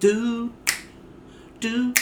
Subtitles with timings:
[0.00, 0.50] Do,
[1.60, 1.92] do,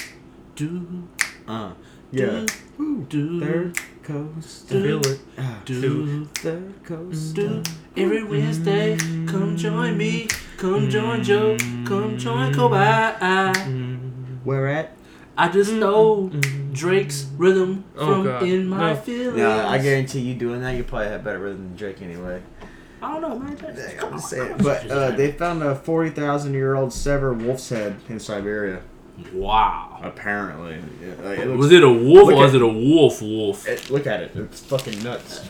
[0.54, 1.08] do,
[1.48, 1.73] Uh,
[2.12, 2.46] yeah.
[2.78, 4.68] do, do, Third coast.
[4.68, 4.82] Do.
[5.00, 5.21] Feel it.
[5.36, 7.34] Ah, do, Third coast.
[7.34, 7.62] do.
[7.96, 10.29] Every Wednesday, come join me.
[10.58, 11.56] Come join Joe.
[11.84, 12.76] Come join Kobe.
[14.45, 14.96] Where at?
[15.37, 16.30] I just know
[16.73, 18.43] Drake's rhythm Oh, from God.
[18.45, 18.96] in my No.
[18.96, 19.37] feelings.
[19.37, 22.43] No, I guarantee you doing that, you probably have better rhythm than Drake anyway.
[23.03, 23.57] I don't know, man.
[23.57, 24.57] That's- I'm just saying.
[24.59, 28.80] But uh, they found a 40,000 year old severed wolf's head in Siberia.
[29.33, 30.01] Wow.
[30.02, 30.80] Apparently.
[31.03, 33.66] Yeah, like, it looks, Was it a wolf Look or was it a wolf wolf?
[33.69, 34.33] it- look at it.
[34.37, 35.48] It's fucking nuts.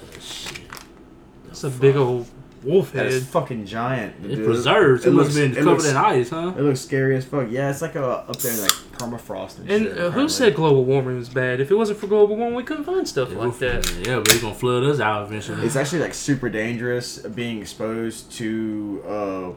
[1.50, 2.26] It's a big old
[2.64, 3.32] wolf That is head.
[3.32, 4.14] fucking giant.
[4.24, 4.44] It's dude.
[4.46, 5.04] preserved.
[5.04, 6.52] It, It must have looks- been covered looks- in ice, huh?
[6.56, 7.46] It looks scary as fuck.
[7.50, 9.98] Yeah, it's like a, up there like permafrost and, And shit.
[9.98, 11.60] uh, who said global warming was bad?
[11.60, 13.90] If it wasn't for global warming, we couldn't find stuff Yeah, like that.
[14.06, 15.64] Yeah, but it's gonna flood us out eventually.
[15.64, 19.50] It's actually like super dangerous being exposed to uh,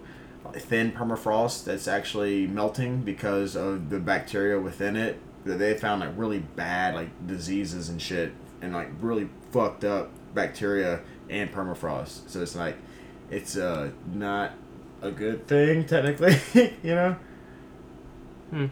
[0.59, 5.19] thin permafrost that's actually melting because of the bacteria within it.
[5.43, 10.11] That they found like really bad like diseases and shit, and like really fucked up
[10.35, 10.99] bacteria
[11.31, 12.29] and permafrost.
[12.29, 12.75] So it's like
[13.31, 14.51] it's uh not
[15.01, 16.37] a good thing technically,
[16.83, 17.15] you know.
[18.51, 18.65] Hmm.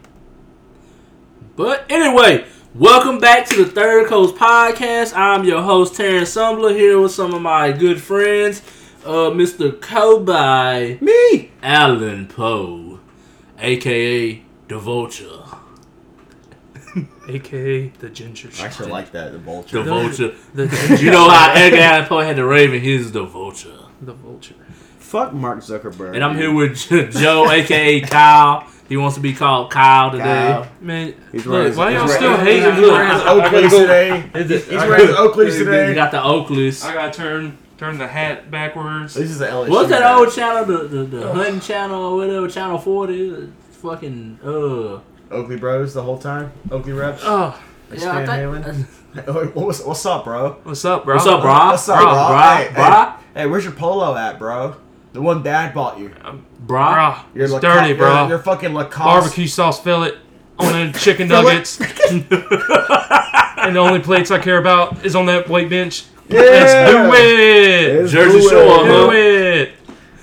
[1.56, 5.16] But anyway, welcome back to the Third Coast Podcast.
[5.16, 8.60] I'm your host Terrence Sumbler here with some of my good friends,
[9.04, 9.80] uh, Mr.
[9.80, 11.50] Kobe Me.
[11.62, 13.00] Allen Poe,
[13.58, 15.36] aka the Vulture.
[17.28, 19.82] AKA the ginger I actually like that the vulture.
[19.82, 20.34] The Vulture.
[20.52, 21.04] The ginger.
[21.04, 22.80] You know how Edgar Allan Poe had the Raven.
[22.80, 23.79] He's the Vulture.
[24.00, 24.54] The vulture.
[24.98, 26.14] Fuck Mark Zuckerberg.
[26.14, 28.66] And I'm here with Joe, aka Kyle.
[28.88, 30.24] He wants to be called Kyle today.
[30.24, 30.68] Kyle.
[30.80, 32.82] Man, He's wearing look, his- why he's y'all wearing- still he's hating?
[32.92, 34.30] wearing his Look, Oakleys today.
[34.34, 35.16] Is He's wearing his
[35.62, 36.84] gotta- He got the Oakleys.
[36.84, 39.14] I gotta turn turn the hat backwards.
[39.14, 39.68] This is the LSU.
[39.70, 40.64] What's that old channel?
[40.64, 43.48] The the, the hunting channel or whatever, channel forty?
[43.82, 45.00] Fucking uh.
[45.32, 46.52] Oakley Bros the whole time?
[46.72, 47.22] Oakley reps?
[47.24, 47.56] Oh,
[47.90, 48.86] Like Yeah, I think- Halen?
[49.54, 50.56] what's, what's up, bro?
[50.64, 51.14] what's up, bro?
[51.14, 51.52] What's up, bro?
[51.52, 52.04] What's up, bro?
[52.12, 52.28] bro?
[52.28, 52.38] Bro?
[52.40, 52.84] Hey, Bro?
[52.84, 54.76] Hey, where's your polo at, bro?
[55.12, 56.10] The one dad bought you.
[56.10, 56.40] Bro?
[56.60, 58.20] Bro, Your it's Lacoste- dirty, bro.
[58.20, 58.98] Your, your fucking Lacoste.
[59.04, 60.12] Barbecue sauce fillet
[60.58, 61.42] on the chicken Fillet?
[61.54, 61.80] nuggets.
[61.80, 66.04] and the only plates I care about is on that weight bench.
[66.28, 66.40] Yeah.
[66.40, 68.00] Let's do it.
[68.02, 68.68] Let's Jersey do Shore, it.
[68.86, 68.86] huh?
[68.86, 69.72] Do it.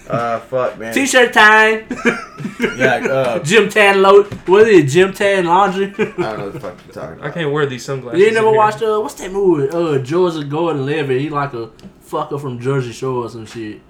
[0.09, 0.93] Uh, fuck, man.
[0.93, 1.85] T-shirt time.
[2.77, 4.31] yeah, uh, Gym tan load.
[4.47, 4.87] What is it?
[4.87, 5.87] Gym tan laundry.
[5.87, 8.17] I don't know what the fuck you're talking I can't wear these sunglasses.
[8.21, 8.57] you ain't never in here.
[8.57, 9.67] watched uh what's that movie?
[9.69, 11.19] Uh George Gordon Levitt.
[11.19, 11.69] He like a
[12.09, 13.81] fucker from Jersey Shore or some shit.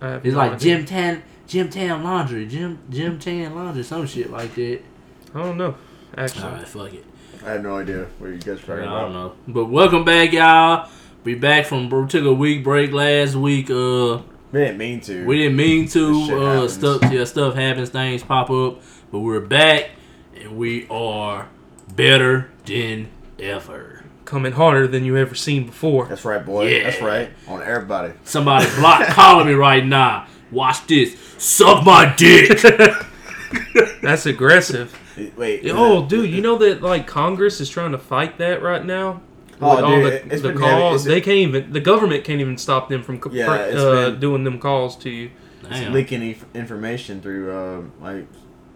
[0.00, 0.76] I have He's no like idea.
[0.76, 2.46] Gym Tan Gym Tan laundry.
[2.46, 3.82] Gym Gym Tan laundry.
[3.82, 4.80] Some shit like that.
[5.34, 5.74] I don't know.
[6.16, 7.04] Actually, Alright, fuck it.
[7.44, 9.32] I have no idea what you guys are I talking don't know.
[9.48, 10.88] But welcome back, y'all.
[11.24, 13.70] We back from we took a week break last week.
[13.70, 14.18] Uh,
[14.52, 15.26] We didn't mean to.
[15.26, 16.38] we didn't mean to.
[16.38, 17.90] Uh, stuff yeah, stuff happens.
[17.90, 18.80] Things pop up.
[19.10, 19.90] But we're back,
[20.40, 21.48] and we are
[21.94, 23.08] better than
[23.38, 23.93] ever.
[24.34, 26.06] Coming harder than you ever seen before.
[26.06, 26.66] That's right, boy.
[26.66, 26.82] Yeah.
[26.90, 27.30] That's right.
[27.46, 28.14] On everybody.
[28.24, 30.26] Somebody block calling me right now.
[30.50, 31.16] Watch this.
[31.38, 32.58] Suck my dick.
[34.02, 34.98] That's aggressive.
[35.36, 35.62] Wait.
[35.70, 39.22] Oh, it- dude, you know that like Congress is trying to fight that right now.
[39.60, 41.72] Oh, With all dude, the, it's the been calls, It's- they can't even.
[41.72, 45.10] The government can't even stop them from Yeah, pr- uh, been- doing them calls to
[45.10, 45.30] you.
[45.62, 45.92] Damn.
[45.94, 48.26] leaking inf- information through uh, like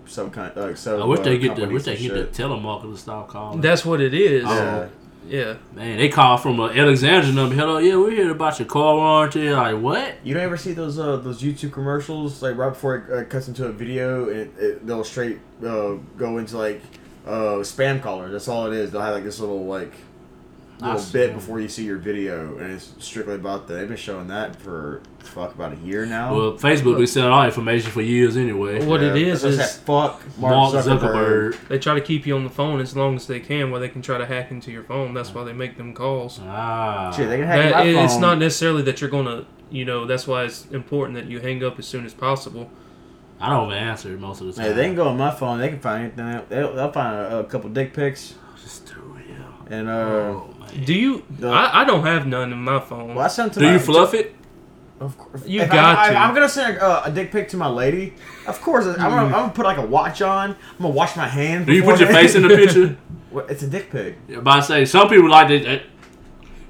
[0.06, 1.02] some kind like so.
[1.02, 3.28] I wish uh, they get the companies wish they and get the telemarketer to stop
[3.28, 3.60] calling.
[3.60, 4.44] That's what it is.
[4.44, 4.88] Yeah.
[5.26, 5.56] Yeah.
[5.74, 7.54] Man, they call from a Alexandria number.
[7.54, 9.50] Hello, yeah, we heard about your car warranty.
[9.50, 10.14] Like what?
[10.24, 13.48] You don't ever see those uh, those YouTube commercials like right before it uh, cuts
[13.48, 16.80] into a video and it, they'll straight uh, go into like
[17.26, 18.30] uh, spam caller.
[18.30, 18.90] That's all it is.
[18.90, 19.98] They'll have like this little like I
[20.86, 21.12] little see.
[21.18, 23.74] bit before you see your video, and it's strictly about that.
[23.74, 26.34] They've been showing that for fuck about a year now.
[26.34, 28.84] Well, Facebook been selling all information for years anyway.
[28.84, 31.00] What it Yeah, is that's what I is said, fuck Mark, Mark Zuckerberg.
[31.54, 31.68] Zuckerberg.
[31.68, 33.88] they try to keep you on the phone as long as they can, where they
[33.88, 35.14] can try to hack into your phone.
[35.14, 36.40] That's why they make them calls.
[36.42, 37.12] Ah.
[37.14, 38.04] Shit, they can hack That, my it- phone.
[38.04, 40.06] it's not necessarily that you're gonna, you know.
[40.06, 42.70] That's why it's important that you hang up as soon as possible.
[43.40, 44.64] I don't even answer most of the time.
[44.64, 45.58] Hey, they can go on my phone.
[45.58, 46.42] They can find anything.
[46.48, 49.54] They'll, they'll find a, a couple dick pics Just too real.
[49.70, 49.92] and uh.
[49.92, 50.57] Oh man.
[50.84, 51.24] Do you?
[51.38, 53.14] The- I, I don't have none in my phone.
[53.14, 54.34] Well, I sent to Do my- you fluff it?
[55.00, 55.46] Of course.
[55.46, 56.18] You If got I, to.
[56.18, 58.14] I, am gonna send a, a dick pic to my lady.
[58.48, 60.50] Of course, I'm gonna, I'm gonna put like a watch on.
[60.50, 61.66] I'm gonna wash my hands.
[61.66, 62.96] Do you put your face in the picture?
[63.30, 64.16] What, it's a dick pic.
[64.26, 65.82] Yeah, but I say some people like to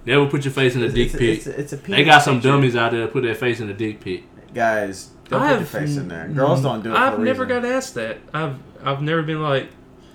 [0.05, 1.37] never put your face in a It's, dick it's, pic.
[1.39, 2.49] it's, a- it's a they got some picture.
[2.49, 4.25] dummies out there that put their face in a dick pic.
[4.53, 6.27] Guys, don't I put your face in there.
[6.29, 6.97] Girls don't do it.
[6.97, 8.19] I've never got asked that.
[8.35, 9.69] I've I've never been like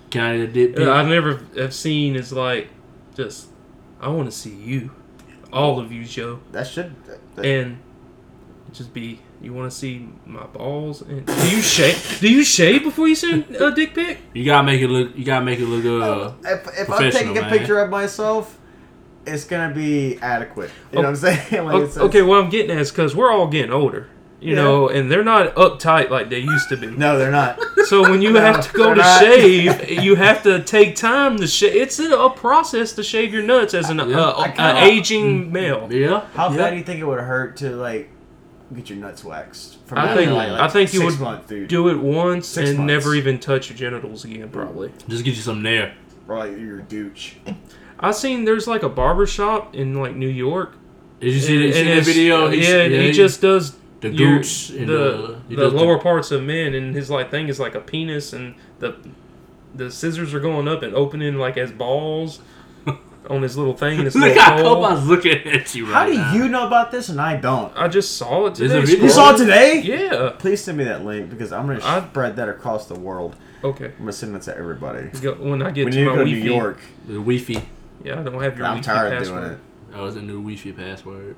[0.09, 0.85] Can I get a dick pic?
[0.85, 2.67] uh, I've never have seen as like
[3.15, 3.47] just
[4.03, 4.91] I want to see you,
[5.51, 6.93] all of you, Joe, That should.
[7.35, 7.77] That, and
[8.71, 11.01] just be You want to see my balls?
[11.01, 12.19] And do you shave?
[12.19, 14.19] Do you shave before you send a dick pic?
[14.33, 15.15] You gotta make it look.
[15.17, 15.83] You gotta make it look.
[15.85, 17.49] Uh, if, if I'm professional, taking a man.
[17.57, 18.57] picture of myself,
[19.25, 20.71] it's gonna be adequate.
[20.91, 21.65] You know what I'm saying?
[21.65, 24.07] Like, O- it's- okay, what I'm getting at is because we're all getting older,
[24.43, 24.61] you Yeah.
[24.63, 26.87] know, and they're not uptight like they used to be.
[26.87, 27.59] No, they're not.
[27.85, 29.21] So when you No, have to go to not.
[29.21, 31.75] shave, you have to take time to shave.
[31.75, 34.19] It's a, a process to shave your nuts as an Yeah.
[34.19, 35.87] uh, I uh, kinda- aging male.
[35.91, 36.21] yeah.
[36.35, 36.57] How yeah.
[36.57, 38.09] bad do you think it would hurt to like
[38.75, 39.77] get your nuts waxed?
[39.85, 41.67] From I now think- to, like, I think you would months, dude.
[41.67, 42.91] Do it once Six and months.
[42.91, 44.91] never even touch your genitals again, probably.
[45.07, 45.93] Just get you some there.
[46.27, 47.33] or like your douche.
[47.99, 50.73] I seen there's like a barber shop in like New York.
[51.19, 52.49] Did you see, the, and- see and the video?
[52.49, 53.75] He's- yeah, and he just does
[54.09, 57.31] the your- gooch and the the, he the lower parts of men, and his like
[57.31, 58.95] thing is like a penis, and the
[59.75, 62.39] the scissors are going up and opening like as balls
[63.29, 64.85] on his little thing and his Look little how hole.
[64.87, 66.33] Kobe's looking at you right How do now.
[66.35, 67.71] you know about this and I don't?
[67.75, 68.77] I just saw it today.
[68.77, 69.03] a video.
[69.05, 69.81] You saw it today?
[69.81, 70.29] Yeah.
[70.37, 73.35] Please send me that link because I'm gonna I- spread that across the world.
[73.63, 73.85] Okay.
[73.85, 75.07] I'm gonna send it to everybody.
[75.21, 76.43] Go- When I get We to need to my go to Wi-Fi.
[76.47, 76.79] New York.
[77.07, 77.65] The Wi-Fi.
[78.03, 79.39] Yeah, I don't have your I'm Wi-Fi tired of password.
[79.41, 79.59] doing it.
[79.93, 81.35] Oh, that was a new Wi-Fi password.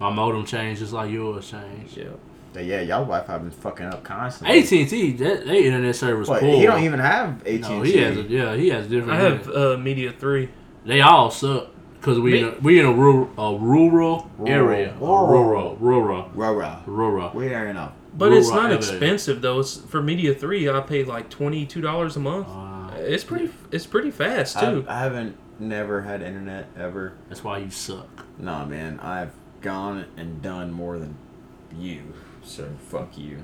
[0.00, 1.96] My modem changed just like yours changed.
[1.96, 2.04] Yeah.
[2.52, 4.58] But yeah, y'all Wi-Fi been fucking up constantly.
[4.60, 6.56] AT and T, that they internet service What, poor.
[6.56, 7.58] he don't even have AT&T.
[7.60, 9.12] No, he has a yeah, he has different.
[9.18, 10.48] I have uh, Media 3.
[10.86, 11.68] They all suck
[12.00, 14.52] because we in a, we in a rural a rural, Rural.
[14.52, 15.76] area, A Rural.
[15.76, 17.30] rural, rural, rural.
[17.34, 17.92] We already know.
[18.16, 18.76] But it's not area.
[18.78, 19.60] expensive though.
[19.60, 22.48] It's for Media 3, I pay like $22 a month.
[22.48, 24.84] Uh, It's pretty it's pretty fast I, too.
[24.88, 27.12] I haven't never had internet ever.
[27.28, 28.24] that's why you suck.
[28.38, 31.14] Nah, man, I've gone and done more than
[31.78, 32.02] you.
[32.42, 33.38] So fuck you.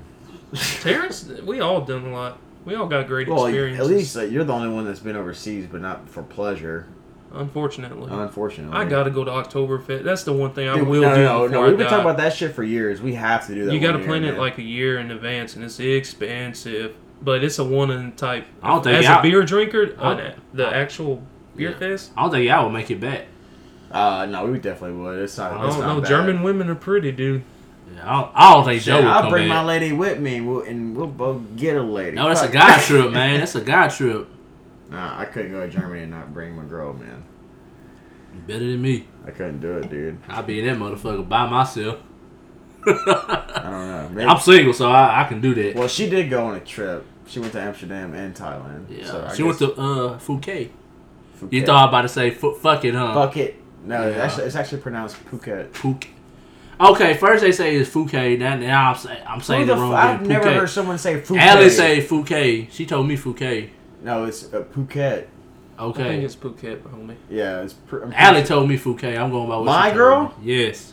[0.80, 2.38] Terrence, we all done a lot.
[2.64, 3.86] We all got great Well, experiences.
[3.86, 6.86] at least uh, you're the only one that's been overseas, but not for pleasure.
[7.32, 8.08] unfortunately.
[8.10, 10.02] Unfortunately, I gotta go to Oktoberfest.
[10.04, 11.64] That's the one thing I Dude, will no, do no, no, before no.
[11.64, 11.90] I We've been die.
[11.90, 13.02] talking about that shit for years.
[13.02, 13.74] We have to do that.
[13.74, 14.40] you got to plan year, it man.
[14.40, 16.94] like a year in advance, and it's expensive.
[17.22, 18.46] But it's a one in type.
[18.62, 21.22] I don't think As y'all- a beer drinker, I- uh, the actual
[21.56, 21.78] beer Yeah.
[21.78, 22.12] fest.
[22.16, 23.26] I don't think y'all will make it back.
[23.94, 25.20] Uh, no, we definitely would.
[25.20, 25.52] It's not.
[25.52, 26.00] I don't not know.
[26.00, 26.08] bad.
[26.08, 27.44] German women are pretty, dude.
[27.94, 29.56] Yeah, I don't, I don't think Shit, Joe will I'll come bring back.
[29.56, 32.16] my lady with me, and we'll, and we'll both get a lady.
[32.16, 33.38] no, that's a guy trip, man.
[33.40, 34.28] That's a guy trip.
[34.90, 37.24] Nah, I couldn't go to Germany and not bring my girl, man.
[38.34, 39.06] You better than me.
[39.26, 40.18] I couldn't do it, dude.
[40.28, 41.98] I'd be in that motherfucker by myself.
[42.86, 44.08] I don't know.
[44.12, 45.74] Maybe- I'm single, so I, I can do that.
[45.76, 47.06] well, she did go on a trip.
[47.26, 48.86] She went to Amsterdam and Thailand.
[48.90, 50.70] yeah, so I she went to uh Phuket.
[51.40, 51.52] Phuket.
[51.52, 53.14] You thought I was about to say fuck it, huh?
[53.14, 53.56] Fuck it.
[53.84, 54.16] No, Yeah.
[54.24, 55.70] actually, it's actually pronounced Phuket.
[55.72, 56.08] Phuket.
[56.80, 58.38] Okay, first they say it's Phuket.
[58.38, 60.28] Now, now I'm, say, I'm saying the the wrong I've thing.
[60.28, 61.38] never heard someone say Phuket.
[61.38, 62.70] Allie say Phuket.
[62.72, 63.70] She told me Phuket.
[64.02, 65.26] no, it's uh, Phuket.
[65.78, 66.02] Okay.
[66.04, 67.16] I think it's Phuket, homie.
[67.28, 67.74] Yeah, it's.
[67.74, 69.18] Pr- I'm Allie sure- told me Phuket.
[69.18, 70.34] I'm going by what My she told girl?
[70.40, 70.56] me.
[70.64, 70.92] Yes.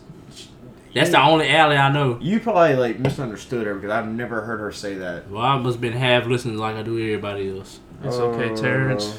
[0.94, 2.18] That's the only Allie I know.
[2.20, 5.30] You probably like misunderstood her because I've never heard her say that.
[5.32, 7.80] Well, I must have been half listening like I do everybody else.
[8.04, 9.18] It's okay, Terrence.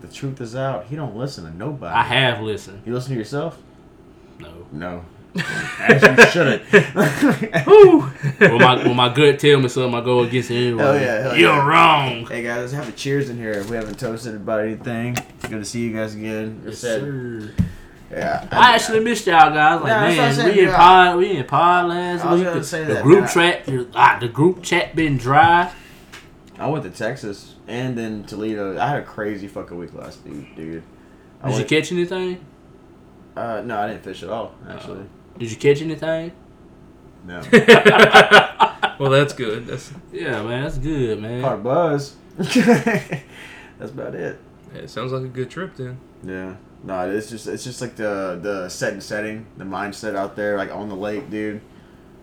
[0.00, 0.86] The truth is out.
[0.86, 1.94] He don't listen to nobody.
[1.94, 2.82] I have listened.
[2.86, 3.58] You listen to yourself?
[4.38, 4.66] No.
[4.72, 5.04] No.
[5.80, 6.62] As you shouldn't.
[8.38, 10.82] When my when my gut tell me something, I go against it anyway.
[10.82, 11.66] Hell yeah, hell You're yeah.
[11.66, 12.26] wrong.
[12.26, 13.62] hey guys, let's have a cheers in here.
[13.64, 15.14] We haven't toasted about anything.
[15.42, 16.62] Good to see you guys again.
[16.64, 17.52] Yes, Said- sir.
[18.10, 18.48] Yeah.
[18.50, 19.80] I actually missed y'all guys.
[19.82, 22.34] Like Yeah, that's what I'm man, saying, we in pod, we in pod last I
[22.34, 22.44] week.
[22.44, 23.28] The, that, group man.
[23.28, 25.70] chat, the, ah, the group chat been dry.
[26.58, 28.78] I went to Texas and then Toledo.
[28.78, 30.82] I had a crazy fucking week last week, dude.
[31.42, 32.44] I Did you went, catch anything?
[33.36, 34.54] uh, no, I didn't fish at all.
[34.68, 35.04] Actually,
[35.38, 36.32] Did you catch anything?
[37.24, 37.40] no.
[38.98, 39.66] well, that's good.
[39.66, 41.42] That's Yeah, man, that's good, man.
[41.42, 42.16] Caught a buzz.
[42.36, 44.38] That's about it.
[44.74, 44.90] it.
[44.90, 45.98] Sounds like a good trip then.
[46.24, 46.54] Yeah.
[46.84, 50.56] No, it's just it's just like the the set and setting, the mindset out there,
[50.56, 51.60] like on the lake, dude.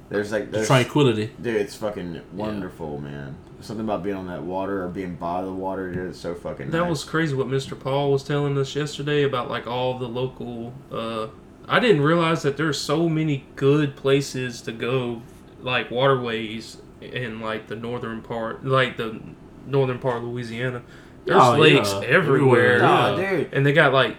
[0.09, 1.31] There's like The tranquility.
[1.41, 3.35] dude, it's fucking wonderful, man.
[3.65, 6.69] Something about being on that water or being by the water, dude, it's so fucking.
[6.69, 6.89] That nice.
[6.89, 7.79] was crazy what Mr.
[7.79, 10.71] Paul was telling us yesterday about like all the local.
[10.91, 11.27] Uh,
[11.67, 15.23] I didn't realize that there's so many good places to go,
[15.61, 19.19] like waterways in like the northern part, like the
[19.65, 20.83] northern part of Louisiana.
[21.25, 22.01] There's Oh, lakes yeah.
[22.01, 23.31] everywhere, Everywhere, Nah, yeah.
[23.37, 23.49] dude.
[23.53, 24.15] and they got like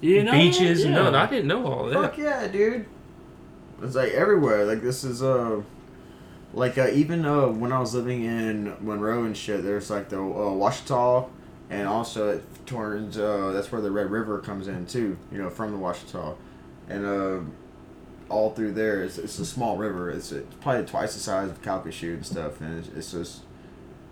[0.00, 1.10] You know, beaches and yeah.
[1.10, 1.94] no, I didn't know all that.
[1.94, 2.86] Fuck yeah, dude.
[3.82, 4.64] It's like everywhere.
[4.64, 5.60] Like this is uh
[6.58, 10.18] like uh, even uh when I was living in Monroe and shit, there's like the
[10.18, 11.28] uh, Ouachita,
[11.70, 15.16] and also it turns uh that's where the Red River comes in too.
[15.30, 16.34] You know from the Ouachita,
[16.88, 17.40] and uh
[18.28, 20.10] all through there it's, it's a small river.
[20.10, 23.42] It's, it's probably twice the size of Calcasieu and stuff, and it's, it's just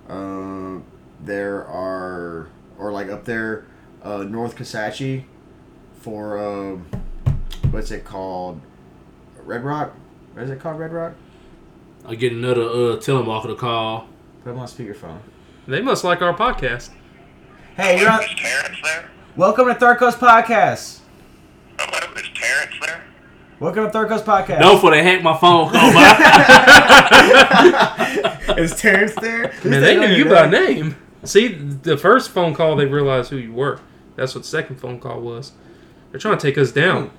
[0.08, 0.78] uh,
[1.20, 2.48] there are
[2.78, 3.66] or like up there
[4.04, 5.24] North Kisatchie
[6.00, 6.86] for um
[7.70, 8.60] what's it called?
[9.42, 9.94] Red Rock?
[10.32, 10.78] What is it called?
[10.78, 11.14] Red Rock?
[12.08, 14.06] I get another uh, telemarketer call.
[14.44, 15.18] Put him on speakerphone.
[15.66, 16.90] They must like our podcast.
[17.76, 18.22] Hey, you're on.
[18.22, 19.10] Is Terrence there?
[19.34, 21.00] Welcome to Third Coast Podcast.
[21.78, 23.02] Hello, is Terrence there?
[23.58, 24.60] Welcome to Third Coast Podcast.
[24.60, 25.70] No, for they hacked my phone.
[25.74, 25.94] Oh,
[28.58, 29.52] Is Terrence there?
[29.64, 30.94] Man, they knew you by name.
[31.24, 33.80] See, the first phone call, they realized who you were.
[34.14, 35.52] That's what the second phone call was.
[36.10, 37.10] They're trying to take us down.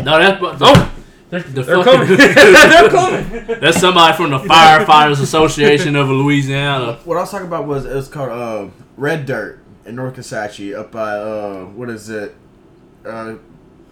[0.00, 0.92] no, that's but Oh,
[1.30, 2.16] they're, the they're coming.
[2.16, 3.60] they're coming.
[3.60, 6.98] That's somebody from the Firefighters Association of Louisiana.
[7.04, 10.78] What I was talking about was it was called uh, Red Dirt in North Kisatchie,
[10.78, 12.34] up by uh, what is it?
[13.04, 13.36] Uh,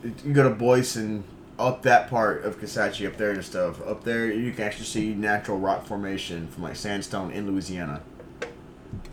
[0.02, 1.25] you go to Boyce and
[1.59, 3.81] up that part of Kisatchie, up there and stuff.
[3.87, 8.02] Up there, you can actually see natural rock formation from like sandstone in Louisiana.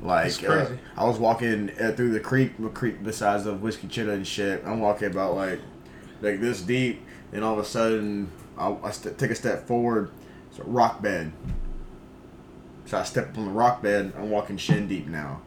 [0.01, 0.46] Like crazy.
[0.48, 4.27] Uh, I was walking uh, through the creek, the creek besides of Whiskey Chitto and
[4.27, 4.63] shit.
[4.65, 5.60] I'm walking about like
[6.22, 7.01] like this deep,
[7.33, 10.11] and all of a sudden I, I st- take a step forward.
[10.49, 11.31] It's a rock bed.
[12.85, 14.13] So I step on the rock bed.
[14.17, 15.41] I'm walking shin deep now,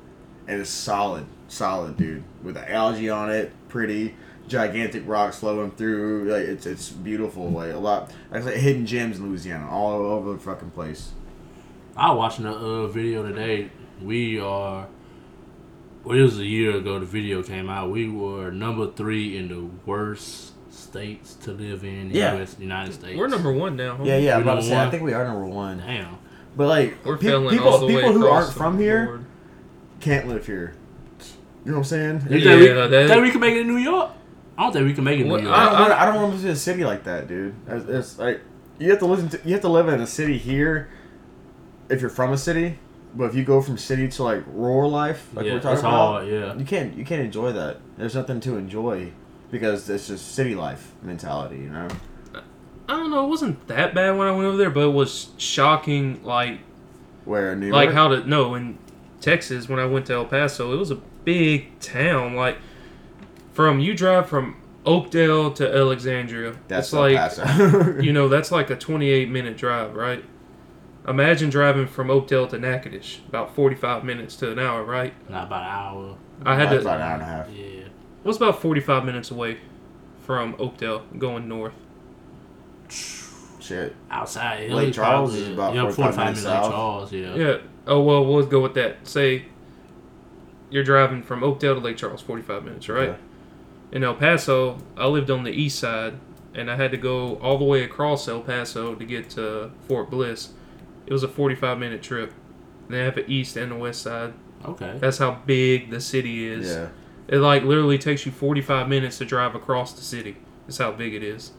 [0.49, 2.25] and it's solid, solid, dude.
[2.43, 4.15] With the algae on it, pretty
[4.49, 6.31] gigantic rocks flowing through.
[6.31, 7.51] Like it's it's beautiful.
[7.51, 11.13] Like a lot, like I said, hidden gems in Louisiana, all over the fucking place.
[11.97, 13.71] I was watching a uh, video today.
[14.03, 14.89] We are.
[16.05, 16.99] Well, it was a year ago.
[16.99, 17.91] The video came out.
[17.91, 21.95] We were number three in the worst states to live in.
[21.95, 22.35] in Yeah.
[22.35, 23.19] the US, United States.
[23.19, 23.97] We're number one now.
[23.97, 24.05] huh?
[24.05, 24.37] Yeah, yeah.
[24.37, 24.77] I'm about to number say.
[24.87, 25.79] I think we are number one.
[25.79, 26.19] Damn.
[26.57, 29.25] But like, We're pe- people, all the way people who aren't from here board.
[30.01, 30.75] can't live here.
[31.65, 32.27] You know what I'm saying?
[32.31, 32.67] You Yeah, think, we,
[32.97, 34.11] that- think we can make it in New York?
[34.57, 35.71] I don't think we can make it in Well, New I York.
[35.73, 37.55] don't, want, I don't want to live in a city like that, dude.
[37.69, 38.41] It's, it's like
[38.79, 40.89] you have to listen to you have to live in a city here
[41.91, 42.79] if you're from a city,
[43.15, 45.91] but if you go from city to like rural life, like yeah, we're talking about,
[46.23, 46.29] hard.
[46.29, 46.55] Yeah.
[46.55, 47.79] you can't you can't enjoy that.
[47.99, 49.13] There's nothing to enjoy
[49.51, 51.89] because it's just city life mentality, you know.
[52.89, 53.25] I don't know.
[53.25, 56.23] It wasn't that bad when I went over there, but it was shocking.
[56.23, 56.61] Like,
[57.25, 58.79] Where in New like how to no in
[59.21, 62.37] Texas when I went to El Paso, it was a big town.
[62.37, 62.59] Like,
[63.53, 67.99] from you drive from Oakdale to Alexandria, that's it's like Paso.
[68.01, 70.25] you know that's like a 28 minute drive, right?
[71.09, 75.13] Imagine driving from Oakdale to Natchitoches, about 45 minutes to an hour, right?
[75.31, 76.17] Not about an hour.
[76.45, 76.89] I had That's to.
[76.89, 77.51] about an hour and a half.
[77.51, 77.86] Yeah.
[78.27, 79.59] It was about 45 minutes away
[80.23, 81.75] from Oakdale going north.
[82.89, 83.95] Shit.
[84.11, 84.63] Outside.
[84.63, 86.53] Lake Lake Charles is about yeah, 45 minutes Lake.
[86.53, 87.13] Charles.
[87.13, 87.35] Yeah.
[87.37, 87.59] Yeah.
[87.87, 89.07] Oh well, we'll go with that.
[89.07, 89.45] Say
[90.71, 93.11] you're driving from Oakdale to Lake Charles, 45 minutes, right?
[93.11, 93.17] Yeah.
[93.93, 96.15] In El Paso, I lived on the east side,
[96.53, 100.11] and I had to go all the way across El Paso to get to Fort
[100.11, 100.49] Bliss.
[101.07, 102.33] It was a 45 minute trip.
[102.89, 104.35] They have the east and the west side.
[104.65, 104.99] Okay.
[104.99, 106.71] That's how big the city is.
[106.71, 106.89] Yeah.
[107.29, 110.37] It like literally takes you 45 minutes to drive across the city.
[110.67, 111.53] That's how big it is.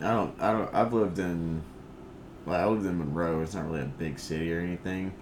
[0.00, 0.40] I don't.
[0.40, 0.74] I don't.
[0.74, 1.62] I've lived in.
[2.46, 3.42] Well, I lived in Monroe.
[3.42, 5.12] It's not really a big city or anything,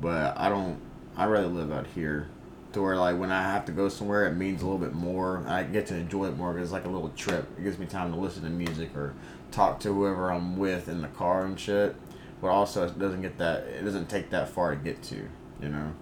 [0.00, 0.80] but I don't.
[1.16, 2.28] I rather live out here,
[2.72, 5.44] to where like when I have to go somewhere, it means a little bit more.
[5.46, 7.48] I get to enjoy it more because it's like a little trip.
[7.58, 9.14] It gives me time to listen to music or
[9.50, 11.96] talk to whoever I'm with in the car and shit.
[12.40, 13.64] But also, it doesn't get that.
[13.64, 15.28] It doesn't take that far to get to.
[15.62, 15.92] You know,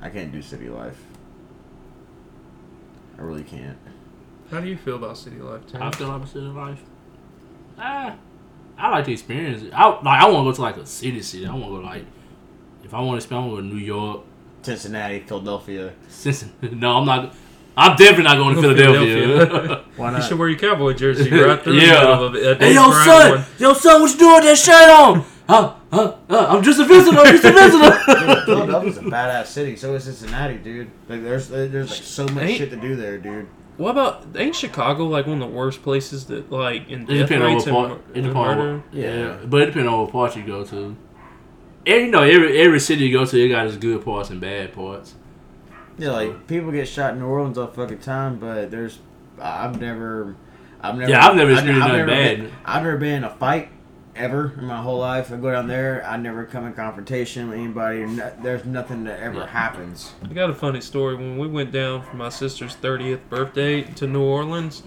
[0.00, 1.00] I can't do city life.
[3.20, 3.76] I really can't.
[4.50, 5.82] How do you feel about city life, Tim?
[5.82, 6.82] I feel like city life.
[7.78, 8.16] Ah,
[8.78, 9.72] I like to experience it.
[9.72, 10.04] I like.
[10.06, 11.46] I want to go to like a city, city.
[11.46, 12.04] I want to go like.
[12.82, 14.22] If I want to spend, I want to go to New York.
[14.62, 15.92] Cincinnati, Philadelphia.
[16.08, 16.74] Cincinnati.
[16.74, 17.34] No, I'm not.
[17.76, 19.14] I'm definitely not going to Philadelphia.
[19.46, 19.84] Philadelphia.
[19.96, 21.94] Why You should wear your cowboy jersey right through Yeah.
[21.94, 22.60] the middle of it.
[22.60, 25.24] hey, yo, son, yo, son, what you doing with that shirt on?
[25.50, 27.18] Huh, huh, huh, I'm just a visitor.
[27.18, 28.44] I'm just a Dude, visitor.
[28.46, 29.76] Philadelphia's a badass city.
[29.76, 30.90] So is Cincinnati, dude.
[31.08, 33.46] Like, there's there's like so much Ain't- shit to do there, dude.
[33.76, 37.28] What about ain't Chicago like one of the worst places that like in It death
[37.28, 38.00] depends on rates what and, part.
[38.10, 38.76] It depends on murder?
[38.76, 39.14] what, yeah.
[39.16, 39.36] Yeah.
[39.46, 40.76] but it depends on what part you go to.
[40.76, 40.96] And
[41.86, 44.74] you know, every every city you go to, it got its good parts and bad
[44.74, 45.14] parts.
[45.96, 48.98] Yeah, like people get shot in New Orleans all fucking time, but there's
[49.40, 50.36] I've never,
[50.82, 51.10] I've never.
[51.10, 52.36] Yeah, I've never experienced I've nothing never bad.
[52.38, 53.70] Been, I've never been in a fight
[54.20, 55.32] ever in my whole life.
[55.32, 58.04] I go down there, I never come in confrontation with anybody.
[58.04, 59.46] No, there's nothing that ever Yeah.
[59.46, 60.12] happens.
[60.28, 61.16] I got a funny story.
[61.16, 64.82] When we went down for my sister's 30th birthday to New Orleans,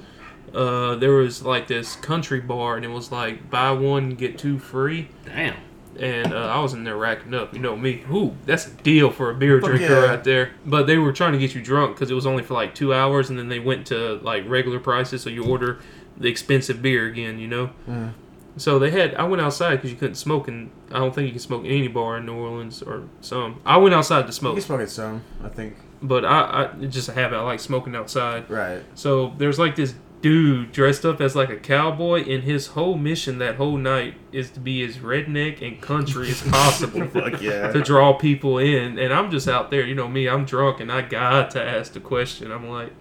[0.54, 4.60] uh, there was like this country bar, and it was like buy one get two
[4.60, 5.10] free.
[5.25, 5.56] Damn.
[6.00, 7.54] And uh, I was in there racking up.
[7.54, 8.04] You know me.
[8.12, 10.06] Ooh, that's a deal for a beer drinker yeah.
[10.06, 10.52] right there.
[10.66, 12.94] But they were trying to get you drunk because it was only for like two
[12.94, 15.22] hours, and then they went to like regular prices.
[15.22, 15.80] So you order
[16.18, 17.40] the expensive beer again.
[17.40, 17.70] You know.
[17.88, 18.13] Mm.
[18.57, 19.15] So they had.
[19.15, 21.72] I went outside because you couldn't smoke, and I don't think you can smoke in
[21.72, 23.60] any bar in New Orleans or some.
[23.65, 24.53] I went outside to You smoke.
[24.55, 25.75] can smoke it some, I think.
[26.01, 27.38] but I, I it's just a habit.
[27.38, 28.50] I like smoking outside.
[28.50, 28.83] Right.
[28.93, 33.39] So there's like this dude dressed up as like a cowboy, and his whole mission
[33.39, 37.07] that whole night is to be as redneck and country as possible.
[37.07, 37.72] Fuck yeah.
[37.72, 39.00] to draw people in.
[39.00, 41.93] And I'm just out there, you know me, I'm drunk and I got to ask
[41.93, 42.51] the question.
[42.51, 42.93] I'm like,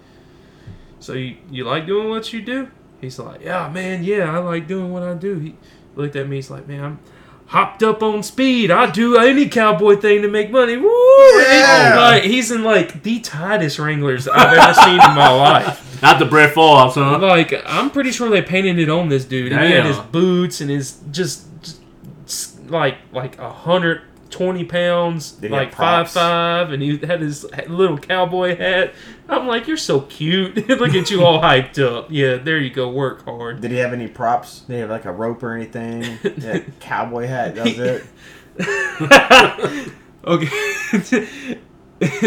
[0.99, 2.71] So you, you like doing what you do?
[3.03, 5.39] He's like, Yeah, man, yeah, I like doing what I do.
[5.39, 5.57] He
[5.95, 6.99] looked at me, he's like, Man, I'm
[7.47, 8.71] hopped up on speed.
[8.71, 10.79] I do any cowboy thing to make money.
[10.79, 10.89] Woo!
[11.43, 11.89] Yeah.
[11.89, 16.01] And, like, he's in like the tightest Wranglers I've ever seen in my life.
[16.01, 17.21] Not the Brett Favre, son.
[17.21, 19.53] Like, I'm pretty sure they painted it on this dude.
[19.53, 21.47] And he had his boots and his just,
[22.27, 24.03] just like like a hundred
[24.33, 26.15] twenty pounds, Did he have like five props?
[26.15, 28.95] five, and he had his little cowboy hat.
[29.29, 30.69] I'm like, you're so cute.
[30.69, 32.09] Look at you all hyped up.
[32.11, 32.91] Yeah, there you go.
[32.91, 33.61] Work hard.
[33.61, 34.61] Did he have any props?
[34.61, 36.19] Did he have like a rope or anything?
[36.39, 37.55] Yeah, cowboy hat.
[37.55, 38.05] That was it.
[40.25, 41.59] okay.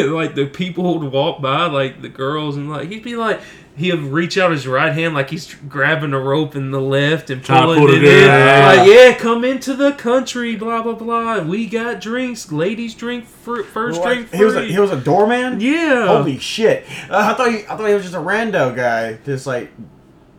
[0.07, 3.41] like the people would walk by, like the girls, and like he'd be like,
[3.77, 7.43] he'd reach out his right hand like he's grabbing a rope in the left and
[7.43, 8.13] Trying pulling pull it it in.
[8.23, 8.73] in, yeah.
[8.77, 11.41] Like, yeah, come into the country, blah blah blah.
[11.41, 14.07] We got drinks, ladies drink fr- first What?
[14.13, 14.37] drink free.
[14.39, 15.59] He was a, he was a doorman.
[15.59, 16.07] yeah.
[16.07, 16.85] Holy shit!
[17.09, 19.71] Uh, I thought he, I thought he was just a rando guy, just like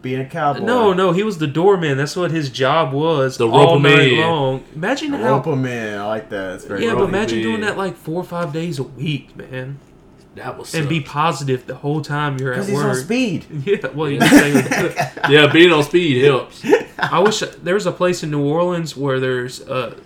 [0.03, 0.61] being a cowboy.
[0.65, 1.97] no, no, he was the doorman.
[1.99, 3.39] That's what his job was.
[3.39, 4.21] The all rope night man.
[4.21, 4.65] long.
[4.75, 5.35] Imagine how.
[5.35, 5.99] rope him in.
[5.99, 6.51] I like that.
[6.53, 7.47] That's very yeah, but imagine man.
[7.49, 9.79] doing that like four or five days a week, man,
[10.37, 13.47] That was and be positive the whole time you're at because he's on speed.
[13.67, 16.63] Yeah, well, you can say yeah, being on speed helps.
[16.99, 19.99] I wish there's a place in New Orleans where there's uh,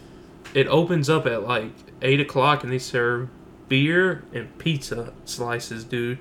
[0.54, 1.72] it opens up at like
[2.02, 3.28] eight o'clock and they serve
[3.68, 6.18] beer and pizza slices, dude.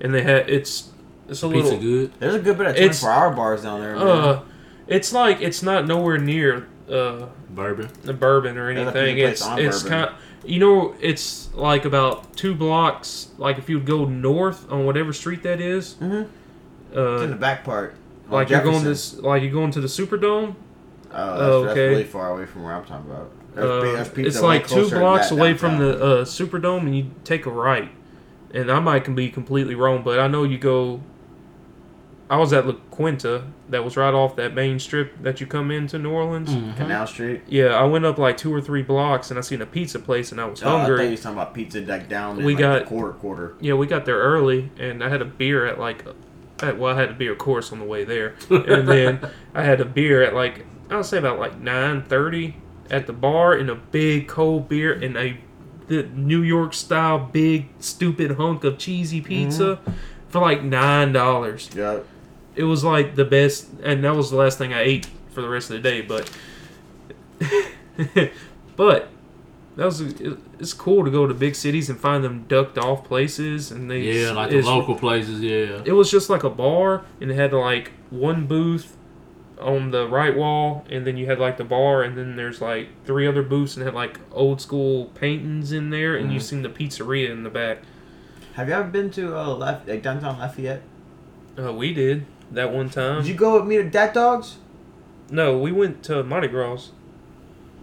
[0.00, 0.90] And they have it's
[1.28, 2.12] it's a Pizza little good.
[2.20, 3.96] There's a good bit of It's- 24 hour bars down there.
[3.96, 4.06] Man.
[4.06, 4.42] uh,
[4.86, 7.88] it's like it's not nowhere near uh Bourbon.
[8.04, 9.18] the bourbon or anything.
[9.18, 9.98] It's place on it's Bourbon.
[10.06, 10.16] kind
[10.48, 13.28] you know it's like about two blocks.
[13.38, 16.28] Like if you go north on whatever street that is, Mhm.
[16.92, 17.94] It's in the uh, back part.
[18.26, 20.54] on like you're going this like you're going to the Superdome.
[21.12, 23.30] Oh, that's, Oh, that's really far away from where I'm talking about.
[23.54, 23.80] There's Uh,
[24.14, 27.50] there's it's like two blocks that away from the uh, Superdome, and you take a
[27.50, 27.90] right.
[28.52, 31.00] And I might can be completely wrong, but I know you go.
[32.28, 35.70] I was at La Quinta, that was right off that main strip that you come
[35.70, 36.50] into New Orleans.
[36.50, 36.76] Mhm.
[36.76, 37.42] Canal Street.
[37.46, 40.32] Yeah, I went up like two or three blocks, and I seen a pizza place,
[40.32, 41.04] and I was Oh, I thought hungry.
[41.04, 43.54] you was talking about pizza like down in We like got- the quarter quarter.
[43.60, 46.04] Yeah, we got there early, and I had a beer at like,
[46.62, 49.20] at, well, I had a beer, of course, on the way there, and then
[49.54, 52.56] I had a beer at like I'll say about like nine thirty
[52.90, 55.36] at the bar, and a big cold beer, and a
[55.88, 59.78] the New York style big stupid hunk of cheesy pizza
[60.28, 61.70] for like nine dollars.
[61.74, 61.98] Yeah.
[62.56, 65.48] It was like the best, and that was the last thing I ate for the
[65.48, 66.00] rest of the day.
[66.00, 66.30] But,
[68.76, 69.08] but
[69.76, 73.70] that was it's cool to go to big cities and find them ducked off places,
[73.70, 75.40] and they Yeah, like the local places.
[75.40, 75.82] Yeah.
[75.84, 78.96] It was just like a bar, and it had like one booth
[79.60, 82.88] on the right wall, and then you had like the bar, and then there's like
[83.04, 86.42] three other booths, and had like old school paintings in there, and you Mhm.
[86.42, 87.82] seen the pizzeria in the back.
[88.54, 90.82] Have you ever been to uh, Laf- like downtown Lafayette?
[91.58, 93.22] Uh, we did that one time.
[93.22, 94.58] Did you go with me to Dat Dogs?
[95.30, 96.90] no, we went to Mardi Gras.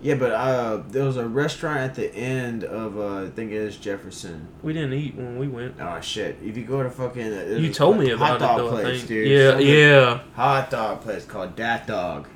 [0.02, 3.58] Yeah, but uh, there was a restaurant at the end of uh, I think it
[3.58, 4.49] is Jefferson.
[4.62, 5.76] We didn't eat when we went.
[5.80, 6.38] Oh shit!
[6.43, 8.69] If you go to fucking, there's You told me hot about it though.
[8.69, 9.28] place, dude.
[9.30, 10.19] Yeah, yeah.
[10.36, 12.28] hot dog place called Dat Dog,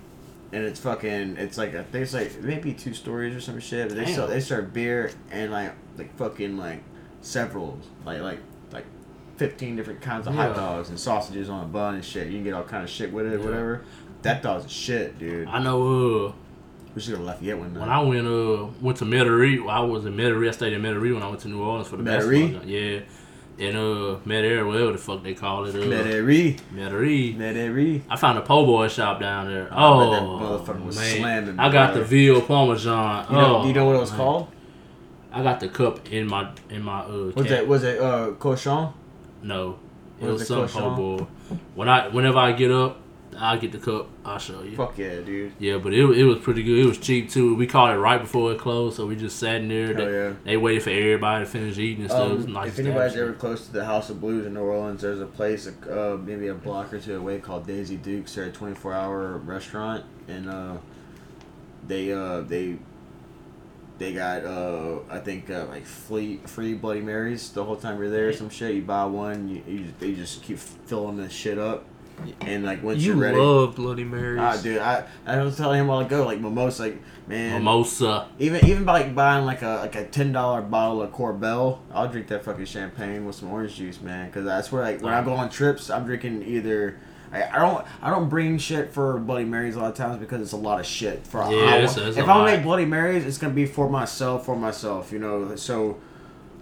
[0.53, 1.35] and it's fucking.
[1.35, 3.89] It's like I think it's like maybe two stories or some shit.
[3.89, 4.15] But they Damn.
[4.15, 6.83] sell they serve beer and like like fucking like
[7.19, 8.39] several like like
[9.38, 12.28] fifteen different kinds of hot dogs and sausages on a bun and shit.
[12.28, 13.45] You can get all kind of shit with it, Yeah.
[13.45, 13.82] whatever.
[14.23, 15.47] That dog's shit, dude.
[15.47, 16.28] I know.
[16.28, 16.32] Uh,
[16.95, 17.73] We should have left Lafayette one.
[17.76, 20.47] when I went uh went to Metairie, I was in Metairie.
[20.47, 22.60] I stayed in Metairie when I went to New Orleans for the Metairie?
[22.65, 23.02] Yeah.
[23.60, 25.76] And uh, Metairie, whatever the fuck they call it.
[25.76, 27.36] Uh, Metairie, Metairie.
[27.36, 28.02] Metairie.
[28.10, 29.67] I found a po' boy shop down there.
[29.71, 31.17] Oh, that was man.
[31.17, 32.02] slamming, I got bro.
[32.02, 33.26] the veal parmesan.
[33.30, 34.17] You know, oh, do you know what it was man.
[34.19, 34.47] called?
[35.32, 37.32] I got the cup in my in my uh.
[37.36, 38.93] Was it was it uh cochon?
[39.41, 39.80] No,
[40.19, 41.28] it was some boy.
[41.76, 43.02] When I whenever I get up,
[43.39, 44.10] I get the cup.
[44.26, 44.76] I'll show you.
[44.76, 45.54] Fuck yeah, dude.
[45.60, 46.80] Yeah, but it, it was pretty good.
[46.80, 47.56] It was cheap too.
[47.56, 49.88] We caught it right before it closed, so we just sat in there.
[49.88, 50.34] Hell they, yeah.
[50.43, 52.32] they waited for everybody to finish eating and stuff.
[52.32, 55.21] Um, nice if anybody's ever close to the House of Blues in New Orleans, there's
[55.21, 58.36] a place uh, maybe a block or two away called Daisy Dukes.
[58.36, 60.78] They're a 24 hour restaurant, and uh,
[61.88, 62.78] they uh, they
[63.97, 68.10] they got uh, I think uh, like free free Bloody Marys the whole time you're
[68.10, 68.31] there.
[68.33, 71.86] Some shit you buy one, you, you they just keep filling this shit up,
[72.41, 73.38] and like once You are ready.
[73.38, 74.39] love Bloody Marys.
[74.39, 78.27] Ah, dude, I, I was telling him while ago, like mimosa, like man, mimosa.
[78.39, 82.07] even even by like buying like a like a ten dollar bottle of Korbel, I'll
[82.07, 84.27] drink that fucking champagne with some orange juice, man.
[84.27, 86.97] Because that's where like when I go on trips, I'm drinking either
[87.31, 90.41] I, I don't I don't bring shit for Bloody Marys a lot of times because
[90.41, 91.25] it's a lot of shit.
[91.27, 94.45] For Yeah, I, it's- it's if I make Bloody Marys, it's gonna be for myself,
[94.45, 95.11] for myself.
[95.11, 95.97] You know, so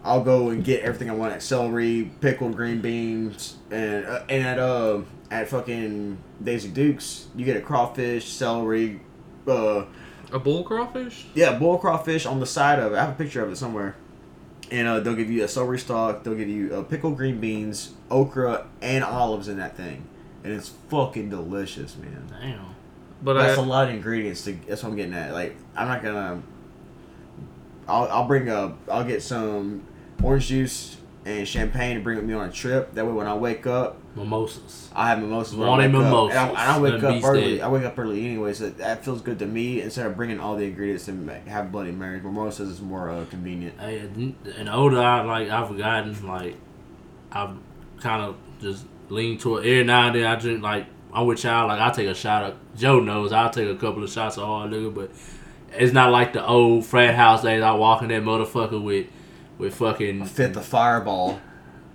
[0.04, 4.46] I'll go and get everything I want at celery, pickled green beans, and uh, and
[4.46, 5.02] at uh
[5.32, 9.00] at fucking Daisy Dukes, you get a crawfish, celery,
[9.48, 9.86] uh
[10.32, 11.26] A bull crawfish?
[11.34, 12.96] yeah, bull crawfish on the side of it.
[12.98, 13.96] I have a picture of it somewhere.
[14.72, 16.24] And uh, they'll give you a celery stalk.
[16.24, 20.08] They'll give you uh, pickled green beans, okra, and olives in that thing,
[20.46, 22.28] and it's fucking delicious, man.
[22.30, 22.76] Damn.
[23.22, 24.44] But That's I, a lot of ingredients.
[24.44, 25.34] To, that's what I'm getting at.
[25.34, 26.42] Like, I'm not gonna.
[27.88, 28.76] I'll, I'll bring a.
[28.90, 29.84] I'll get some
[30.22, 32.94] orange juice and champagne and bring with me on a trip.
[32.94, 34.90] That way, when I wake up, Mimosas.
[34.96, 35.56] I have mimosas.
[35.56, 36.30] Morning wake up.
[36.30, 37.42] And I, and I wake up early.
[37.42, 37.62] steak.
[37.62, 39.82] I wake up early anyway, so that feels good to me.
[39.82, 43.78] Instead of bringing all the ingredients and have Bloody Marys, mimosas is more uh, convenient.
[43.80, 46.56] And and older I like I've gotten like
[47.32, 47.58] I've
[48.00, 51.68] kind of just leaned toward every now and then I drink like I'm with y'all
[51.68, 54.46] like I take a shot of Joe knows I'll take a couple of shots of
[54.46, 55.12] hard liquor but
[55.74, 59.08] it's not like the old frat house days I walk in that motherfucker with
[59.58, 61.40] with fucking Fit the fireball.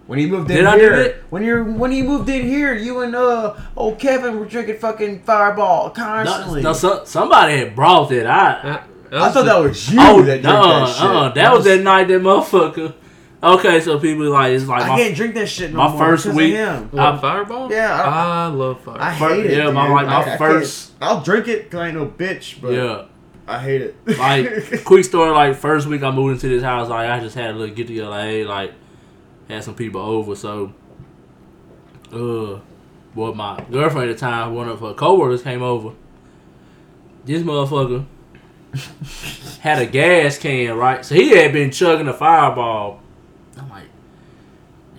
[0.06, 2.74] When you moved in Did I do here, when you're when you moved in here,
[2.74, 6.62] you and uh old Kevin were drinking fucking fireball constantly.
[6.62, 10.22] no, so, somebody had brought that I that, that I thought that was you oh
[10.22, 11.06] that drank no that shit.
[11.06, 12.94] uh, that was that night that motherfucker
[13.42, 15.98] okay so people like it's like I my, can't drink that shit no my more
[15.98, 17.00] first because week- of him.
[17.00, 17.70] I- fireball?
[17.72, 19.02] Yeah, I- I, love fireball.
[19.02, 19.56] I Fir- hate it.
[19.58, 22.60] yeah, my- like, my I- I first- I'll drink it because I ain't no bitch,
[22.60, 23.04] but yeah
[23.48, 23.96] I hate it.
[24.18, 27.50] like quick story like first week I moved into this house like I just had
[27.50, 28.72] a little get together like hey like
[29.48, 30.72] had some people over so
[32.12, 32.60] uh
[33.14, 35.92] well my girlfriend at the time one of her coworkers came over
[37.24, 38.04] this motherfucker
[39.60, 42.99] had a gas can right so he had been chugging a fireball I'm like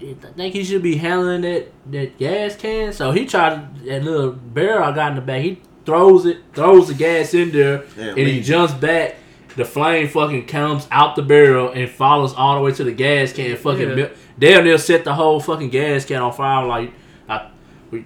[0.02, 4.04] "You th- think he should be handling that that gas can so he tried that
[4.04, 7.84] little barrel I got in the back he throws it throws the gas in there
[7.98, 9.16] Yeah, and he jumps back.
[9.58, 13.34] The flame fucking comes out the barrel and follows all the way to the gas
[13.34, 13.58] can.
[13.58, 13.96] Fucking Yeah.
[13.96, 14.10] mil-
[14.40, 16.66] damn near set the whole fucking gas can on fire.
[16.66, 16.94] Like
[17.28, 17.50] I,
[17.92, 18.06] we,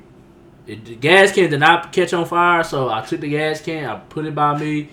[0.65, 3.85] it, the gas can did not catch on fire, so I took the gas can,
[3.85, 4.89] I put it by me,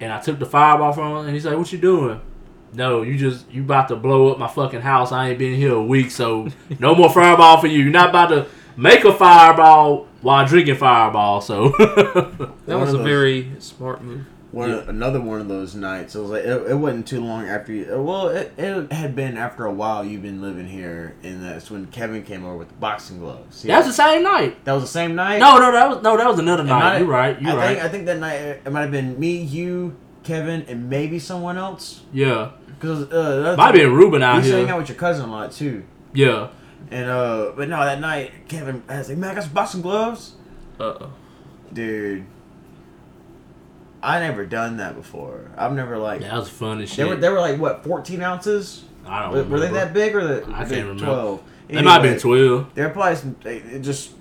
[0.00, 1.24] and I took the fireball from him.
[1.26, 2.20] And he's like, "What you doing?"
[2.74, 5.12] No, you just you about to blow up my fucking house.
[5.12, 7.80] I ain't been here a week, so no more fireball for you.
[7.80, 11.40] You're not about to make a fireball while drinking fireball.
[11.40, 11.68] So
[12.66, 14.26] that was a very smart move.
[14.50, 16.14] One another one of those nights.
[16.14, 17.92] It was like it, it wasn't too long after you.
[17.92, 20.04] Uh, well, it, it had been after a while.
[20.04, 23.62] You've been living here, and that's when Kevin came over with the boxing gloves.
[23.64, 24.64] That was the same night.
[24.64, 25.38] that was the same night.
[25.40, 26.78] No, no, that was no, that was another It night.
[26.78, 27.42] might- You're right.
[27.42, 27.68] You're I right.
[27.74, 28.34] think I think that night
[28.64, 32.02] it might have been me, you, Kevin, and maybe someone else.
[32.12, 32.52] yeah,
[32.84, 34.98] Because uh, might time- be a Ruben You out used to hang out with your
[34.98, 35.84] cousin a lot too.
[36.12, 36.48] Yeah,
[36.90, 39.82] And uh, but no, that night Kevin I was like, man, I got some boxing
[39.82, 40.34] gloves,
[40.78, 41.12] Uh oh.
[41.72, 42.24] dude.
[44.02, 45.50] I never done that before.
[45.56, 46.98] I've never like that was fun as shit.
[46.98, 48.84] they were they were like what fourteen ounces.
[49.06, 51.04] I don't Were, were they that big or the, I can't remember.
[51.04, 51.42] twelve?
[51.68, 52.74] They might have been twelve.
[52.74, 54.12] They're probably some, they just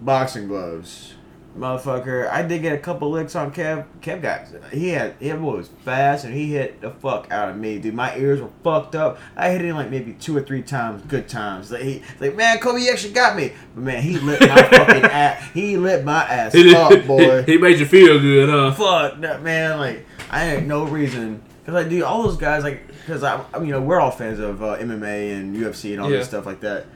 [0.00, 1.14] boxing gloves,
[1.56, 2.28] motherfucker.
[2.30, 3.84] I did get a couple licks on Kev.
[4.00, 7.78] Kev got he had he was fast and he hit the fuck out of me,
[7.78, 7.94] dude.
[7.94, 9.18] My ears were fucked up.
[9.36, 11.70] I hit him like maybe two or three times, good times.
[11.70, 15.04] Like he like man, Kobe you actually got me, but man, he lit my fucking
[15.04, 15.50] ass.
[15.54, 17.42] He lit my ass He, up, boy.
[17.44, 18.72] he made you feel good, huh?
[18.72, 19.78] Fuck that man.
[19.78, 23.60] Like I had no reason because like dude, all those guys like because I, I
[23.62, 26.18] you know we're all fans of uh, MMA and UFC and all Yeah.
[26.18, 26.86] this stuff like that.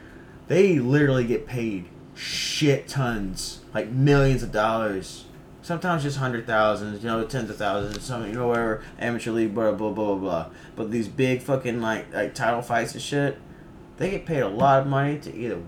[0.47, 1.85] They literally get paid
[2.15, 5.25] shit tons, like millions of dollars.
[5.61, 9.55] Sometimes just hundred thousands, you know, tens of thousands, something, you know whatever amateur league,
[9.55, 10.45] blah blah blah blah blah.
[10.75, 13.37] But these big fucking like like title fights and shit,
[13.97, 15.59] they get paid a lot of money to either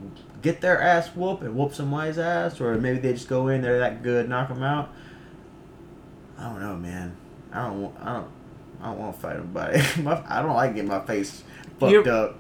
[0.41, 3.79] get their ass whooped and whoop somebody's ass, or maybe they just go in there
[3.79, 4.89] that good, knock them out.
[6.37, 7.15] I don't know, man.
[7.53, 7.81] I don't.
[7.81, 8.27] want- I don't.
[8.81, 9.81] I don't want to fight nobody.
[10.03, 11.41] My- I don't like getting my face
[11.79, 12.37] fucked You're- up.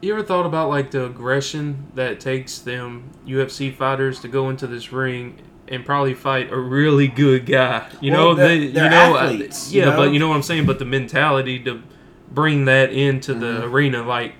[0.00, 4.66] You ever thought about like the aggression that takes them UFC fighters to go into
[4.66, 7.88] this ring and probably fight a really good guy?
[8.00, 9.96] You Well, know, they, you know, uh, athletes, you yeah, know?
[9.96, 10.66] but you know what I'm saying.
[10.66, 11.82] But the mentality to
[12.30, 13.72] bring that into the Mhm.
[13.72, 14.34] arena, like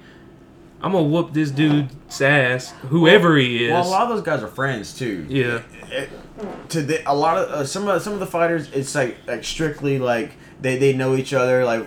[0.82, 3.72] I'm gonna whoop this dude's ass, whoever he is.
[3.72, 5.24] Well, a lot of those guys are friends too.
[5.28, 6.10] yeah, It-
[6.68, 9.42] to the, a lot of uh, some of some of the fighters, it's like like
[9.42, 11.64] strictly like they, they know each other.
[11.64, 11.86] Like,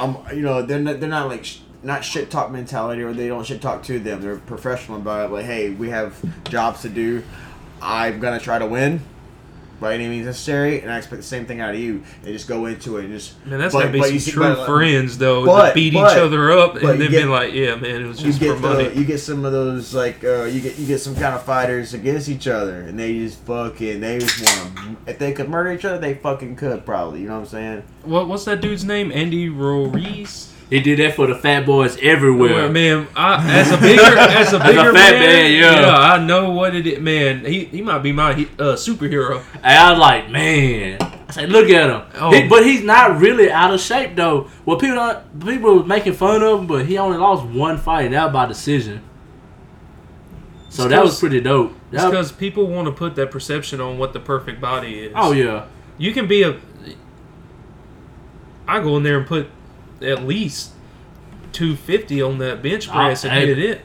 [0.00, 1.46] um, you know, they're not, they're not like
[1.82, 4.20] not shit talk mentality, or they don't shit talk to them.
[4.20, 5.32] They're professional about it.
[5.32, 6.14] Like, hey, we have
[6.48, 7.22] jobs to do.
[7.82, 9.00] I'm gonna try to win.
[9.80, 12.02] by any means necessary, and I expect the same thing out of you.
[12.22, 14.42] They just go into it and just Man, that's But- gotta be some see- true
[14.54, 17.76] but- friends though but- beat but- each other up and then get- been like, yeah,
[17.76, 18.88] man, it was you just for money.
[18.88, 21.44] the, you get some of those like uh, you get you get some kind of
[21.44, 24.96] fighters against each other, and they just fucking they just want to.
[25.12, 27.22] If they could murder each other, they fucking could probably.
[27.22, 27.82] You know what I'm saying?
[28.02, 29.10] what what's that dude's name?
[29.10, 30.52] Andy Ruiz.
[30.70, 32.54] He did that for the fat boys everywhere.
[32.54, 35.90] Well, man, I, as a bigger as a As a bigger fat man, man, yeah.
[35.96, 37.00] I know what it is.
[37.00, 39.42] Man, he he might be my uh, superhero.
[39.56, 40.98] And I was like, man.
[41.02, 42.02] I said, look at him.
[42.14, 42.32] Oh.
[42.32, 44.48] He- but he's not really out of shape though.
[44.64, 48.14] Well, people people was making fun of him, but he only lost one fight, and
[48.14, 49.02] that was by decision.
[50.68, 51.72] So that was pretty dope.
[51.90, 55.12] It's That- because people want to put that perception on what the perfect body is.
[55.16, 55.66] oh yeah,
[55.98, 56.56] you can be a.
[58.68, 59.48] I go in there and put
[60.02, 60.72] at least
[61.52, 63.80] two fifty on that bench press and I- hit it.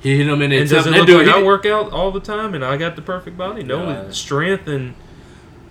[0.00, 2.10] he hit him in And does it that look dude like I work out all
[2.12, 3.62] the time and I got the perfect body?
[3.62, 4.94] No, strength and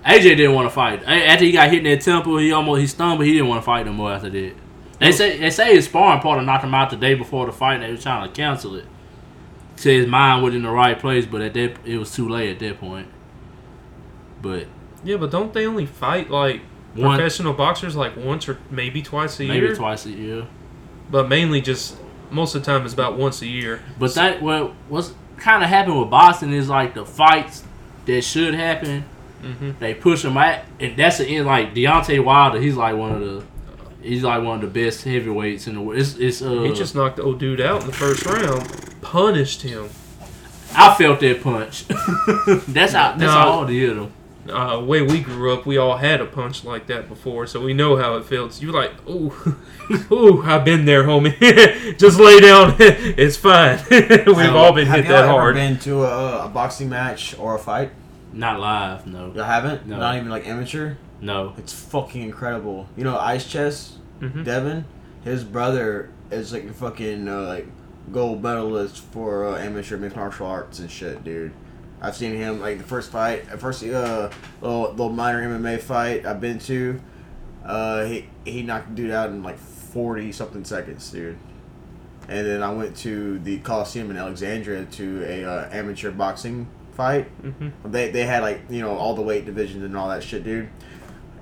[0.05, 1.03] AJ didn't want to fight.
[1.05, 3.25] After he got hit in that temple, he almost he stumbled.
[3.25, 4.53] He didn't want to fight no more after that.
[4.99, 7.79] They say they say his sparring partner knocked him out the day before the fight.
[7.79, 8.85] They were trying to cancel it.
[9.75, 12.49] Said his mind was in the right place, but at that it was too late
[12.49, 13.07] at that point.
[14.41, 14.65] But
[15.03, 16.61] yeah, but don't they only fight like
[16.95, 19.63] one professional boxers like once or maybe twice a maybe year?
[19.65, 20.47] Maybe twice a year.
[21.11, 21.97] But mainly just
[22.31, 23.81] most of the time it's about once a year.
[23.99, 27.63] But that what what's kind of happened with boxing is like the fights
[28.05, 29.03] that should happen,
[29.41, 31.45] hmm they push them out, and that's the end.
[31.45, 33.43] Like Deontay Wilder, he's like one of the.
[34.01, 35.99] He's like one of the best heavyweights in the world.
[35.99, 39.63] It's, it's uh, He just knocked the old dude out in the first round, punished
[39.63, 39.89] him.
[40.73, 41.85] I felt that punch.
[42.67, 43.11] that's how.
[43.17, 43.29] That's No.
[43.29, 44.13] all to hit him.
[44.49, 47.73] Uh, way we grew up, we all had a punch like that before, so we
[47.73, 48.61] know how it feels.
[48.61, 49.33] You're like, ooh,
[50.11, 51.37] ooh, I've been there, homie.
[51.97, 52.75] Just lay down.
[52.79, 53.79] it's fine.
[53.89, 55.55] We've all been Have hit y'all that ever hard.
[55.55, 57.91] Been to a, a boxing match or a fight?
[58.33, 59.87] Not live, no, You haven't?
[59.87, 59.97] No.
[59.97, 60.95] Not even like amateur.
[61.21, 61.53] no.
[61.57, 62.87] It's fucking incredible.
[62.97, 64.43] You know, Ice Chest, Mhm.
[64.43, 64.85] Devin,
[65.23, 67.67] his brother is like a fucking uh, like
[68.11, 71.51] gold medalist for uh, amateur mixed martial arts and shit, dude.
[72.01, 74.29] I've seen him like the first fight, the first uh
[74.61, 76.99] little, little minor MMA fight I've been to.
[77.65, 81.37] Uh, he he knocked the dude out in like forty something seconds, dude.
[82.29, 87.29] And then I went to the Coliseum in Alexandria to a uh, amateur boxing fight.
[87.41, 87.71] Mhm.
[87.85, 90.69] They they had like you know all the weight divisions and all that shit, dude.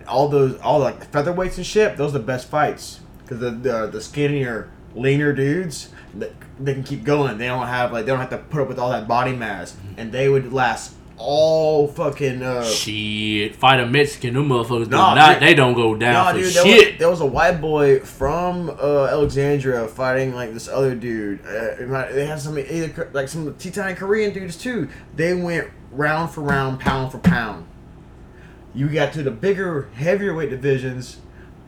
[0.07, 1.97] All those all like featherweights and shit.
[1.97, 6.83] Those are the best fights because the, the the skinnier, leaner dudes they, they can
[6.83, 7.37] keep going.
[7.37, 9.75] They don't have like they don't have to put up with all that body mass,
[9.97, 12.41] and they would last all fucking.
[12.43, 14.33] Uh, Shit, fight a Mexican.
[14.33, 15.39] Them motherfuckers do Nah, not.
[15.39, 15.47] dude.
[15.47, 18.69] They don't go down no, for dude, there was, there was a white boy from
[18.69, 21.39] uh, Alexandria fighting like this other dude.
[21.45, 24.89] Uh, they had some either like some Teton Korean dudes too.
[25.15, 27.65] They went round for round, pound for pound.
[28.73, 31.17] You got to the bigger, heavier weight divisions.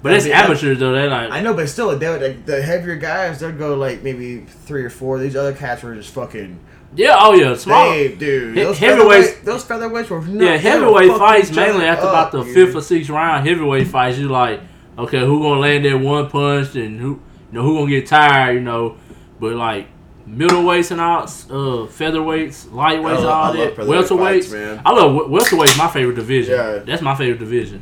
[0.04, 0.94] But it's I amateurs though.
[0.94, 4.04] They like I know, but still, they would, like, the heavier guys, they'd go like
[4.04, 5.20] maybe three or four.
[5.20, 6.60] These other cats were just fucking.
[6.96, 7.16] yeah.
[7.18, 7.90] Oh yeah, small.
[7.92, 12.32] They, dude, He- those heavyweights- those featherweights were Yeah, not, heavyweight fights mainly after about
[12.32, 13.48] the fifth or sixth round.
[13.48, 14.62] Heavyweight fights, you like,
[14.98, 17.20] okay, who gonna land that one punch and who, you
[17.52, 18.96] know, who gonna get tired, you know.
[19.40, 19.88] But like
[20.30, 24.18] middleweights and all, uh, featherweights, lightweights, I all I that, featherweight welterweights.
[24.20, 24.82] fights, man.
[24.86, 25.78] I love wel- welterweights.
[25.78, 26.54] My favorite division.
[26.56, 26.80] Yeah.
[26.86, 27.82] that's my favorite division.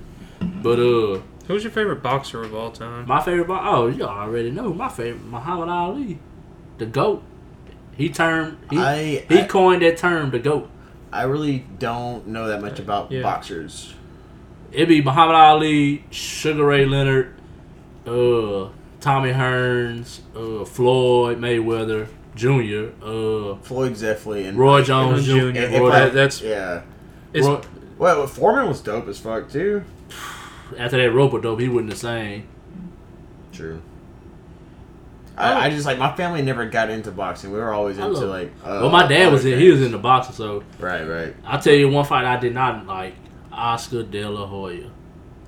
[0.61, 3.07] But uh, Who's your favorite boxer of all time?
[3.07, 3.47] my favorite.
[3.47, 6.19] bo- Oh, you already know my favorite, Muhammad Ali,
[6.79, 7.23] the goat.
[7.95, 10.69] He termed he I- he I- coined that term, the goat.
[11.13, 13.21] I really don't know that much about Yeah.
[13.21, 13.93] boxers.
[14.71, 17.29] It'd be Muhammad Ali, Sugar Ray Leonard,
[18.05, 18.67] uh,
[18.99, 25.51] Tommy Hearns, uh, Floyd Mayweather Jr., uh, Floyd Zeffley and Roy Jones Jr.
[25.51, 25.57] Jr.
[25.57, 26.81] If Roy- I- That- that's- yeah.
[27.33, 27.61] It's, Roy-
[27.97, 29.83] Well, Foreman was dope as fuck too.
[30.77, 32.47] After that rope dope, he wasn't the same.
[33.51, 33.81] True.
[35.37, 35.41] Oh.
[35.41, 37.51] I, I just like my family never got into boxing.
[37.51, 38.51] We were always into love- like.
[38.63, 39.59] Uh, well, my dad was in.
[39.59, 39.87] He was things.
[39.87, 41.35] in the boxing, so Right, right.
[41.45, 43.15] I'll tell you one fight I did not like:
[43.51, 44.89] Oscar De La Hoya.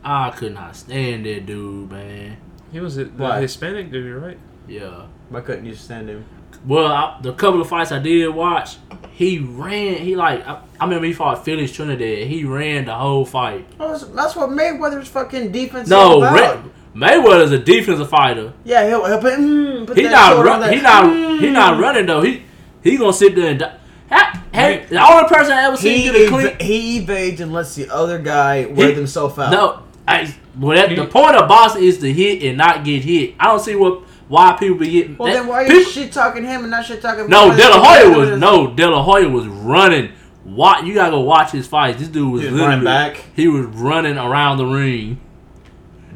[0.04, 2.38] I could not stand that dude, man.
[2.72, 3.42] he was a, the Why?
[3.42, 4.38] Hispanic dude, right?
[4.68, 5.08] Yeah.
[5.30, 6.24] Why couldn't you stand him?
[6.68, 8.78] Well, I, the couple of fights I did watch,
[9.12, 9.96] he ran.
[9.96, 12.28] He like I, I remember he fought Felix Trinidad.
[12.28, 13.66] He ran the whole fight.
[13.80, 15.88] Oh, that's- that's what Mayweather's fucking defense.
[15.90, 16.56] No, is about.
[16.58, 16.64] Ra-
[16.96, 18.54] Mayweather's a defensive fighter.
[18.66, 21.48] Yeah, he'll, he'll put, mm, put He not shoulder run, on he that- not he
[21.48, 21.54] mm.
[21.54, 22.22] not running though.
[22.22, 22.44] He
[22.84, 23.78] he gonna sit there and die.
[24.12, 26.48] Ha- Hey, the only person I ever seen He, get a clean.
[26.48, 29.52] ev- he evades and lets the other guy wear He- themselves out.
[29.52, 33.36] No, I, well, that, the point of boxing is to hit and not get hit.
[33.40, 35.18] I don't see what why people be getting.
[35.18, 37.28] Well, that- then why are you people- shit talking him and not shit talking?
[37.30, 37.58] No, Mayweather?
[37.58, 40.12] De La Hoya was no De La Hoya was running
[40.48, 42.00] Watch, you gotta go watch his fights.
[42.00, 43.22] This dude was He was running back.
[43.36, 45.20] He was running around the ring.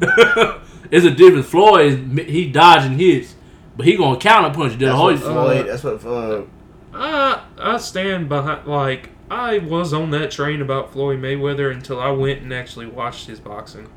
[0.90, 1.46] it's a difference.
[1.46, 3.34] Floyd, he dodging hits,
[3.76, 4.72] but he gonna counter punch.
[4.72, 4.78] you.
[4.78, 5.66] The That's what Floyd.
[5.68, 6.04] That's what.
[6.06, 6.42] Uh,
[6.94, 12.10] I I stand behind like I was on that train about Floyd Mayweather until I
[12.10, 13.90] went and actually watched his boxing.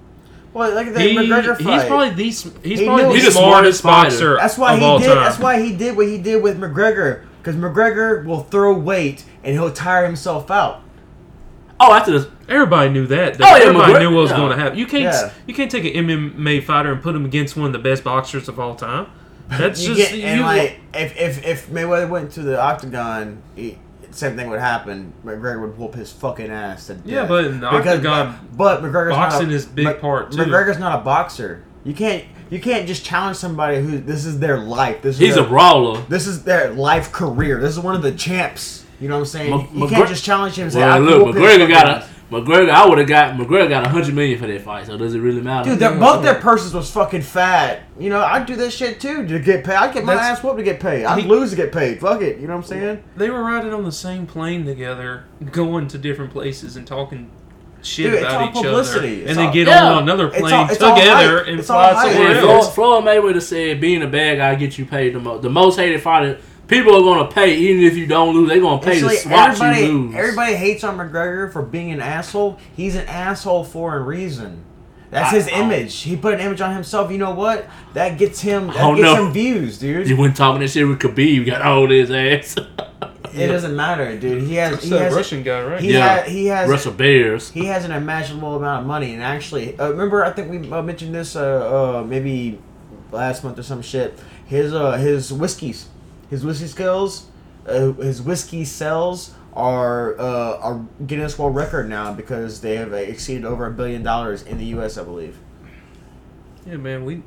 [0.55, 1.73] Well, like the He, McGregor fight.
[1.81, 4.57] he's probably the s- he's He probably knew- the, He's the smartest smartest boxer That's
[4.57, 5.07] why of he all did.
[5.07, 5.15] time.
[5.17, 7.21] That's why he did what he did with McGregor.
[7.41, 10.81] Because McGregor will throw weight and he'll tire himself out.
[11.79, 13.35] oh, after this, Everybody knew that.
[13.41, 14.37] Oh, yeah, Everybody McGregor- knew what was yeah.
[14.37, 14.77] going to happen.
[14.79, 15.31] You can't Yeah.
[15.47, 18.47] you can't take an MMA fighter and put him against one of the best boxers
[18.47, 19.07] of all time.
[19.49, 23.41] That's you just get, and you, like if, if if Mayweather went to the octagon,
[23.55, 23.77] he,
[24.17, 25.13] same thing would happen.
[25.25, 26.87] McGregor would whoop his fucking ass.
[26.87, 27.29] To Yeah, death.
[27.29, 30.37] but in the octagon, but McGregor's boxing not a, is big Mc- part, too.
[30.39, 31.63] McGregor's not a boxer.
[31.83, 35.01] You can't you can't just challenge somebody who this is their life.
[35.01, 36.01] This is he's a brawler.
[36.09, 37.59] this is their life career.
[37.59, 38.83] This is one of the champs.
[38.99, 39.51] You know what I'm saying?
[39.57, 41.69] Mc- you, you McGre- can't just challenge him and say, Well, "I look, McGregor fucking
[41.69, 42.69] got ass." a McGregor.
[42.71, 44.87] I would have got McGregor got a hundred million for that fight.
[44.87, 45.69] So does it really matter?
[45.69, 47.83] Dude, they're, both their purses was fucking fat.
[47.99, 49.75] You know, I'd do that shit too to get paid.
[49.75, 51.05] I'd get my That's- ass whooped to get paid.
[51.05, 51.99] I'd He- lose to get paid.
[51.99, 52.39] Fuck it.
[52.39, 53.03] You know what I'm saying?
[53.15, 57.29] they were riding on the same plane together, going to different places and talking
[57.83, 58.97] shit Dude, about each publicity.
[58.97, 59.91] other, It's and then get Yeah.
[59.93, 61.47] on another It's plane all- it's together hype.
[61.47, 62.11] and It's all fly hype.
[62.13, 62.73] somewhere Yeah, Yeah, else.
[62.73, 65.43] Floyd, Floyd Mayweather said, "Being a bad guy gets you paid the most.
[65.43, 66.37] The most hated fighter.
[66.67, 68.49] People are gonna pay even if you don't lose.
[68.49, 70.15] They're gonna pay It's to like watch everybody, you lose.
[70.15, 72.57] everybody hates on McGregor for being an asshole.
[72.75, 74.63] He's an asshole for a reason.
[75.11, 76.01] That's I- his I- image.
[76.01, 77.11] He put an image on himself.
[77.11, 77.67] You know what?
[77.93, 78.67] That gets him.
[78.67, 79.27] That Oh, gets no.
[79.27, 80.07] him views, dude.
[80.09, 81.33] You went talking that shit with Khabib.
[81.33, 82.55] You got all his ass.
[83.33, 84.43] It doesn't matter, dude.
[84.43, 84.71] He has.
[84.71, 85.13] That's He that has.
[85.13, 85.81] Russian guy, right?
[85.81, 86.21] He, Yeah.
[86.23, 86.69] ha- he has.
[86.69, 87.51] Russell Bears.
[87.51, 90.81] he has an imaginable amount of money and actually uh, remember i think we uh,
[90.81, 92.57] mentioned this uh, uh, maybe
[93.11, 95.87] last month or some shit his uh, his whiskeys
[96.29, 97.27] his whiskey skills
[97.67, 102.97] uh, his whiskey sales are uh, are guinness world record now because they have uh,
[102.97, 105.37] exceeded over a billion dollars in the us i believe.
[106.65, 107.23] Yeah, man, we we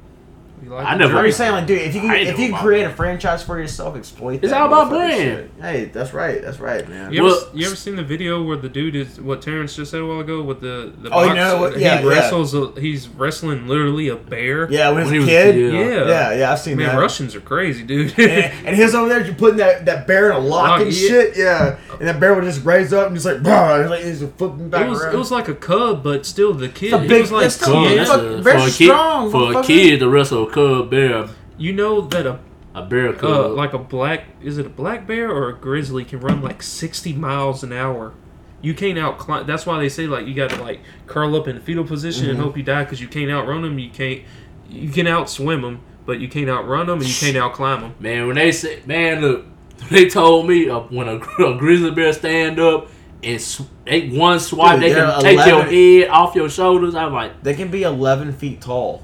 [0.67, 2.83] like I the never- i'm just saying like dude if you can if you create
[2.85, 2.93] that.
[2.93, 5.51] a franchise for yourself exploit It's that all about motherfucking brand.
[5.57, 5.63] shit.
[5.63, 8.69] hey that's right that's right man You ever, you ever seen the video where the
[8.69, 11.61] dude is what Terrence just said a while ago with the the Oh, you know
[11.61, 12.07] what- he yeah, yeah.
[12.09, 14.71] wrestles a, he's wrestling literally a bear.
[14.71, 15.81] yeah when, When he was he a was- kid yeah.
[15.81, 18.19] yeah, yeah yeah i've seen Man, that Russians are crazy, dude.
[18.19, 20.93] and, and he's over there just putting that, that bear in a lock Lock, and
[20.93, 21.09] yeah.
[21.09, 21.79] shit, yeah.
[21.99, 24.69] And that bear would just raise up and just like, bah, and like he's flipping
[24.69, 25.15] back it was around.
[25.15, 26.87] it was like a cub, but still the kid.
[26.87, 29.25] It's a he big- was like it's still Cub, Yeah, a- very for a strong,
[29.27, 32.41] kid, for a kid to wrestle a cub bear, you know that a
[32.75, 33.31] a bear cub.
[33.31, 36.63] uh, like a black is it a black bear or a grizzly can run like
[36.63, 38.13] sixty miles an hour.
[38.61, 39.47] You can't out climb.
[39.47, 42.25] That's why they say like you got to like curl up in the fetal position
[42.25, 42.31] Mm-hmm.
[42.33, 43.79] and hope you die because you can't outrun them.
[43.79, 44.23] You can't
[44.69, 47.95] you can outswim them, but you can't outrun them and you can't outclimb them.
[48.01, 49.47] Man, when they said, man, look,
[49.91, 52.89] they told me uh, when a, a grizzly bear stand up
[53.23, 56.95] and sw- they one swipe, Dude, they they're can take your head off your shoulders.
[56.95, 59.03] I'm like, they can be 11 feet tall,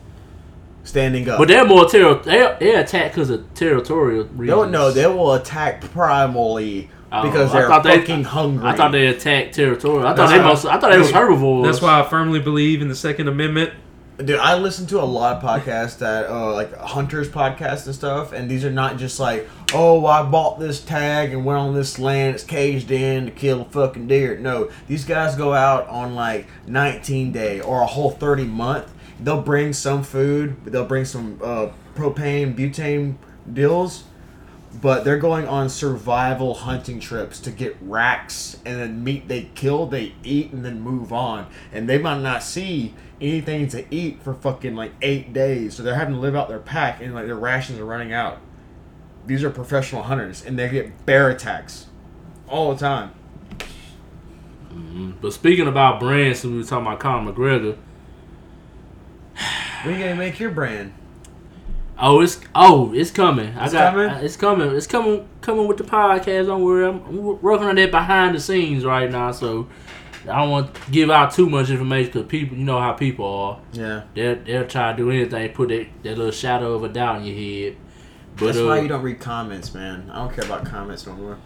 [0.85, 1.39] standing up.
[1.39, 2.15] but they're more terror.
[2.17, 4.47] They they attack because of territorial reasons.
[4.47, 8.67] They'll, no, they will attack primally Oh, because they're thought they- fucking hungry.
[8.67, 10.01] I thought they attacked territorial.
[10.07, 10.65] I thought That's they why- most.
[10.67, 11.67] I thought they was herbivores.
[11.67, 13.71] That's why I firmly believe in the Second Amendment.
[14.17, 18.33] Dude, I listen to a lot of podcasts that, uh, like hunters podcasts and stuff,
[18.33, 21.99] and these are not just like, oh, I bought this tag and went on this
[21.99, 24.39] land, it's caged in to kill a fucking deer.
[24.39, 28.93] No, these guys go out on like 19 day or a whole 30 month.
[29.21, 33.15] They'll bring some food, they'll bring some uh, propane, butane
[33.53, 34.05] deals,
[34.81, 39.87] but they're going on survival hunting trips to get racks and then meat they kill,
[39.87, 41.47] they eat, and then move on.
[41.73, 45.95] And they might not see anything to eat for fucking like eight days, so they're
[45.95, 48.41] having to live out their pack and like their rations are running out.
[49.27, 51.87] These are professional hunters, and they get bear attacks
[52.49, 53.13] all the time.
[55.21, 57.79] But speaking about brands, we were talking about Conor McGregor,
[59.83, 60.93] When you gonna make your brand?
[61.99, 63.57] oh, it's oh, it's coming.
[63.57, 64.09] I got coming?
[64.09, 64.71] uh, it's coming.
[64.75, 65.29] It's coming.
[65.41, 66.47] Coming with the podcast.
[66.47, 66.87] Don't worry.
[66.87, 69.31] I'm, I'm working on that behind the scenes right now.
[69.33, 69.69] So
[70.25, 73.27] I don't want to give out too much information because people, you know how people
[73.27, 73.61] are.
[73.73, 77.19] Yeah, They'll they'll try to do anything, put that, that little shadow of a doubt
[77.21, 77.77] in your head.
[78.37, 80.11] But that's uh, why you don't read comments, man.
[80.11, 81.39] I don't care about comments no more.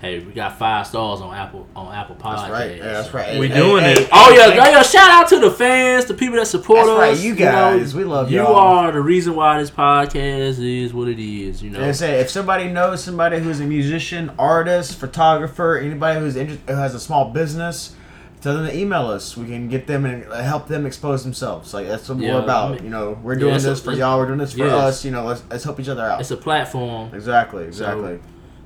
[0.00, 2.36] Hey, we got five stars on Apple on Apple Podcasts.
[2.48, 2.76] That's right.
[2.76, 3.38] Yeah, that's right.
[3.40, 3.98] We Hey, doing hey, it.
[3.98, 4.82] hey, Oh yeah, hey, oh, yeah!
[4.82, 6.98] Shout out to the fans, the people that support That's us.
[6.98, 7.94] right, you know, guys.
[7.94, 8.38] We love you.
[8.38, 8.54] y'all.
[8.56, 11.62] are the reason why this podcast is what it is.
[11.62, 16.20] You know, Like I say, if somebody knows somebody who's a musician, artist, photographer, anybody
[16.20, 17.94] who's inter- who has a small business,
[18.40, 19.36] tell them to email us.
[19.36, 21.74] We can get them and uh, help them expose themselves.
[21.74, 22.70] Like that's what Yeah, we're about.
[22.70, 24.18] I mean- you know, we're Yeah, doing a- this for y'all.
[24.18, 24.72] We're doing this for yes.
[24.72, 25.04] us.
[25.04, 26.20] You know, let's let's help each other out.
[26.20, 27.10] it's a platform.
[27.14, 27.64] exactly.
[27.64, 28.20] Exactly.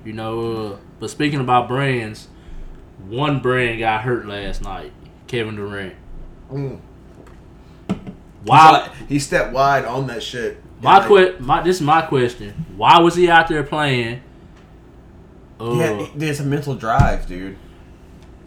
[0.05, 2.29] You know, uh, but speaking about brands,
[3.09, 4.93] one brand got hurt last night.
[5.27, 5.95] Kevin Durant.
[6.49, 6.79] Mm.
[8.45, 8.89] Why?
[9.09, 10.63] He stepped wide on that shit.
[10.81, 12.67] My Like, que- my this is my question.
[12.77, 14.21] Why was he out there playing?
[15.61, 17.57] Uh, Yeah, there's a mental drive, dude.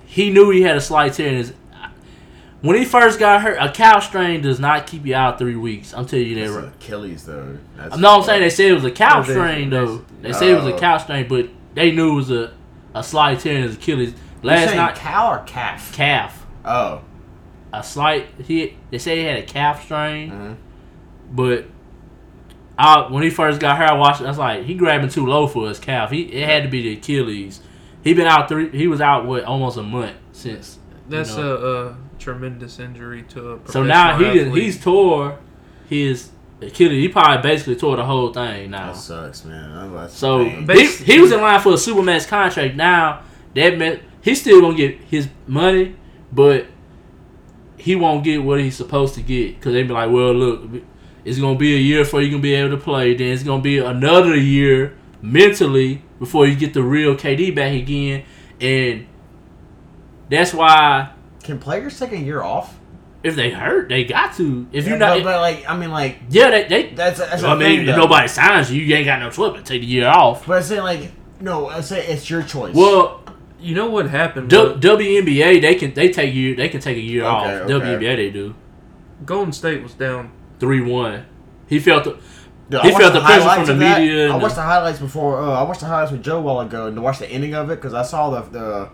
[0.05, 1.53] he knew he had a slight tear in his.
[2.61, 5.93] When he first got hurt, a calf strain does not keep you out three weeks.
[5.93, 6.51] I'm telling you that.
[6.57, 6.67] Right.
[6.73, 7.57] Achilles though.
[7.75, 10.05] That's No, I'm saying they said it was a calf strain though.
[10.21, 12.53] They said it was a calf strain, but they knew it was a
[12.95, 14.13] a slight tear in his Achilles.
[14.41, 15.93] Last saying night, cow or calf?
[15.93, 16.45] calf.
[16.65, 17.01] Oh.
[17.73, 18.27] A slight.
[18.43, 20.55] He they say he had a calf strain, Mhm.
[21.31, 21.65] but.
[22.77, 24.21] I, when he first got hurt, I watched.
[24.21, 26.11] I was like, he grabbing too low for his calf.
[26.11, 27.61] He it had to be the Achilles.
[28.03, 28.69] He been out three.
[28.69, 30.77] He was out what almost a month since.
[30.93, 31.55] you That's know.
[31.55, 34.63] a, a tremendous injury to a So now he professional did, athlete.
[34.63, 35.39] he's tore
[35.87, 36.29] his
[36.61, 37.01] Achilles.
[37.01, 38.93] He probably basically tore the whole thing now.
[38.93, 39.93] That sucks, man.
[39.93, 42.75] That's So he, he was in line for a supermax contract.
[42.75, 45.95] Now that meant he's still gonna get his money,
[46.31, 46.67] but
[47.77, 50.81] he won't get what he's supposed to get because they'd be like, well, look,
[51.23, 53.15] it's gonna be a year before you can be able to play.
[53.15, 58.23] Then it's gonna be another year mentally before you get the real KD back again,
[58.61, 59.07] and
[60.29, 61.11] that's why
[61.43, 62.79] Can players take a year off?
[63.25, 64.67] If they hurt, they got to.
[64.71, 66.63] If Yeah, you're not, but, but, like, I mean, like yeah, they.
[66.67, 69.29] they that's that's I a mean, thing, if nobody signs you, you ain't got no
[69.31, 70.45] choice but take the year off.
[70.47, 71.11] But I say like,
[71.41, 72.73] no, I say it's your choice.
[72.75, 73.21] Well,
[73.59, 74.49] You know what happened?
[74.51, 77.61] W- with- WNBA they can they take you they can take a year Okay, off.
[77.61, 77.73] okay.
[77.73, 78.53] WNBA they do
[79.25, 80.31] Golden State was down.
[80.59, 81.25] three one.
[81.67, 82.17] He felt the,
[82.69, 83.99] Dude, he felt the pressure from the that.
[84.01, 85.41] media I watched the- the highlights before.
[85.41, 87.53] Uh, I watched the highlights with Joe a while ago, and to watch the ending
[87.55, 88.89] of it because I saw the the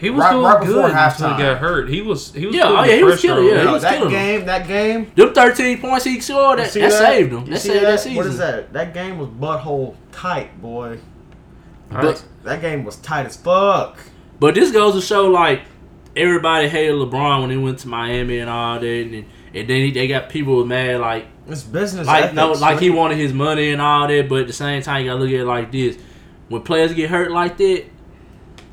[0.00, 1.36] He was Right- doing right good until halftime.
[1.36, 1.88] he got hurt.
[1.88, 4.12] He was he was Yeah, oh, yeah, he was killing, yeah, he was that killing
[4.12, 4.22] them.
[4.38, 4.44] game.
[4.46, 5.12] That game.
[5.14, 7.44] them thirteen points he scored you that, see that saved him.
[7.46, 8.16] That saved that season.
[8.16, 8.72] What is that?
[8.72, 10.98] That game was butthole tight, boy.
[11.90, 13.98] But That game was tight as fuck.
[14.40, 15.62] but this goes to show like
[16.16, 19.90] everybody hated LeBron when he went to Miami and all that, and, and then he,
[19.90, 22.06] they got people mad like It's business.
[22.06, 22.36] like ethics.
[22.36, 25.10] no like he wanted his money and all that, but at the same time you
[25.10, 25.96] gotta look at it like this:
[26.48, 27.84] when players get hurt like that,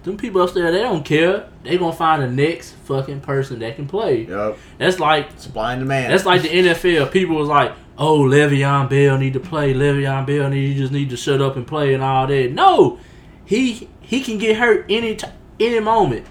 [0.03, 1.47] them people upstairs they don't care.
[1.63, 4.23] They gonna find the next fucking person that can play.
[4.25, 4.57] Yep.
[4.77, 6.11] That's like Supply and demand.
[6.11, 7.11] that's like the NFL.
[7.11, 9.73] People was like, "Oh, Le'Veon Bell need to play.
[9.73, 12.99] Le'Veon Bell need you just need to shut up and play and all that." No,
[13.45, 15.27] he he can get hurt any t-
[15.59, 16.25] any moment.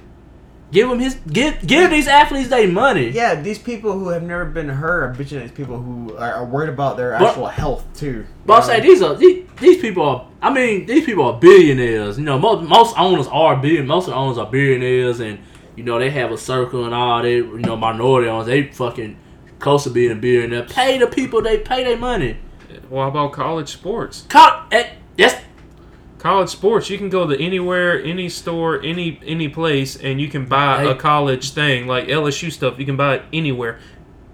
[0.72, 3.10] Give him his give give these athletes their money.
[3.10, 6.34] Yeah, these people who have never been hurt are bitching at these people who are,
[6.34, 8.24] are worried about their But- actual health too.
[8.46, 10.26] But I'm You saying these are these, these people are.
[10.40, 12.18] I mean, these people are billionaires.
[12.18, 13.86] You know, most most owners are billion.
[13.86, 15.40] Most of the owners are billionaires, and
[15.76, 19.16] you know they have a circle and all They You know, minority owners they fucking
[19.58, 20.62] close to being a billionaire.
[20.64, 22.36] Pay the people they pay their money.
[22.88, 24.24] What about college sports?
[24.28, 24.84] Co- eh,
[25.18, 25.34] that's
[26.20, 30.44] College sports, you can go to anywhere, any store, any any place, and you can
[30.44, 30.90] buy Hey.
[30.90, 32.78] a college thing like LSU stuff.
[32.78, 33.78] You can buy it anywhere,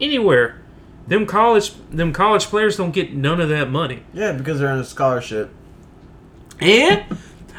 [0.00, 0.60] anywhere.
[1.06, 4.00] Them college, them college players don't get none of that money.
[4.12, 5.50] Yeah, because they're on a scholarship.
[6.60, 7.04] and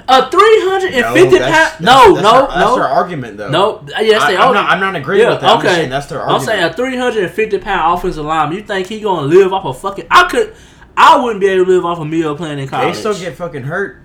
[0.09, 1.85] a three hundred and fifty that's- pound.
[1.85, 3.49] No, that's no, their, That's their no, argument, though.
[3.49, 3.85] no.
[4.01, 5.49] Yes, I, they I'm, not, I'm not agreeing with that.
[5.49, 6.49] I'm just saying that's their argument.
[6.49, 6.75] I'm argument.
[6.77, 8.57] saying a 350 pound offensive lineman.
[8.57, 10.07] You think he gonna live off a fucking?
[10.11, 10.53] I could.
[10.97, 12.95] I wouldn't be able to live off a meal playing in college.
[12.95, 14.01] they still get fucking hurt.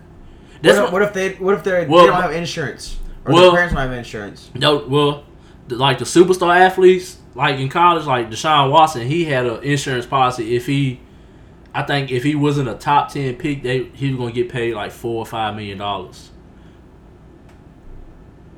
[0.62, 1.30] What, what, if, what if they?
[1.34, 2.98] What if they, Well, they don't have insurance?
[3.24, 4.50] Or well- their parents don't have insurance?
[4.54, 4.86] no.
[4.86, 5.24] Well,
[5.68, 10.06] the, like the superstar athletes, like in college, like Deshaun Watson, he had an insurance
[10.06, 10.56] policy.
[10.56, 11.00] If he,
[11.74, 14.74] I think if he wasn't a top ten pick, they he was gonna get paid
[14.74, 16.30] like four or five million dollars.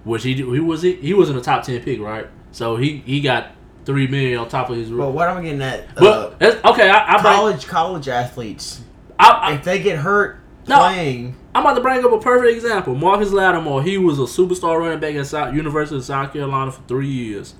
[0.05, 2.27] Which he he was he, he wasn't a top ten pick, right?
[2.53, 3.53] So he he got
[3.87, 4.91] three million on top of his.
[4.91, 8.81] But what I'm getting at, uh, okay, I, I college college athletes,
[9.19, 10.79] I, I, if they get hurt No.
[10.79, 12.97] playing, I'm about to bring up a perfect example.
[12.97, 16.83] Marcus Lattimore, he was a superstar running back at South, University of South Carolina for
[16.89, 17.55] three years.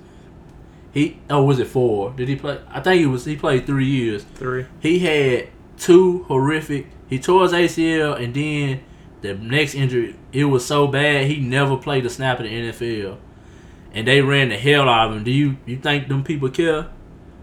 [0.93, 2.11] He oh was it four?
[2.11, 2.59] Did he play?
[2.69, 3.25] I think he was.
[3.25, 4.23] He played three years.
[4.35, 4.65] Three.
[4.79, 6.87] He had two horrific.
[7.07, 8.81] He tore his ACL, and then
[9.21, 13.17] the next injury, it was so bad he never played a snap in the NFL.
[13.93, 15.23] And they ran the hell out of him.
[15.23, 16.87] Do you you think them people care?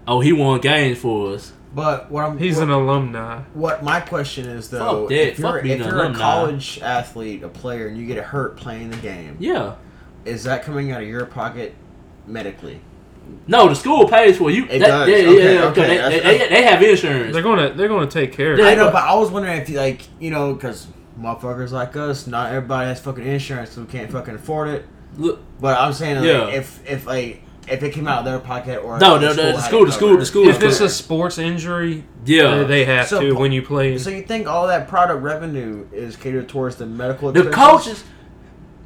[0.07, 1.53] Oh, he won games for us.
[1.75, 3.43] but what I'm He's what, an alumni.
[3.55, 5.29] what my question is though, Fuck that.
[5.29, 8.57] if you're Fuck being if you're a college athlete, a player, and you get hurt
[8.57, 9.75] playing the game, Yeah.
[10.25, 11.75] is that coming out of your pocket
[12.27, 12.81] medically?
[13.47, 14.65] No, the school pays for you.
[14.65, 15.09] It that- does.
[15.09, 15.65] Yeah, Okay, yeah, yeah.
[15.67, 17.33] okay, They, they, they, they have insurance.
[17.33, 18.73] They're gonna they're gonna take care of Yeah, it.
[18.73, 20.89] I know, but- but I was wondering if you like, you know, because
[21.19, 24.87] motherfuckers like us, not everybody has fucking insurance, so we can't fucking afford it.
[25.17, 26.49] Look, But I'm saying, like, Yeah.
[26.49, 29.61] if if like if it came out of their pocket or No, the the- the
[29.61, 32.57] school- the school- the school- If it's a sports injury, yeah.
[32.59, 33.99] they, they have So- to when you play.
[33.99, 37.31] So you think all that product revenue is catered towards the medical?
[37.33, 37.85] the expenses?
[37.87, 38.05] coaches,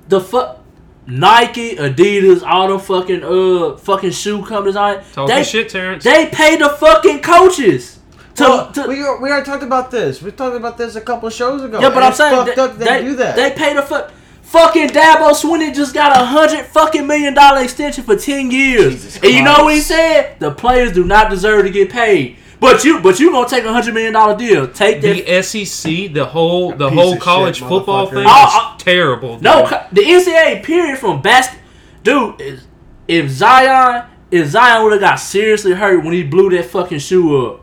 [0.09, 0.59] the fuck,
[1.07, 6.05] Nike, Adidas, all the fucking uh fucking shoe companies, all that, Talking they shit, Terrence.
[6.05, 7.99] they pay the fucking coaches.
[8.35, 10.21] To, Well, to- we, we already talked about this.
[10.21, 11.81] We talked about this a couple of shows ago.
[11.81, 13.37] yeah, but I'm saying fucked they, up they, they do that.
[13.37, 14.13] They pay the fuck.
[14.47, 19.17] Fucking Dabo Swinney just got a hundred fucking million dollar extension for ten years, Jesus
[19.23, 20.39] and you know what he said?
[20.39, 22.37] The players do not deserve to get paid.
[22.61, 24.69] But you, but you gonna take a hundred million dollar deal?
[24.69, 25.27] Take that.
[25.27, 28.11] the SEC, the whole the piece whole of college shit, football motherfucker.
[28.15, 28.75] thing Oh, is oh.
[28.79, 29.35] terrible.
[29.35, 29.43] Dude.
[29.43, 31.59] No, co- the NCAA period from basket,
[32.03, 32.41] dude.
[32.41, 32.67] is-
[33.09, 37.47] If Zion, if Zion would have got seriously hurt when he blew that fucking shoe
[37.47, 37.61] up,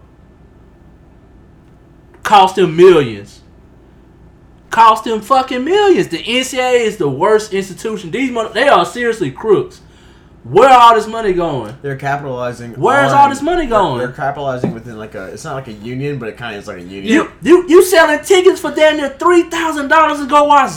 [2.23, 3.39] cost him millions.
[4.73, 6.07] Cost them fucking millions.
[6.07, 8.09] The NCAA is the worst institution.
[8.11, 9.81] These mother- they are seriously crooks.
[10.43, 11.77] Where all this money going?
[11.81, 12.73] They're capitalizing.
[12.73, 13.99] Where's on- all this money they're- going?
[13.99, 15.25] They're, capitalizing within like a.
[15.27, 17.05] It's not like a union, but it kind of is like a union.
[17.05, 20.71] You you you selling tickets for damn near three thousand dollars to go watch.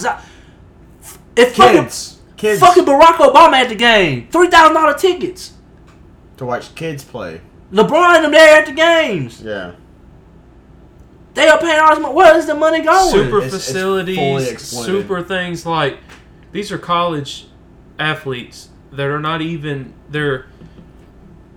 [1.36, 5.52] If fucking kids, kids, fucking Barack Obama at the game, three thousand dollar tickets.
[6.36, 7.40] to watch kids play.
[7.72, 9.42] LeBron and them there at the games.
[9.42, 9.72] Yeah,
[11.36, 12.14] They are paying all this money.
[12.14, 13.10] Where is the money going?
[13.10, 14.86] super It's- it's facilities, fully exploited.
[14.86, 15.98] super things like
[16.52, 17.46] these are college
[17.98, 20.46] athletes that are not even they're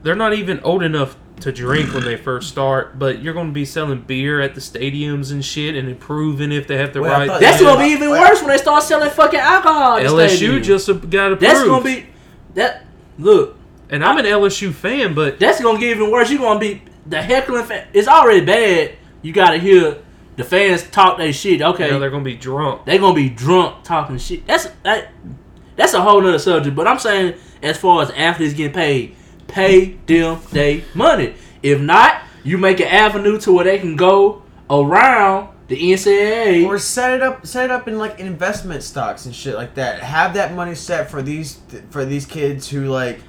[0.03, 3.53] they're not even old enough to drink when they first start, but you're going to
[3.53, 7.09] be selling beer at the stadiums and shit and improving if they have the Wait,
[7.09, 7.27] I right.
[7.29, 7.67] thought- That's Yeah.
[7.75, 8.19] gonna be even Wait.
[8.19, 9.97] worse when they start selling fucking alcohol.
[9.97, 10.63] at LSU stadium.
[10.63, 11.41] just got approved.
[11.41, 12.05] That's gonna be
[12.55, 12.85] that.
[13.17, 13.57] Look,
[13.89, 16.29] and I'm an LSU fan, but that's gonna get even worse.
[16.29, 17.63] You're gonna be the heckling.
[17.63, 17.83] Fan.
[17.93, 18.91] It's already bad.
[19.21, 19.97] You gotta hear
[20.39, 21.61] the fans talk their shit.
[21.61, 22.85] Okay, you they're going to be drunk.
[22.85, 24.47] they gonna be drunk talking shit.
[24.47, 25.09] That's that.
[25.75, 26.77] That's a whole nother subject.
[26.77, 29.17] But I'm saying, as far as athletes getting paid,
[29.47, 31.35] pay them they money.
[31.61, 36.65] If not, you make an avenue to where they can go around the NCAA.
[36.65, 40.01] or set it up, set it up in like investment stocks and shit like that.
[40.01, 41.59] Have that money set for these
[41.89, 43.19] for these kids who like.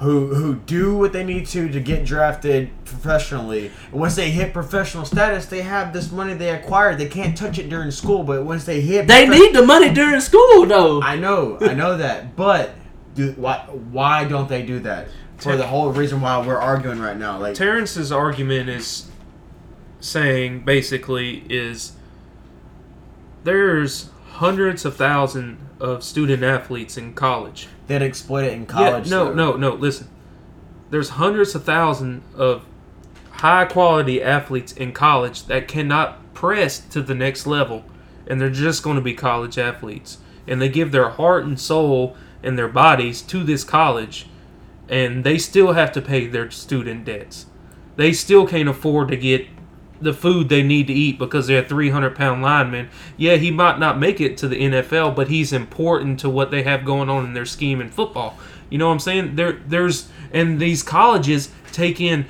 [0.00, 3.70] Who, who do what they need to to get drafted professionally.
[3.92, 6.98] And once they hit professional status, they have this money they acquired.
[6.98, 9.92] They can't touch it during school, but once they hit, they profe- need the money
[9.92, 11.02] during school though.
[11.02, 12.70] I know, I know that, but
[13.14, 13.58] do, why
[13.90, 15.08] why don't they do that?
[15.36, 19.10] For the whole reason why we're arguing right now, like Terrence's argument is
[20.00, 21.92] saying basically is
[23.44, 27.68] there's hundreds of thousands of student athletes in college.
[27.86, 29.06] they'd exploit it in college.
[29.06, 29.34] yeah, no, though.
[29.34, 29.74] no, no.
[29.74, 30.08] Listen,
[30.90, 32.64] there's hundreds of thousands of
[33.30, 37.84] high quality athletes in college that cannot press to the next level,
[38.26, 42.16] and they're just going to be college athletes, and they give their heart and soul
[42.42, 44.26] and their bodies to this college,
[44.88, 47.46] and they still have to pay their student debts.
[47.96, 49.46] They still can't afford to get
[50.00, 52.88] the food they need to eat because they're a 300 pound lineman.
[53.16, 56.62] Yeah, he might not make it to the NFL, but he's important to what they
[56.62, 58.38] have going on in their scheme in football.
[58.70, 59.36] You know what I'm saying?
[59.36, 62.26] There, there's and these colleges take in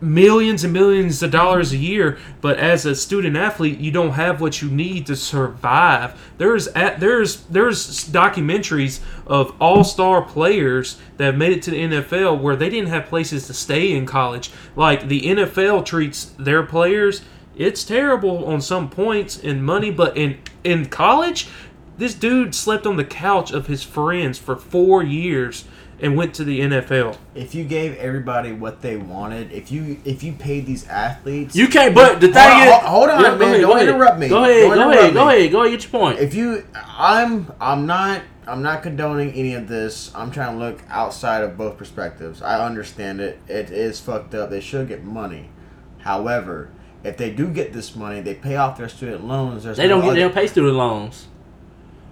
[0.00, 4.40] millions and millions of dollars a year, but as a student athlete, you don't have
[4.40, 6.14] what you need to survive.
[6.38, 12.70] There's there's there's documentaries of all-star players that made it to the NFL where they
[12.70, 14.50] didn't have places to stay in college.
[14.76, 17.22] Like the NFL treats their players,
[17.56, 21.48] it's terrible on some points in money, but in in college,
[21.96, 25.64] this dude slept on the couch of his friends for 4 years
[26.00, 27.16] and went to the NFL.
[27.34, 31.68] If you gave everybody what they wanted, if you if you paid these athletes, You
[31.68, 31.94] can't.
[31.94, 34.28] But the thing Hold on, is, hold on, Yeah, man, ahead, don't interrupt me.
[34.28, 34.62] Go ahead.
[34.62, 35.14] Don't Go ahead.
[35.14, 35.52] Go ahead.
[35.52, 35.72] Go ahead.
[35.72, 36.18] Get your point.
[36.18, 40.12] if you, I'm I'm not I'm not condoning any of this.
[40.14, 42.40] I'm trying to look outside of both perspectives.
[42.42, 43.38] I understand it.
[43.46, 44.50] It is fucked up.
[44.50, 45.50] They should get money.
[45.98, 46.70] However,
[47.04, 49.64] if they do get this money, they pay off their student loans.
[49.64, 50.06] There's they don't get.
[50.06, 51.26] They other- don't pay student loans.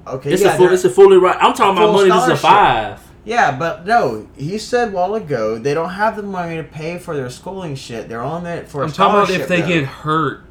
[0.06, 1.36] Okay, It's yeah, a full, it's a fully right.
[1.40, 2.10] I'm talking about money.
[2.10, 3.00] This is a five.
[3.26, 6.96] Yeah, but no, he said a while ago they don't have the money to pay
[6.98, 8.08] for their schooling shit.
[8.08, 8.82] They're on it for.
[8.82, 9.66] a I'm talking about if they though.
[9.68, 10.44] get hurt.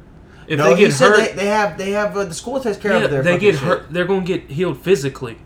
[0.46, 2.60] If no, they he get said hurt, they, they have they have uh, the school
[2.60, 3.22] takes care yeah, of their.
[3.22, 3.64] they fucking get shit.
[3.64, 3.92] hurt.
[3.92, 5.38] They're going to get healed physically.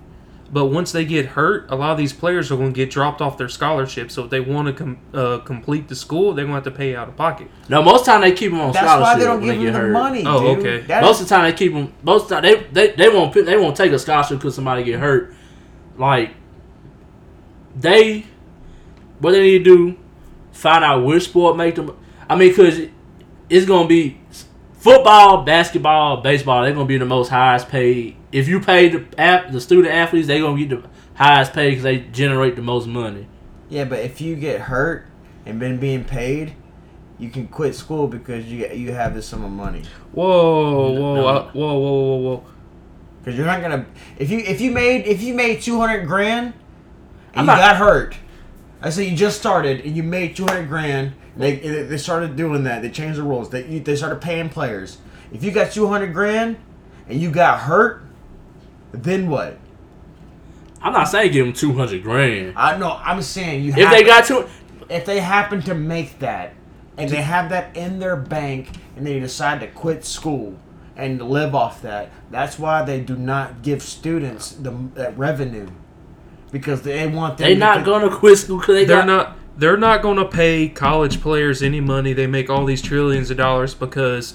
[0.53, 3.21] But once they get hurt, a lot of these players are going to get dropped
[3.21, 4.11] off their scholarship.
[4.11, 6.77] So if they want to com- uh, complete the school, they're going to have to
[6.77, 7.47] pay out of pocket.
[7.69, 9.41] No, most of the time they keep them on That's scholarship That's why they don't
[9.41, 9.93] give they them the hurt.
[9.93, 10.25] money.
[10.27, 10.59] Oh, dude.
[10.67, 10.87] okay.
[10.89, 11.93] That Most is- of the time they keep them.
[12.03, 14.83] Most of the time they they, they won't they won't take a scholarship because somebody
[14.83, 15.33] get hurt.
[15.97, 16.33] Like
[17.75, 18.27] they,
[19.19, 19.99] what they need to do,
[20.53, 21.97] find out which sport make them.
[22.29, 22.81] I mean, because
[23.49, 24.21] it's gonna be
[24.75, 26.63] football, basketball, baseball.
[26.63, 28.17] They're gonna be the most highest paid.
[28.33, 29.05] If you pay the
[29.51, 33.27] the student athletes, they gonna get the highest paid because they generate the most money.
[33.69, 35.07] Yeah, but if you get hurt
[35.47, 36.55] and been being paid,
[37.19, 39.83] you can quit school because you you have this sum of money.
[40.13, 41.27] Whoa, whoa, no.
[41.27, 42.45] uh, whoa, whoa, whoa, whoa.
[43.21, 43.87] because you're not gonna
[44.19, 46.55] if you if you made if you made two hundred grand
[47.35, 48.17] and I'm you not- got hurt.
[48.83, 51.13] I say you just started and you made two hundred grand.
[51.37, 52.83] They they started doing that.
[52.83, 53.51] They changed the rules.
[53.51, 54.99] They they started paying players.
[55.33, 56.57] If you got two hundred grand
[57.09, 58.03] and you got hurt,
[58.93, 59.59] then what?
[60.83, 62.55] I'm not saying give them two hundred grand.
[62.57, 62.99] I know.
[63.05, 63.71] I'm saying you.
[63.71, 64.49] If have- they got two,
[64.89, 66.55] if they happen to make that
[66.97, 70.57] and they have that in their bank and they decide to quit school
[70.97, 75.67] and live off that that's why they do not give students the that revenue
[76.51, 79.07] because they want them they to not con- gonna quit school because they They're got
[79.07, 79.37] not.
[79.57, 82.15] They're not going to pay college players any money.
[82.15, 84.33] They make all these trillions of dollars because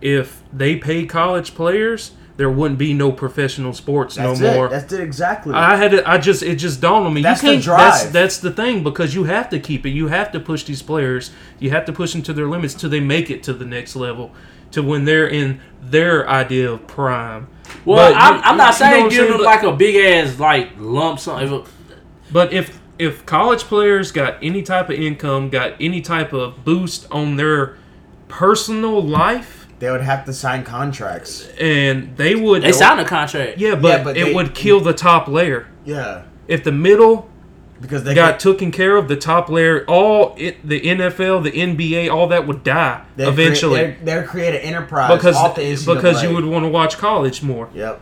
[0.00, 4.54] if they pay college players, there wouldn't be no professional sports that's no it.
[4.54, 4.68] more.
[4.70, 7.20] that's it exactly I had to, I just it just dawned on me.
[7.20, 7.76] That's the you can't.
[7.76, 8.12] That's drive.
[8.14, 9.90] that's the thing because you have to keep it.
[9.90, 11.32] You have to push these players.
[11.58, 13.94] You have to push them to their limits till they make it to the next
[13.94, 14.32] level,
[14.70, 17.46] to when they're in their idea of prime.
[17.84, 21.20] Well, But I'm, you- I'm not saying give them like a big ass like lump
[21.20, 21.42] sum.
[21.42, 21.64] If it-
[22.32, 27.06] But if if college players got any type of income, got any type of boost
[27.10, 27.76] on their
[28.28, 33.58] personal life, they would have to sign contracts and they would They signed a contract.
[33.58, 35.66] yeah, but, but it they- would kill the top layer.
[35.84, 37.28] yeah If the middle
[37.80, 41.50] because they got could- taken care of, the top layer, all it, the NFL, the
[41.52, 45.54] NBA, all that would die they'd eventually create, they'd, they'd create an enterprise because off
[45.56, 45.94] the NCAA.
[45.94, 47.68] because you would want to watch college more.
[47.74, 48.00] yep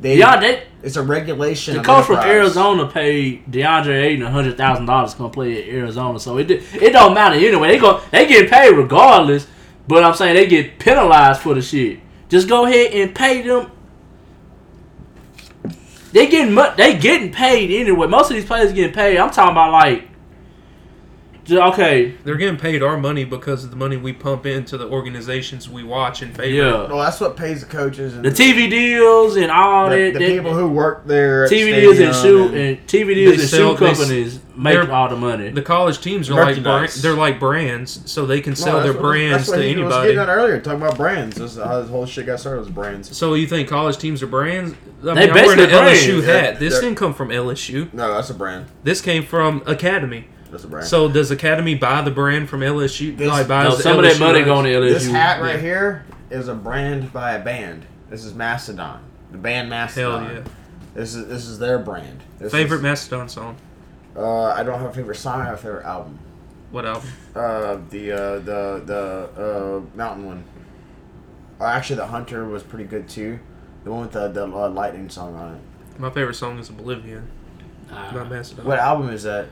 [0.00, 2.36] they, Yeah, they, it's a regulation the of coach from enterprise.
[2.36, 6.54] Arizona paid DeAndre Ayton hundred thousand dollars to come play at Arizona, so it di-
[6.80, 7.68] it don't matter anyway.
[7.72, 9.46] They go they get paid regardless,
[9.86, 12.00] but I'm saying they get penalized for the shit.
[12.28, 13.70] Just go ahead and pay them.
[16.12, 18.06] They getting they getting paid anyway.
[18.06, 19.18] Most of these players getting paid.
[19.18, 20.08] I'm talking about like,
[21.52, 25.68] okay, They're getting paid our money because of the money we pump into the organizations
[25.68, 26.54] we watch and favor.
[26.54, 30.12] yeah, well that's what pays the coaches and the TV deals and all the, that.
[30.14, 33.14] the that- people who work there at the TV deals and stadium shoe and TV
[33.14, 35.50] deals and sell- shoe companies make they're- all the money.
[35.50, 38.92] The college teams are like brand, they're like brands, so they can sell that's their
[38.94, 40.08] what- brands that's what to he was anybody.
[40.14, 41.36] getting at earlier, talking about brands.
[41.36, 43.16] This how this whole shit got started was brands.
[43.16, 44.74] So you think college teams are brands?
[45.02, 46.24] I They mean, I'm wearing basically an LSU hat.
[46.24, 47.88] They're- This they're- didn't come from LSU.
[47.94, 48.66] No, that's a brand.
[48.84, 50.26] This came from Academy.
[50.50, 50.86] That's a brand.
[50.86, 53.16] So does Academy buy the brand from LSU?
[53.16, 54.88] This- like buys No, the some of that money going to LSU.
[54.92, 55.60] this hat right yeah.
[55.60, 57.86] here is a brand by a band.
[58.08, 60.24] This is Mastodon, the band Mastodon.
[60.26, 60.42] Hell yeah!
[60.94, 62.20] This is this is their brand.
[62.38, 63.56] This Favorite Is, Mastodon song?
[64.16, 65.40] uh, I don't have a favorite song.
[65.40, 66.18] I have a favorite album.
[66.72, 67.08] What album?
[67.34, 70.44] Uh, the uh, the the uh, mountain one.
[71.60, 73.38] Uh, actually, the Hunter was pretty good too.
[73.84, 75.60] The one with the the uh, lightning song on it.
[76.00, 77.28] My favorite song is Oblivion
[77.90, 78.64] Nah, by Mastodon.
[78.66, 79.46] What album is that?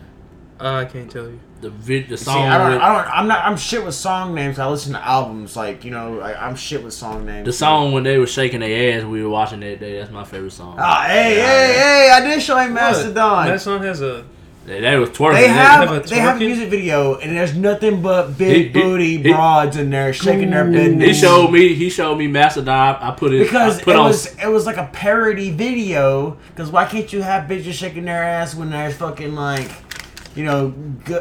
[0.60, 1.38] Uh, I can't tell you.
[1.60, 2.48] the vid, the See, song.
[2.48, 4.58] I don't, with- I don't, I'm not, I'm shit with song names.
[4.58, 7.44] I listen to albums, like you know, I, I'm shit with song names.
[7.46, 9.98] the song when they were shaking their ass, we were watching that day.
[9.98, 10.76] That's my favorite song.
[10.78, 12.10] Ah, hey, hey, hey!
[12.12, 13.48] I did show him Mastodon.
[13.48, 14.24] Mastodon has a
[14.66, 15.34] They, they was twerking.
[15.34, 18.56] They They- have, have a they have a music video, and there's nothing but big
[18.56, 21.06] He- he- booty he- broads in there shaking their business.
[21.06, 21.74] He showed me.
[21.74, 22.96] He showed me Mastodon.
[23.00, 24.08] I put it because put it on.
[24.08, 26.36] was it was like a parody video.
[26.50, 29.70] Because why can't you have bitches shaking their ass when there's fucking like,
[30.34, 30.74] you know,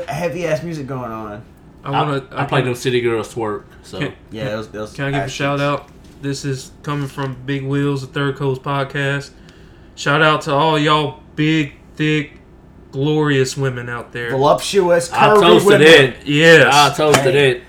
[0.07, 1.43] heavy ass music going on?
[1.83, 2.39] I I, want to.
[2.39, 3.63] I, played them City Girls twerk.
[3.83, 4.67] So Can- Yeah, it was.
[4.67, 5.89] It was Can I give a shout out?
[6.21, 9.31] This is coming from Big Wheels, the Third Coast podcast.
[9.95, 12.39] Shout out to all y'all big, thick,
[12.91, 14.31] glorious women out there.
[14.31, 15.87] Voluptuous, I toasted women.
[16.25, 16.67] it.
[16.67, 17.49] I toasted Hey.
[17.51, 17.63] it.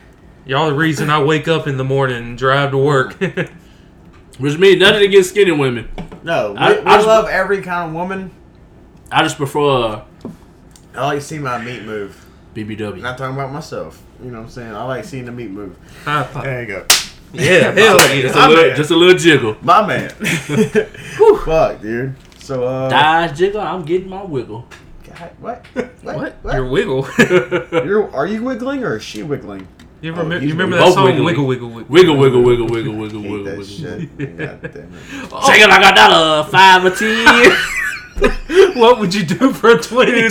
[0.46, 3.14] y'all the reason I wake up in the morning and drive to work.
[4.38, 5.88] Which means nothing against skinny women.
[6.22, 8.30] No, we, I- we I just- love every kind of woman.
[9.10, 10.04] I just prefer
[10.98, 12.24] I like to see my meat move.
[12.54, 13.00] BBW.
[13.00, 14.02] Not talking about myself.
[14.22, 14.74] You know what I'm saying?
[14.74, 15.76] I like seeing the meat move.
[16.04, 16.86] There you go.
[17.32, 18.26] yeah, hell yeah.
[18.26, 19.56] a, I'm little, just a little jiggle.
[19.62, 20.10] My man.
[21.44, 22.14] Fuck, dude.
[22.38, 22.88] So, uh.
[22.88, 23.60] Dodge jiggle.
[23.60, 24.66] I'm getting my wiggle.
[25.04, 25.66] God, what?
[26.02, 26.36] What?
[26.44, 27.06] Your wiggle.
[27.72, 29.68] You're, are you wiggling or is she wiggling?
[30.00, 31.04] You, Oh, remember, he's you remember that song?
[31.04, 31.24] wiggling.
[31.24, 31.90] Wiggle, wiggle, wiggle.
[31.90, 33.64] Wiggle, wiggle, wiggle, wiggle, wiggle, Hate wiggle, that wiggle.
[33.64, 34.38] shit.
[34.38, 35.44] God damn it.
[35.44, 37.56] Shake it like a dollar, five or ten.
[38.74, 40.28] What would you do for a 20?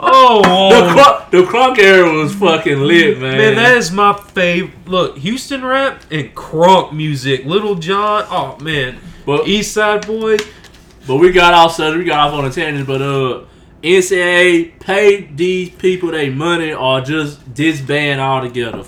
[0.00, 3.36] Oh, the, the crunk era was fucking lit, man.
[3.38, 4.70] Man, that is my fave.
[4.86, 7.44] Look, Houston rap and crunk music.
[7.44, 8.24] Lil Jon.
[8.30, 10.46] Oh man, but, East Side Boyz.
[11.06, 13.44] but we got off sudden, we got off on a tangent, but uh
[13.82, 18.84] NCAA paid these people their money or just disband altogether.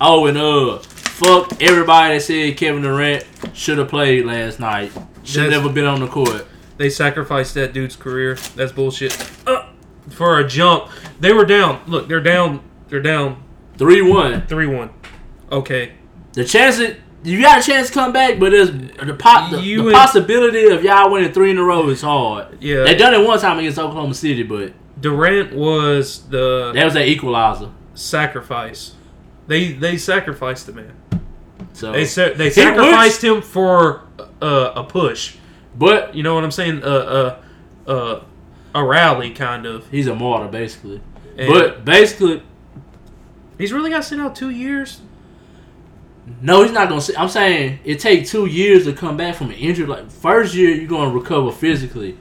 [0.00, 0.78] Oh and uh
[1.20, 4.90] fuck everybody that said Kevin Durant should have played last night.
[5.24, 6.46] Should have never been on the court.
[6.78, 8.36] They sacrificed that dude's career.
[8.56, 9.14] That's bullshit.
[9.46, 9.66] Uh,
[10.08, 10.90] for a jump,
[11.20, 11.82] they were down.
[11.86, 12.62] Look, they're down.
[12.88, 13.42] They're down
[13.76, 14.46] Three one.
[14.46, 14.90] three one.
[15.52, 15.92] Okay,
[16.32, 19.76] The chance that you got a chance to come back, but there's the, po- the,
[19.76, 22.62] the possibility of y'all winning three in a row is hard.
[22.62, 22.84] Yeah.
[22.84, 27.06] They done it one time against Oklahoma City, but Durant was the that was that
[27.08, 27.70] equalizer.
[27.94, 28.94] sacrifice.
[29.46, 30.94] They they sacrificed the man.
[31.80, 34.02] So, They sa- they He sacrificed him for
[34.42, 35.36] uh, a push.
[35.76, 36.82] but You know what I'm saying?
[36.84, 36.86] Uh,
[37.86, 38.24] uh, uh,
[38.74, 39.88] a rally kind of.
[39.90, 41.00] he's a martyr basically.
[41.38, 42.42] And but basically,
[43.58, 45.00] he's really got to sit out two years.
[46.42, 47.00] no, he's not gonna.
[47.00, 47.18] Sit.
[47.18, 49.86] I'm saying it takes two years to come back from an injury.
[49.86, 52.16] Like first year, you're gonna recover physically.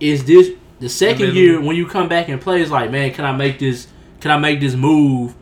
[0.00, 0.50] Is this
[0.80, 2.60] the second year when you come back and play?
[2.60, 3.86] It's like, man, can I make this?
[4.20, 5.34] Can I make this move?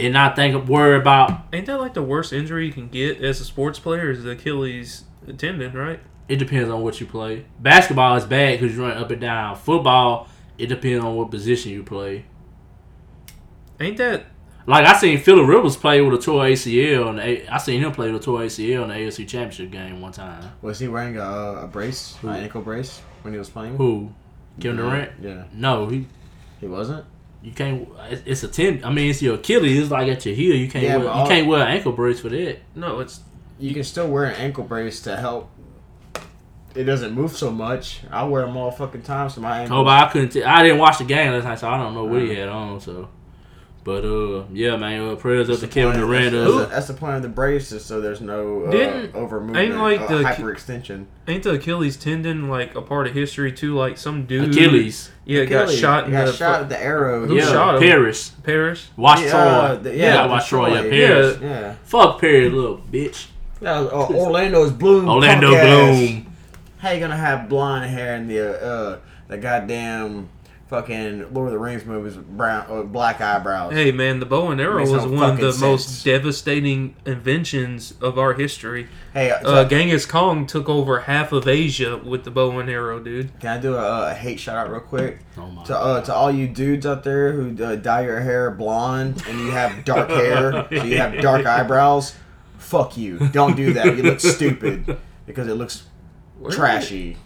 [0.00, 3.40] And not think worry about Ain't that like the worst injury you can get as
[3.40, 4.10] a sports player?
[4.10, 5.04] Is the Achilles
[5.36, 6.00] tendon, right?
[6.28, 7.44] It depends on what you play.
[7.58, 9.56] Basketball is bad because you run up and down.
[9.56, 10.28] Football,
[10.58, 12.24] it depends on what position you play.
[13.80, 14.26] Ain't that
[14.66, 17.92] Like I seen Philip Rivers play with a tour ACL, and A- I seen him
[17.92, 20.52] play with a tour ACL in the AFC Championship game one time.
[20.62, 23.76] Was he wearing a, a brace, an ankle brace, when he was playing?
[23.76, 24.12] Who?
[24.60, 25.12] Kevin Durant?
[25.20, 26.06] Yeah, No, he.
[26.60, 27.04] he wasn't.
[27.42, 27.88] You can't.
[28.10, 28.84] it's- It's a ten.
[28.84, 29.78] I mean, it's your Achilles.
[29.78, 30.54] It's like at your heel.
[30.54, 30.84] You can't.
[30.84, 32.58] Yeah, wear, but you can't wear an ankle brace for that.
[32.74, 33.00] no?
[33.00, 33.20] It's
[33.58, 35.50] You can still wear an ankle brace to help.
[36.74, 38.00] It doesn't move so much.
[38.10, 39.78] I wear them all fucking time, so my oh, ankle.
[39.78, 40.28] Oh, but I couldn't.
[40.30, 42.40] T- I didn't watch the game last night, so I don't know what he uh-huh.
[42.40, 42.80] had on.
[42.80, 43.08] So,
[43.84, 45.08] but uh, yeah, man.
[45.08, 46.32] Uh, prayers up to Kevin Durant.
[46.32, 49.40] That's, Uh, that's, that's the point of the braces, so there's no uh, Didn't- over
[49.40, 51.06] movement, ain't like uh, the- hyperextension.
[51.26, 53.74] ain't the Achilles tendon like a part of history too?
[53.74, 55.10] Like some dude Achilles.
[55.24, 57.26] yeah, got shot in he got the shot fu- with the arrow.
[57.26, 57.80] Who yeah, shot him?
[57.82, 58.30] Paris.
[58.42, 58.88] Paris.
[58.96, 59.76] Watch Yeah, Troy.
[59.82, 60.68] the- yeah, yeah, watch Troy.
[60.68, 60.90] Yeah, Troy.
[60.90, 61.38] Paris.
[61.40, 61.74] Yeah.
[61.84, 63.26] Fuck Paris, little bitch.
[63.62, 65.08] Yeah, uh, Orlando's Bloom.
[65.08, 65.96] Orlando punk ass.
[65.98, 66.26] Bloom.
[66.78, 70.28] How you gonna have blonde hair in the uh, the goddamn
[70.70, 73.72] fucking Lord of the Rings movies with brown uh, black eyebrows?
[73.74, 76.94] Hey man, the bow and arrow Makes was no one of the fucking most devastating
[77.04, 78.88] inventions of our history.
[79.12, 83.00] Hey, Uh, so- Genghis Khan took over half of Asia with the bow and arrow,
[83.00, 83.38] dude.
[83.40, 86.14] can I do a, a hate shout out real quick Oh my to uh, to
[86.14, 90.08] all you dudes out there who uh, dye your hair blonde and you have dark
[90.22, 92.14] hair, so you have dark eyebrows?
[92.58, 93.18] Fuck you!
[93.32, 93.96] Don't do that.
[93.96, 94.96] You look stupid
[95.26, 95.82] because it looks
[96.50, 97.16] trashy.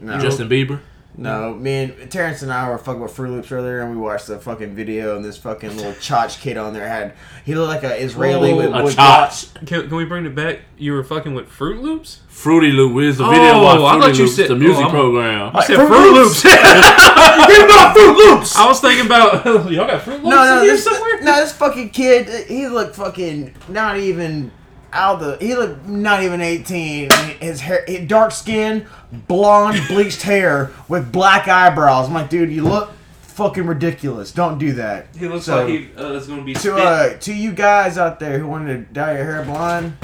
[0.00, 0.18] No.
[0.18, 0.80] Justin Bieber.
[1.16, 4.26] No, me and Terrence and I were fucking with Fruit Loops earlier, and we watched
[4.26, 7.84] the fucking video, and this fucking little chotch kid on there had he looked like
[7.84, 9.54] an Israeli Whoa, with, A with chotch.
[9.66, 10.60] Can, can we bring it back?
[10.76, 12.20] You were fucking with Fruit Loops?
[12.26, 14.84] Fruity Loop is the Oh, video I thought Fruity you Loops, said- the oh, music
[14.86, 15.40] oh, program.
[15.42, 16.44] I Like, said Fruit Fruit Loops.
[16.44, 16.56] Loops.
[17.46, 18.56] Give me my Fruit Loops.
[18.56, 21.20] I was thinking about y'all got Fruit Loops No, no, in here this somewhere.
[21.22, 24.50] no, this fucking kid, he looked fucking not even
[24.94, 25.36] out the.
[25.40, 27.10] He looked not even eighteen.
[27.40, 32.08] His hair, his dark skin, blonde, bleached hair with black eyebrows.
[32.08, 32.90] I'm like, dude, you look
[33.22, 34.32] fucking ridiculous.
[34.32, 35.08] Don't do that.
[35.16, 37.98] He looks So- like he uh, is going to be to uh to you guys
[37.98, 39.96] out there who wanted to dye your hair blonde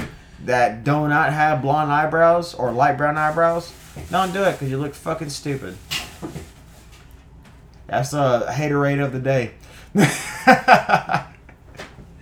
[0.45, 3.71] that do not have blonde eyebrows or light brown eyebrows,
[4.09, 5.77] don't do it because you look fucking stupid.
[7.87, 9.51] That's the haterade of the day.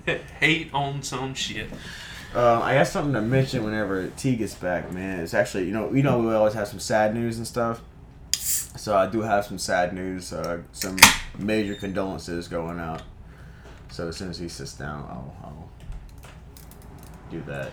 [0.39, 1.69] hate on some shit.
[2.33, 5.19] Uh, I got something to mention whenever T gets back, man.
[5.21, 7.81] It's actually, you know, you know, we always have some sad news and stuff.
[8.31, 10.97] So I do have some sad news, uh, some
[11.37, 13.01] major condolences going out.
[13.89, 15.69] So as soon as he sits down, I'll, I'll
[17.31, 17.71] do that.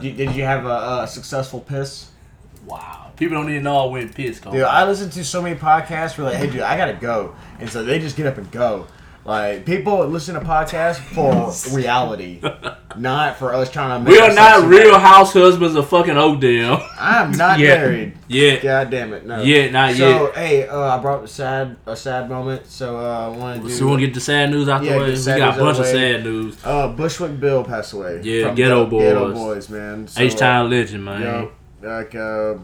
[0.00, 2.10] Did, did you have a, a successful piss?
[2.64, 3.12] Wow.
[3.16, 4.40] People don't even know I went piss.
[4.40, 7.68] Dude, I listen to so many podcasts We're like, hey, dude, I gotta go, and
[7.68, 8.86] so they just get up and go.
[9.26, 12.40] Like people listen to podcasts for reality,
[12.96, 14.08] not for us trying to.
[14.08, 14.98] Make we are not real better.
[15.00, 16.80] house husbands of fucking Oakdale.
[16.96, 17.76] I'm not Yeah.
[17.78, 18.12] married.
[18.28, 18.62] Yeah.
[18.62, 19.42] God damn it, no.
[19.42, 20.18] Yeah, not so, yet.
[20.18, 22.66] So hey, uh, I brought a sad a sad moment.
[22.66, 23.68] So uh, I want to.
[23.70, 25.10] So we want to get the sad news out Yeah, the way.
[25.10, 26.56] We got a bunch of sad news.
[26.64, 28.20] uh, Bushwick Bill passed away.
[28.22, 29.34] Yeah, from Geto the- Geto Boys.
[29.34, 30.06] Boys, man.
[30.06, 31.22] So, H Town legend, man.
[31.22, 31.52] yo,
[31.82, 32.54] like uh,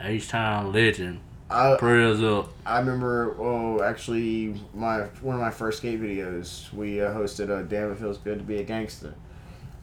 [0.00, 1.18] H Town legend.
[1.54, 2.48] I Prayers up.
[2.66, 3.36] I remember.
[3.38, 6.72] Oh, actually, my one of my first skate videos.
[6.72, 9.14] We uh, hosted a "Damn It Feels Good to Be a Gangster"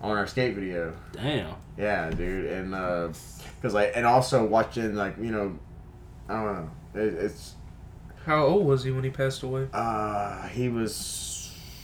[0.02, 0.94] on our skate video.
[1.14, 1.56] Damn.
[1.78, 2.72] Yeah, dude, and
[3.56, 5.58] because like, and also watching like you know,
[6.28, 7.02] I don't know.
[7.02, 7.56] It, it's
[8.26, 9.68] How old was he when he passed away?
[9.74, 11.38] uh he was.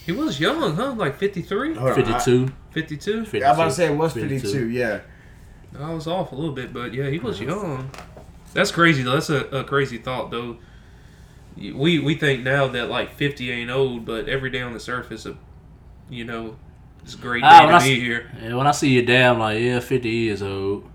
[0.04, 0.94] He was young, huh?
[0.96, 1.74] Like 53?
[1.74, 2.48] Hold on, I- 52.
[2.70, 3.24] 52?
[3.26, 3.44] 52.
[3.44, 4.38] I, am about to say it was 52.
[4.38, 4.70] 52.
[4.70, 5.00] Yeah.
[5.78, 7.90] I was off a little bit, but yeah, he was young.
[8.54, 9.12] That's crazy though.
[9.14, 10.56] That's a, a crazy thought though.
[11.56, 15.26] We we think now that like 50 ain't old, but every day on the surface,
[15.26, 15.36] is a,
[16.10, 16.56] you know,
[17.02, 18.30] it's a great day Ah, when to I be s- here.
[18.42, 20.88] Yeah, when I see your dad, I'm like, yeah, 50 years old.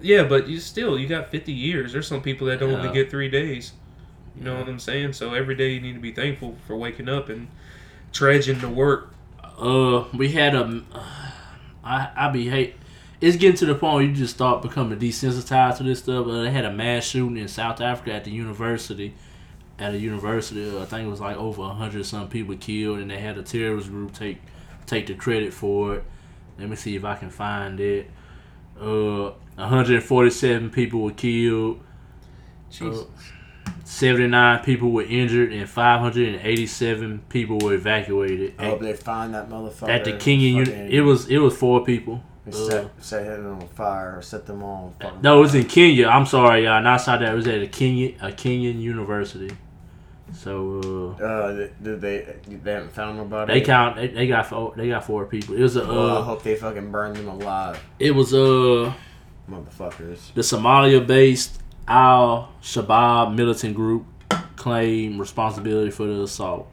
[0.00, 1.92] Yeah, but you still you got 50 years.
[1.92, 2.76] There's some people that don't Yeah.
[2.76, 3.72] only get three days.
[4.36, 5.14] You know what I'm saying?
[5.14, 7.48] So every day you need to be thankful for waking up and
[8.12, 9.14] trudging to work.
[9.58, 10.82] Uh, we had a.
[11.84, 12.74] I I be hate.
[13.20, 16.26] It's getting to the point where you just start becoming desensitized to this stuff.
[16.26, 19.14] Uh, they had a mass shooting in South Africa at the university.
[19.78, 22.98] At a university, uh, I think it was like over a hundred some people killed,
[22.98, 24.38] and they had a terrorist group take
[24.86, 26.04] take the credit for it.
[26.58, 28.10] Let me see if I can find it.
[28.78, 31.80] Uh, 147 people were killed.
[32.70, 33.06] Jesus.
[33.84, 38.54] 79 people were injured, and 587 people were evacuated.
[38.58, 39.88] I hope they find that motherfucker.
[39.88, 40.92] at the Kenyan fucking- unit.
[40.92, 42.22] It was it was four people.
[42.48, 44.92] Uh, set, set him on fire or set them on.
[45.00, 46.08] fucking no, it was in Kenya.
[46.08, 46.82] I'm sorry, y'all.
[46.82, 47.32] Not South Africa.
[47.32, 49.50] It was at a Kenyan a Kenyan university.
[50.32, 52.36] So uh, Uh, did- did they?
[52.48, 53.52] They haven't found nobody.
[53.54, 53.96] they count.
[53.96, 54.72] They, they got four.
[54.76, 55.54] They got four people.
[55.56, 55.86] It was a.
[55.86, 58.92] Well, I Uh, hope they fucking burned them alive, it was uh
[59.50, 60.32] motherfuckers.
[60.34, 64.06] the Somalia-based Al Shabaab militant group
[64.56, 66.69] claimed responsibility for the assault.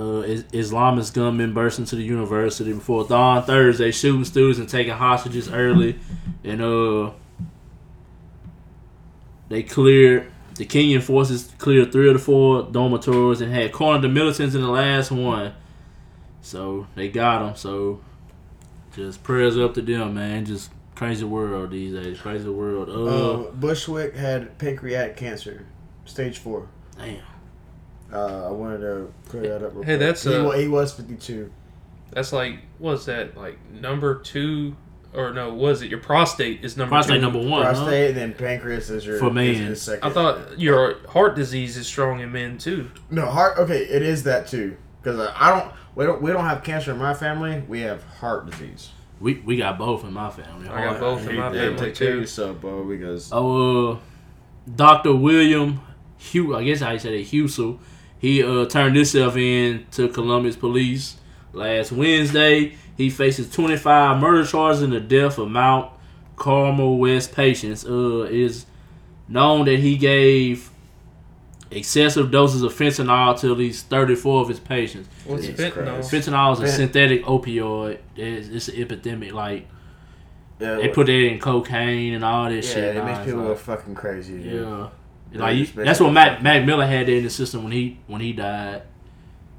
[0.00, 4.94] Uh, is- Islamist gunmen burst into the university before dawn Thursday, shooting students and taking
[4.94, 5.98] hostages early,
[6.42, 7.10] and uh,
[9.48, 14.08] they cleared the Kenyan forces cleared three of the four dormitories and had cornered the
[14.08, 15.52] militants in the last one.
[16.42, 17.56] So they got them.
[17.56, 18.00] So
[18.94, 20.44] just prayers up to them, man.
[20.44, 22.18] Just crazy world these days.
[22.20, 22.88] Crazy world.
[22.88, 22.92] Uh,
[23.48, 25.66] Uh, Bushwick had pancreatic cancer,
[26.04, 26.68] stage four.
[26.98, 27.20] damn.
[28.12, 29.74] Uh, I wanted to clear that up.
[29.74, 30.00] real Hey, quick.
[30.00, 31.50] that's, he, uh, wa- he was fifty two.
[32.12, 34.74] That's like what's that like number two
[35.14, 35.54] or no?
[35.54, 37.20] Was it your prostate is number Prostate two?
[37.20, 37.62] number one.
[37.64, 37.72] huh?
[37.72, 39.54] Prostate, and then pancreas is your For men.
[39.54, 40.02] is second.
[40.04, 42.90] I thought your heart disease is strong in men too.
[43.10, 43.58] no heart.
[43.58, 44.76] Okay, it is that too.
[45.02, 45.72] Because I don't.
[45.94, 46.20] We don't.
[46.20, 47.62] We don't have cancer in my family.
[47.68, 48.90] We have heart disease.
[49.20, 50.68] We we got both in my family.
[50.68, 52.20] I got both in my Hey, family take care of too.
[52.22, 52.84] yourself, bro.
[52.84, 53.98] Because Oh, uh,
[54.74, 55.14] Dr.
[55.14, 55.80] William
[56.16, 57.78] Hugh, I guess I said say that, Husel,
[58.20, 61.16] he uh, turned himself in to Columbus police
[61.52, 62.74] last Wednesday.
[62.96, 65.90] He faces 25 murder charges in the death of Mount
[66.36, 67.84] Carmel West patients.
[67.86, 68.66] Uh, it is
[69.26, 70.70] known that he gave
[71.70, 75.08] excessive doses of fentanyl to at least 34 of his patients.
[75.24, 75.98] What's Jesus fentanyl?
[76.00, 77.98] Fentanyl is a Fent- synthetic opioid.
[78.16, 79.32] It's, it's an epidemic.
[79.32, 79.66] Like,
[80.58, 82.94] yeah, they put that in cocaine and all this yeah, shit.
[82.96, 84.42] Yeah, it makes it's people like- go fucking crazy.
[84.42, 84.66] dude.
[84.66, 84.88] Yeah.
[85.32, 87.98] Yeah, Like you, that's what basically- Mac Mac Miller had in the system when he
[88.06, 88.82] when he died.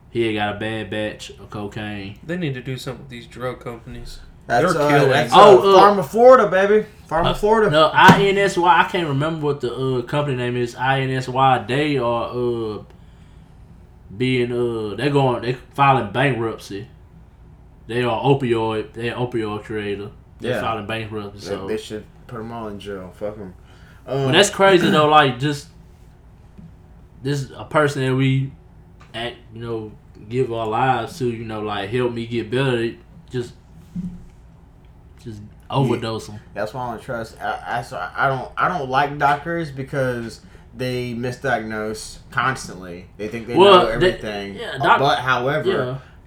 [0.09, 2.19] He had got a bad batch of cocaine.
[2.23, 4.19] They need to do something with these drug companies.
[4.47, 5.09] That's, They're uh, killing.
[5.09, 6.85] that's Oh, uh, uh, Farm of Florida, baby.
[7.07, 7.69] Farm Uh, of Florida.
[7.71, 8.61] No, INSY.
[8.61, 10.75] I can't remember what the uh, company name is.
[10.75, 11.65] INSY.
[11.67, 12.83] They are uh
[14.17, 16.87] being uh they're going they filing bankruptcy.
[17.87, 18.93] They are opioid.
[18.93, 20.11] They are opioid creator.
[20.39, 20.61] They're Yeah.
[20.61, 21.39] filing bankruptcy.
[21.49, 23.11] They- So they should put them all in jail.
[23.15, 23.53] Fuck them.
[24.11, 25.07] Um, But that's crazy though.
[25.07, 25.67] Like just
[27.23, 28.51] this is a person that we,
[29.13, 29.91] act, you know,
[30.27, 31.29] give our lives to.
[31.29, 32.95] You know, like help me get better.
[33.29, 33.53] Just,
[35.23, 36.39] just overdose them.
[36.53, 37.39] That's why I don't trust.
[37.41, 38.51] I, I, so I don't.
[38.57, 40.41] I don't like doctors because
[40.75, 43.07] they misdiagnose constantly.
[43.17, 44.55] They think they Well, know they- everything.
[44.55, 45.69] yeah, Uh, doc- but however,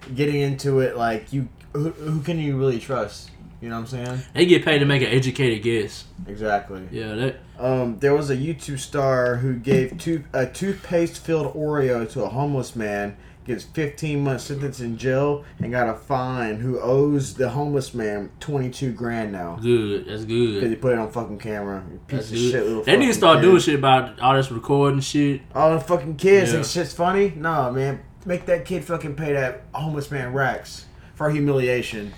[0.09, 3.31] Yeah, getting into it, like you, who, who can you really trust?
[3.61, 4.21] You know what I'm saying?
[4.35, 6.05] they get paid to make an educated guess.
[6.27, 6.87] Exactly.
[6.91, 7.37] Yeah, that.
[7.59, 12.77] Um, there was a YouTube star who gave two, a toothpaste-filled Oreo to a homeless
[12.77, 16.57] man, gets 15 months sentence in jail, and got a fine.
[16.57, 20.07] Who owes the homeless man 22 grand now Good.
[20.09, 20.47] That's good.
[20.47, 20.71] because good.
[20.71, 21.85] he put it on fucking camera.
[21.91, 22.53] You Piece That's of shit.
[22.53, 22.67] good.
[22.67, 23.43] Little They need to start kid.
[23.43, 25.41] doing shit about all this recording shit.
[25.55, 26.57] All the fucking kids Yeah.
[26.63, 27.33] think shit's funny.
[27.37, 32.13] No, man, make that kid fucking pay that homeless man racks for humiliation.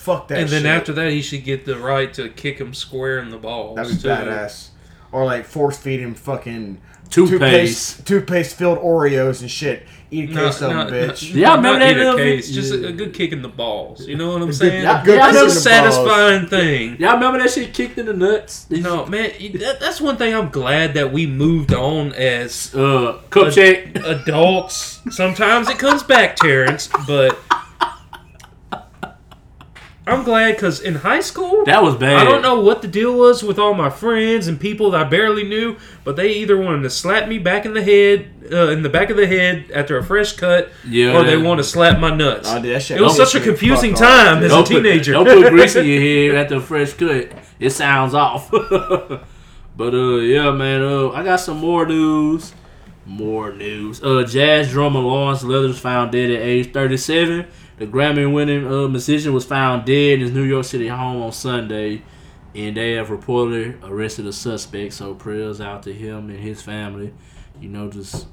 [0.00, 0.34] Fuck that.
[0.36, 0.42] Shit.
[0.44, 0.70] And then shit.
[0.70, 3.76] after that, he should get the right to kick him square in the balls.
[3.76, 4.08] that'd be too.
[4.08, 4.68] badass.
[5.12, 6.80] Or like force feed him fucking
[7.10, 8.06] Toothpaste.
[8.06, 9.82] toothpaste filled Oreos and shit.
[10.12, 11.34] Eat a No, case of no, them, no, bitch.
[11.34, 13.48] Yeah, I remember that eat a case, bit- just a, a good kick in the
[13.48, 14.06] balls.
[14.08, 14.82] You know what I'm saying?
[14.82, 16.96] yeah, good That's a in the satisfying thing.
[17.00, 18.68] Y'all remember that shit kicked in the nuts?
[18.70, 23.52] No, man, that, that's one thing I'm glad that we moved on as Uh, cup
[23.52, 23.96] check.
[24.04, 25.00] adults.
[25.10, 27.38] Sometimes it comes back, Terrence, but
[30.10, 32.18] I'm glad because in high school, That was bad.
[32.18, 35.08] I don't know what the deal was with all my friends and people that I
[35.08, 38.82] barely knew, but they either wanted to slap me back in the head, uh, in
[38.82, 41.64] the back of the head after a fresh cut, Yeah, or they that- want to
[41.64, 42.48] slap my nuts.
[42.50, 44.68] Oh, dude, that shit It was such a confusing fucked off, time as a Don't
[44.68, 45.12] put, teenager.
[45.12, 46.00] don't put grease in your
[46.32, 47.30] head after a fresh cut.
[47.58, 48.50] It sounds off.
[49.76, 50.82] but uh, yeah, man.
[50.82, 52.52] Uh, I got some more news.
[53.06, 54.02] More news.
[54.02, 57.46] Uh, jazz drummer Lawrence Leathers found dead at age 37.
[57.80, 62.02] The Grammy-winning uh, musician was found dead in his New York City home on Sunday,
[62.54, 64.92] and they have reportedly arrested a suspect.
[64.92, 67.14] So prayers out to him and his family.
[67.58, 68.26] You know, just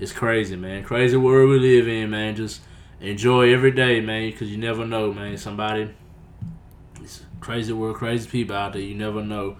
[0.00, 0.82] It's crazy, man.
[0.82, 2.34] Crazy world we live in, man.
[2.34, 2.60] Just
[3.00, 5.36] enjoy every day, man, because you never know, man.
[5.36, 5.94] Somebody,
[7.00, 8.82] it's crazy world, crazy people out there.
[8.82, 9.56] You never know.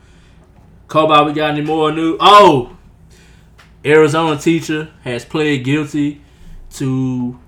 [0.89, 2.17] Kobe, we got any more new?
[2.19, 2.77] Oh,
[3.85, 6.23] Arizona teacher has pled guilty
[6.75, 7.39] to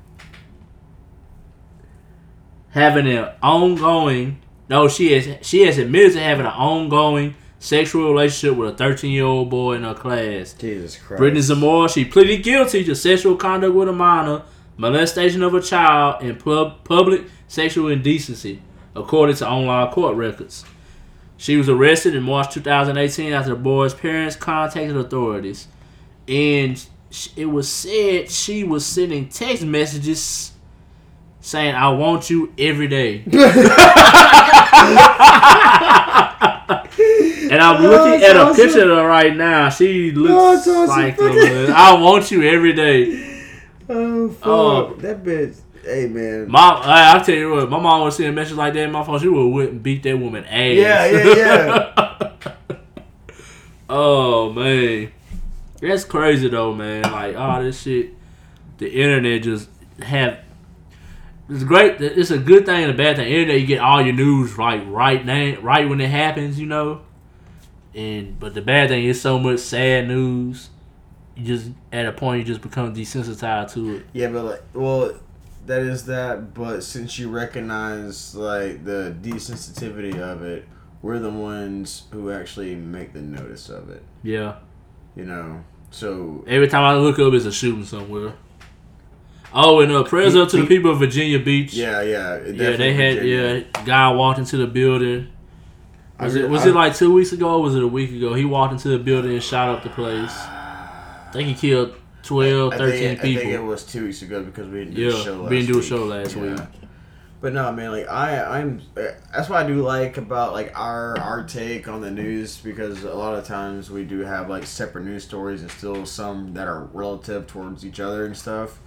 [2.70, 4.40] having an ongoing.
[4.68, 9.12] No, she has she has admitted to having an ongoing sexual relationship with a 13
[9.12, 10.54] year old boy in her class.
[10.54, 11.18] Jesus Christ.
[11.18, 14.42] Brittany Zamora, she pleaded guilty to sexual conduct with a minor,
[14.76, 18.62] molestation of a child, and pub- public sexual indecency,
[18.96, 20.64] according to online court records.
[21.36, 25.68] She was arrested in March 2018 after the boy's parents contacted authorities,
[26.28, 26.82] and
[27.34, 30.49] it was said she was sending text messages
[31.41, 33.24] saying, "I want you every day."
[37.51, 39.68] And I'm looking that's at a picture of her right now.
[39.70, 40.88] She Oh, looks that's awesome.
[40.88, 43.43] like I want you every day.
[43.88, 44.47] Oh fuck.
[44.47, 44.95] Oh.
[45.01, 45.57] That bitch.
[45.84, 46.49] Hey man.
[46.49, 48.93] Mom, I, I'll tell you what, my mom was seeing a message like that in
[48.93, 49.18] my phone.
[49.18, 50.76] She would went and beat that woman ass.
[50.76, 52.57] Yeah, yeah, yeah.
[53.91, 55.11] oh man,
[55.80, 57.03] that's crazy though, man.
[57.11, 58.14] Like all this shit,
[58.78, 59.68] the internet just
[60.01, 60.38] have.
[61.51, 62.01] It's great.
[62.01, 63.28] It's a good thing and a bad thing.
[63.28, 66.61] Internet, you get all your news right, right now, right when it happens.
[66.61, 67.03] You know.
[67.94, 70.70] And but the bad thing is so much sad news.
[71.34, 74.07] You just at a point you just become desensitized to it.
[74.12, 75.12] Yeah, but like, well,
[75.66, 76.55] that is that.
[76.55, 80.68] But since you recognize like the desensitivity of it,
[81.03, 84.05] we're the ones who actually make the notice of it.
[84.22, 84.57] Yeah.
[85.16, 85.64] You know.
[85.90, 88.34] So Every time I look up, it's a shooting somewhere.
[89.53, 91.74] Oh, and uh, prayers up to the people of Virginia Beach.
[91.74, 92.76] yeah, yeah, yeah.
[92.76, 93.64] They had Virginia.
[93.74, 93.82] yeah.
[93.84, 95.28] Guy walked into the building.
[96.20, 97.55] Was re- it was I- it like two weeks ago?
[97.57, 98.34] or Was it a week ago?
[98.34, 100.30] He walked into the building and shot up the place.
[100.30, 101.94] I think he killed
[102.24, 103.42] 12, I 13 think, I people.
[103.42, 105.66] think it was two weeks ago because we didn't do a show last we didn't
[105.68, 105.88] do a week.
[105.88, 106.61] show last week.
[107.40, 108.82] But no, man, like I, I'm.
[108.96, 109.03] uh,
[109.34, 113.14] That's what I do like about like our our take on the news because a
[113.14, 116.84] lot of times we do have like separate news stories and still some that are
[116.92, 118.78] relative towards each other and stuff.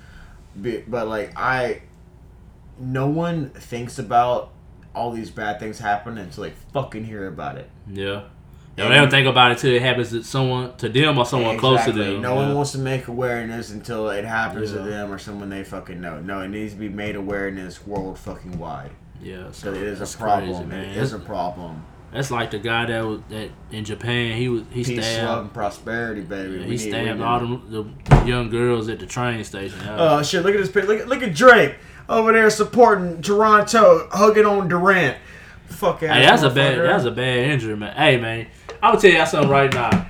[0.55, 1.81] But, like I,
[2.79, 4.51] no one thinks about
[4.95, 7.69] all these bad things happen until they fucking hear about it.
[7.91, 8.23] yeah.
[8.75, 11.59] Yeah, they don't think about it till it happens to someone, to them or someone
[11.59, 12.23] close to them.
[12.23, 12.47] No yeah.
[12.47, 16.19] one wants to make awareness until it happens to them or someone they fucking know.
[16.19, 18.89] No, it needs to be made awareness world fucking wide.
[19.21, 20.49] Yeah, So it is a problem.
[20.49, 20.85] crazy, man.
[20.85, 21.85] It is a problem.
[22.13, 24.37] That's like the guy that was that in Japan.
[24.37, 25.41] He was he Peace, love, stabbed.
[25.41, 26.57] and prosperity, baby.
[26.59, 27.61] Yeah, We he stabbed all them
[28.11, 29.79] the young girls at the train station.
[29.87, 30.43] Oh shit!
[30.43, 30.87] Look at this picture.
[30.89, 31.75] Look at look at Drake
[32.07, 35.17] over there supporting Toronto, hugging on Durant.
[35.65, 36.01] Fuck.
[36.01, 36.77] Hey, that's a bad.
[36.79, 37.95] That's a bad injury, man.
[37.95, 38.47] Hey, man,
[38.81, 40.07] I'm gonna tell you something right now.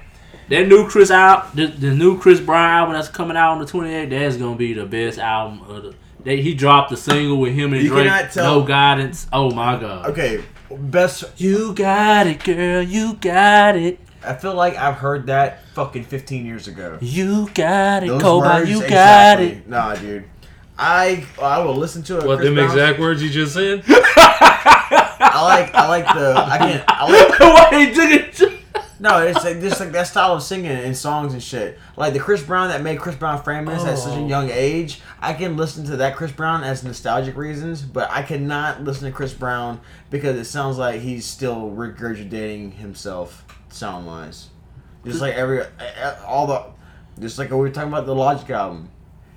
[0.50, 3.66] That new Chris out, the, the new Chris Brown album that's coming out on the
[3.66, 5.96] 28th, that's gonna be the best album of the.
[6.22, 8.32] They, he dropped the single with him and You Drake.
[8.32, 9.28] tell- No guidance.
[9.32, 10.08] Oh my god.
[10.12, 10.44] Okay,
[10.78, 11.24] best.
[11.38, 12.82] You got it, girl.
[12.82, 14.00] You got it.
[14.26, 16.98] I feel like I've heard that fucking 15 years ago.
[17.02, 18.48] You got it, Those Kobe.
[18.48, 18.86] words, You got
[19.42, 19.48] exactly.
[19.48, 19.68] it.
[19.70, 20.24] Nah, dude.
[20.78, 22.26] I I will listen to it.
[22.26, 23.84] What Chris them Brown's- exact words you just said?
[23.88, 27.40] I like I like the I can't I like
[27.72, 28.53] Why he took it?
[29.04, 31.78] No it's like just like that style of singing and songs and shit.
[31.96, 34.28] Like the Chris Brown that made Chris Brown famous at such a Oh.
[34.28, 38.84] young age I can listen to that Chris Brown as nostalgic reasons but I cannot
[38.84, 39.80] listen to Chris Brown
[40.10, 44.48] because it sounds like he's still regurgitating himself sound wise
[45.06, 45.62] just like every
[46.26, 46.66] all the
[47.22, 48.90] just like we were talking about the Logic album.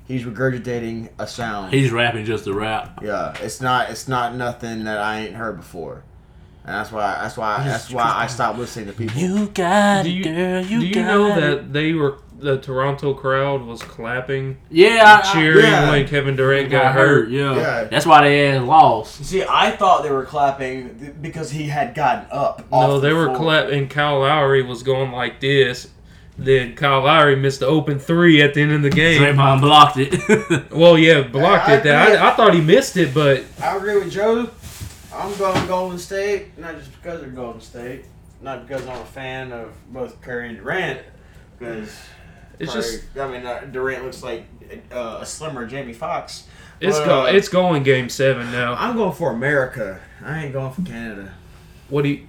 [0.09, 1.73] He's regurgitating a sound.
[1.75, 3.01] He's rapping just a rap.
[3.03, 6.05] yeah, it's not it's not nothing that I ain't heard before,
[6.67, 9.17] and that's why that's why that's why I stopped listening to people.
[9.19, 10.63] You got Do it, you, girl.
[10.65, 11.41] You do you got know it.
[11.41, 15.91] that they were the Toronto crowd was clapping, Yeah, I, I, cheering yeah.
[15.91, 17.09] when Kevin Durant got, got hurt?
[17.25, 17.29] hurt.
[17.31, 17.55] Yeah.
[17.57, 17.85] Yeah.
[17.85, 19.25] that's why they had lost.
[19.25, 22.71] See, I thought they were clapping because he had gotten up.
[22.71, 23.39] No, off they the were floor.
[23.39, 23.89] clapping.
[23.89, 25.89] Kyle Lowry was going like this.
[26.37, 29.23] Then Kyle Lowry missed the open three at the end of the game.
[29.23, 30.71] Draymond blocked it.
[30.71, 31.85] Well, yeah, blocked I it.
[31.85, 32.21] That.
[32.21, 34.51] I, I thought he missed it, but I agree with Joe.
[35.17, 38.05] I'm going Golden State, not just because they're Golden State,
[38.43, 41.01] not because I'm a fan of both Curry and Durant,
[41.59, 41.97] because
[42.59, 44.47] it's just I mean uh, Durant looks like
[44.93, 46.47] uh, a slimmer Jamie Foxx.
[46.81, 48.75] it's But, go uh, it's going game seven now.
[48.75, 50.01] I'm going for America.
[50.25, 51.33] I ain't going for Canada.
[51.89, 52.27] What do you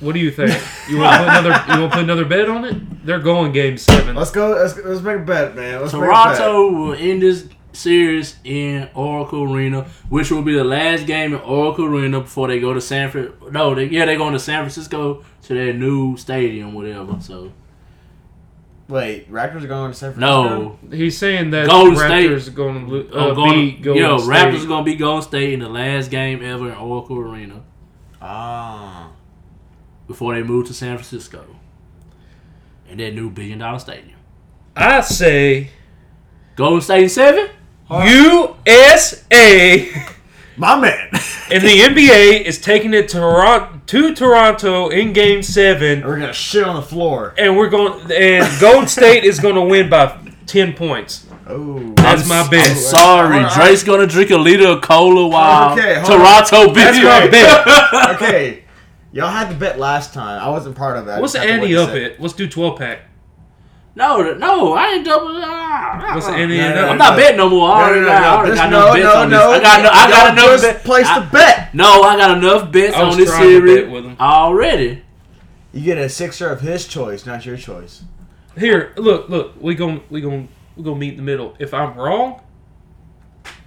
[0.00, 0.62] what do you think?
[0.88, 3.06] You want to put another you want to put another bet on it?
[3.06, 4.14] They're going game seven.
[4.16, 4.50] Let's go.
[4.50, 5.80] Let's, let's make a bet, man.
[5.80, 6.36] Let's make a bet.
[6.36, 11.40] Toronto will end this series in Oracle Arena, which will be the last game in
[11.40, 13.32] Oracle Arena before they go to San Fran.
[13.50, 17.16] No, they, yeah, they're going to San Francisco to their new stadium, whatever.
[17.20, 17.52] So
[18.88, 20.78] Wait, Raptors are going to San Francisco.
[20.90, 23.52] No, He's saying that Golden State- Raptors are going to lo- I'm uh, going.
[23.52, 24.30] beat Golden yo, State.
[24.32, 27.62] Raptors are gonna beat Golden State in the last game ever in Oracle Arena
[28.22, 29.10] Ah.
[30.06, 31.44] before they move to San Francisco
[32.88, 34.18] in that new billion dollar stadium.
[34.76, 35.70] I say
[36.54, 37.48] Golden State in seven.
[37.90, 39.88] USA
[40.58, 41.08] My man.
[41.12, 46.32] and the NBA is taking it to Toronto, to Toronto in Game Seven, We're gonna
[46.32, 47.34] shit on the floor.
[47.36, 48.10] and we're going.
[48.10, 51.26] And Golden State is going to win by ten points.
[51.46, 51.92] Oh.
[51.96, 52.70] That's my bet.
[52.70, 53.52] I'm sorry, Alright.
[53.52, 56.98] Drake's gonna drink a liter of cola while Okay, Toronto beats.
[56.98, 58.14] That's my bet.
[58.16, 58.64] okay.
[59.12, 60.42] Y'all had the bet last time.
[60.42, 61.20] I wasn't part of that.
[61.20, 62.12] What's the just have Andy up a sec.
[62.14, 62.20] at?
[62.20, 63.00] Let's do twelve pack.
[63.96, 65.28] No, no, I ain't double.
[65.42, 66.88] ah, What's the Andy no, no.
[66.90, 67.70] I'm not betting no more.
[67.70, 69.52] I No, already no, got, I no, already got no, enough bets no, on no.
[69.52, 69.58] this.
[69.58, 70.84] I got, no, I got Y'all enough just bets.
[70.84, 71.74] placed I- the bet.
[71.74, 74.16] No, I got enough bets I was on this trying to series bet with him.
[74.20, 75.02] already.
[75.72, 78.02] You get a sixer of his choice, not your choice.
[78.58, 79.54] Here, look, look.
[79.60, 81.54] We gon' we gon' we gonna meet in the middle.
[81.58, 82.40] If I'm wrong,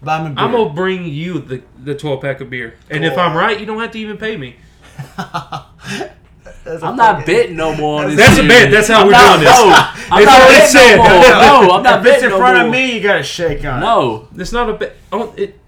[0.01, 0.43] Buy me beer.
[0.43, 2.75] I'm gonna bring you the the twelve pack of beer.
[2.91, 4.55] And if I'm right, you don't have to even pay me.
[6.63, 8.17] That's a I'm not fucking- betting no more on this.
[8.17, 8.49] That's a series.
[8.49, 8.71] bet.
[8.71, 9.59] That's how I'm we're not, doing this.
[9.59, 9.73] No,
[10.11, 10.95] I'm It's not already betting said.
[10.97, 11.09] no more.
[11.69, 12.65] No, I'm not If it's betting in no front more.
[12.65, 13.77] of me, you gotta shake on.
[13.77, 13.81] it.
[13.81, 14.95] No, It's not a bet.
[15.11, 15.59] Oh, it,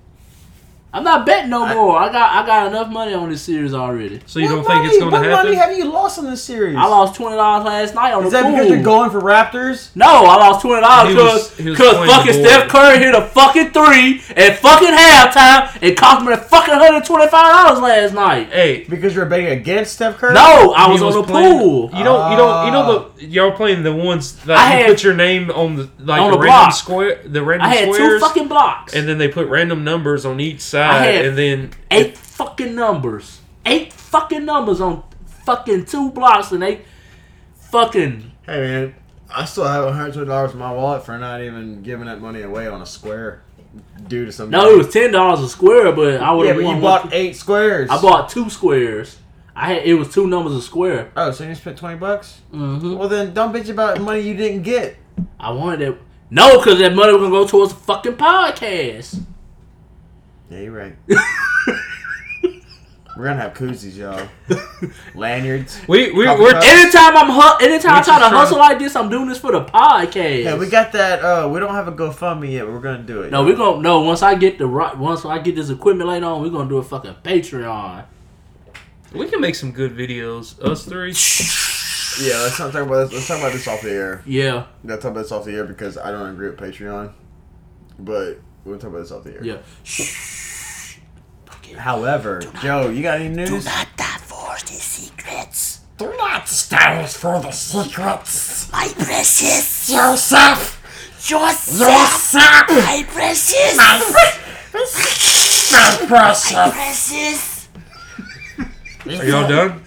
[0.93, 1.95] I'm not betting no more.
[1.97, 4.19] I got I got enough money on this series already.
[4.25, 5.31] so you What don't think it's gonna happen?
[5.31, 6.75] what money have you lost on this series?
[6.75, 9.89] I lost twenty dollars last night on Is the that because you're going for Raptors?
[9.95, 12.33] No, I lost twenty dollars He was- because he was because fucking.
[12.33, 17.05] Steph Curry hit a fucking three at fucking halftime and cost me a fucking hundred
[17.05, 18.49] twenty five dollars last night.
[18.51, 20.33] Hey, Because you're betting against Steph Curry?
[20.33, 21.89] No, I he was, on the playing- pool.
[21.93, 22.31] You don't.
[22.31, 22.65] You don't.
[22.65, 23.05] You know ah.
[23.17, 26.19] the y'all playing the ones that I you had- put your name on the like
[26.21, 26.73] On the, the random block.
[26.73, 28.93] square, the random I had two fucking blocks.
[28.93, 33.41] and then they put random numbers on each side, had and then eight fucking numbers.
[33.65, 35.03] Eight fucking numbers on
[35.45, 36.81] fucking two blocks and they
[37.55, 38.95] fucking Hey man,
[39.33, 42.81] I still have $120 in my wallet for not even giving that money away on
[42.81, 43.43] a square
[44.07, 44.49] due to some.
[44.49, 46.75] No, it was ten dollars a square, but I would Yeah, have but won.
[46.77, 47.89] you one- bought eight squares.
[47.89, 49.17] I bought two squares.
[49.55, 51.11] I had it was two numbers a square.
[51.15, 52.41] Oh, so you spent 20 bucks?
[52.53, 52.95] Mm-hmm.
[52.97, 54.97] Well, then don't bitch about money you didn't get.
[55.39, 56.01] I wanted it.
[56.29, 59.21] No, because that money was gonna go towards the fucking podcast.
[60.51, 60.95] Yeah, you're right.
[63.17, 64.27] We're gonna have koozies, y'all.
[65.15, 65.79] Lanyards.
[65.87, 66.65] we we we're cups.
[66.65, 69.27] Anytime I'm hu- anytime I We're try to just hustle trying- like this, I'm doing
[69.27, 70.43] this for the podcast.
[70.45, 71.19] Yeah, we got that.
[71.21, 73.31] Uh, we don't have a GoFundMe yet, but we're gonna do it.
[73.31, 73.99] No, we're gonna no.
[74.01, 76.77] Once I get the right, once I get this equipment later on, we're gonna do
[76.77, 78.05] a fucking Patreon.
[79.13, 80.59] we can make some good videos.
[80.63, 81.13] Us three.
[82.21, 83.13] Yeah, let's not talk about this.
[83.13, 84.21] Let's talk about this off the air.
[84.25, 87.13] Yeah, Let's talk about this off the air because I don't agree with Patreon.
[87.99, 89.43] But we'll talk about this off the air.
[89.45, 89.57] yeah.
[91.77, 93.49] However, Joe, you got any news?
[93.49, 95.81] Do not divulge the secrets.
[95.97, 98.71] Do not stand for the secrets.
[98.71, 99.87] My precious.
[99.87, 100.77] Joseph!
[101.23, 101.79] Joseph.
[101.79, 102.69] Joseph!
[102.69, 103.77] My precious.
[103.77, 103.99] My
[104.71, 105.71] precious.
[105.71, 106.51] My precious!
[106.73, 107.57] precious.
[109.03, 109.81] Are y'all done?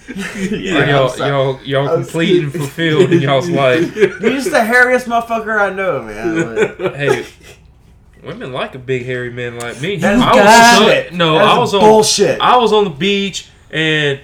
[0.50, 3.94] Yeah, Are y'all I'm y'all y'all I was- complete and fulfilled in y'all's life?
[3.94, 6.78] You're just the hairiest motherfucker I know, man.
[6.82, 7.26] Like, Hey,
[8.24, 9.96] women like a big hairy man like me.
[9.96, 11.10] That is I was bullshit.
[11.10, 12.40] so- no, That is I was on bullshit.
[12.40, 14.20] I was on the beach and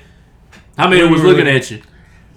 [0.76, 1.82] How many We was looking looking- at you?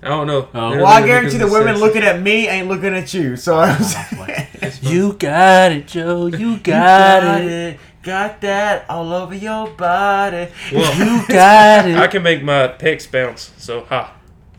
[0.01, 0.49] I don't know.
[0.53, 0.70] Oh.
[0.76, 3.38] Well, I guarantee the women it's looking at me ain't looking at you.
[3.38, 6.28] So I'm saying, You got it, Joe.
[6.28, 7.80] You You got, it.
[8.01, 10.49] Got that all over your body.
[10.74, 11.95] Well, You got it.
[11.95, 13.51] I can make my pecs bounce.
[13.57, 14.14] So ha.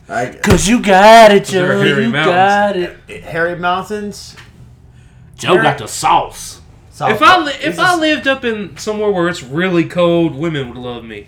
[0.09, 1.83] I, Cause you got it, Joe.
[1.83, 2.27] You mountains.
[2.27, 2.77] got
[3.11, 3.25] it.
[3.25, 4.37] Harry Mountains.
[5.37, 6.63] Joe got the sauce.
[6.95, 9.85] South- If I li- if He's I a- lived up in somewhere where it's really
[9.85, 11.27] cold, women would love me.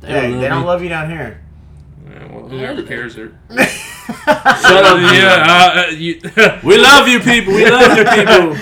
[0.00, 1.40] They Hey, don't they don't love you down here.
[2.08, 3.16] Yeah, well, whoever cares.
[3.16, 3.32] Her.
[3.50, 4.98] Shut up.
[5.12, 6.20] yeah, uh, uh, you,
[6.62, 7.52] We love you, people.
[7.54, 8.56] We love you, people.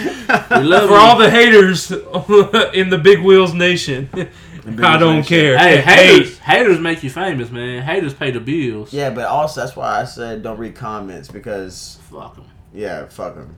[0.59, 1.01] We love for you.
[1.01, 1.91] all the haters
[2.75, 5.25] in the Big Wheels Nation, I don't Nation.
[5.25, 5.59] care.
[5.59, 7.83] Hey, haters, haters make you famous, man.
[7.83, 8.95] Haters pay the bills.
[8.95, 12.47] Yeah, but also that's why I said don't read comments because Fuck them.
[12.73, 13.57] yeah, fuck them.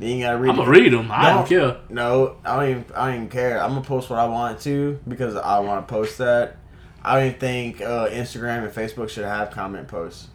[0.00, 0.50] You ain't gotta read.
[0.50, 1.08] I'm gonna read them.
[1.10, 1.76] I don't care.
[1.88, 2.84] No, I don't even.
[2.96, 3.62] I don't even care.
[3.62, 6.56] I'm gonna post what I want to because I want to post that.
[7.02, 10.28] I don't even think uh, Instagram and Facebook should have comment posts.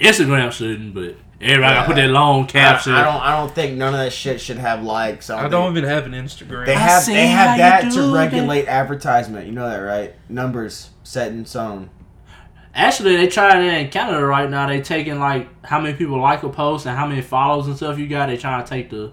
[0.00, 2.92] Instagram shouldn't, but everybody gotta put that long caption.
[2.94, 3.22] I don't.
[3.22, 5.30] I don't think none of that shit should have likes.
[5.30, 5.50] I I don't.
[5.52, 6.66] don't even have an Instagram.
[6.66, 7.06] They have.
[7.06, 8.12] They have that do to that.
[8.12, 9.46] regulate advertisement.
[9.46, 10.14] You know that, right?
[10.28, 11.90] Numbers set in stone.
[12.74, 14.66] Actually, they trying it in Canada right now.
[14.66, 17.98] They taking like how many people like a post and how many follows and stuff
[17.98, 18.26] you got.
[18.26, 19.12] They trying to take the,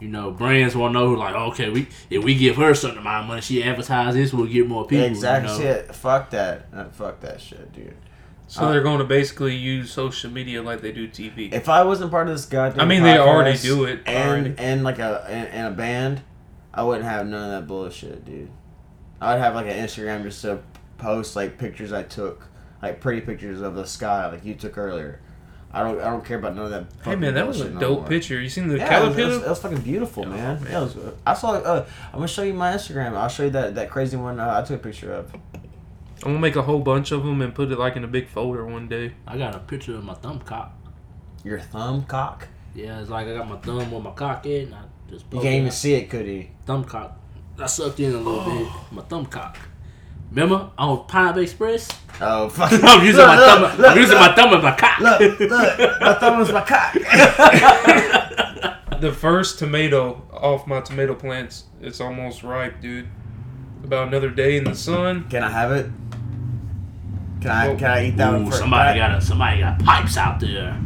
[0.00, 2.98] you know, brands want to know like, okay, we if we give her a certain
[2.98, 5.04] amount of money, she advertise this, we'll get more people.
[5.04, 5.52] exactly.
[5.52, 5.64] You know?
[5.64, 5.94] Shit.
[5.94, 6.66] Fuck that.
[6.72, 7.94] Uh, fuck that shit, dude.
[8.46, 11.52] So they're going to basically use social media like they do TV.
[11.52, 14.54] If I wasn't part of this goddamn, I mean, they already do it and already.
[14.58, 16.22] and like a and, and a band,
[16.72, 18.50] I wouldn't have none of that bullshit, dude.
[19.20, 20.60] I'd have like an Instagram just to
[20.98, 22.46] post like pictures I took,
[22.84, 25.20] like pretty pictures of the sky, like you took earlier.
[25.72, 26.86] I don't I don't care about none of that.
[27.04, 28.08] hey man, that was a no dope more.
[28.08, 28.40] picture.
[28.40, 30.62] You seen the Yeah, it was, it, was, it was fucking beautiful, man.
[30.62, 30.72] man.
[30.72, 30.96] Yeah, it was,
[31.26, 31.52] I saw.
[31.52, 33.14] Uh, I'm gonna show you my Instagram.
[33.16, 35.34] I'll show you that that crazy one uh, I took a picture of.
[35.34, 38.28] I'm gonna make a whole bunch of them and put it like in a big
[38.28, 39.14] folder one day.
[39.26, 40.72] I got a picture of my thumb cock.
[41.42, 42.46] Your thumb cock.
[42.74, 44.72] Yeah, it's like I got my thumb on my cock in.
[44.72, 45.72] I just You can't even out.
[45.74, 46.50] see it, could he?
[46.66, 47.20] thumb cock.
[47.58, 48.68] I sucked in a little bit.
[48.92, 49.58] My thumb cock.
[50.30, 51.88] Remember I on Pineapple Express?
[52.20, 52.72] Oh fuck!
[52.72, 53.84] I'm using my thumb.
[53.84, 55.00] I'm using my thumb as my cock.
[55.00, 56.94] Look, look, my thumb is my cock.
[59.00, 63.06] The first tomato off my tomato plants, it's almost ripe, dude.
[63.82, 65.28] About another day in the sun.
[65.28, 65.90] Can I have it?
[67.42, 68.60] Can I can I eat that Ooh, first?
[68.60, 70.80] somebody got a, somebody got pipes out there.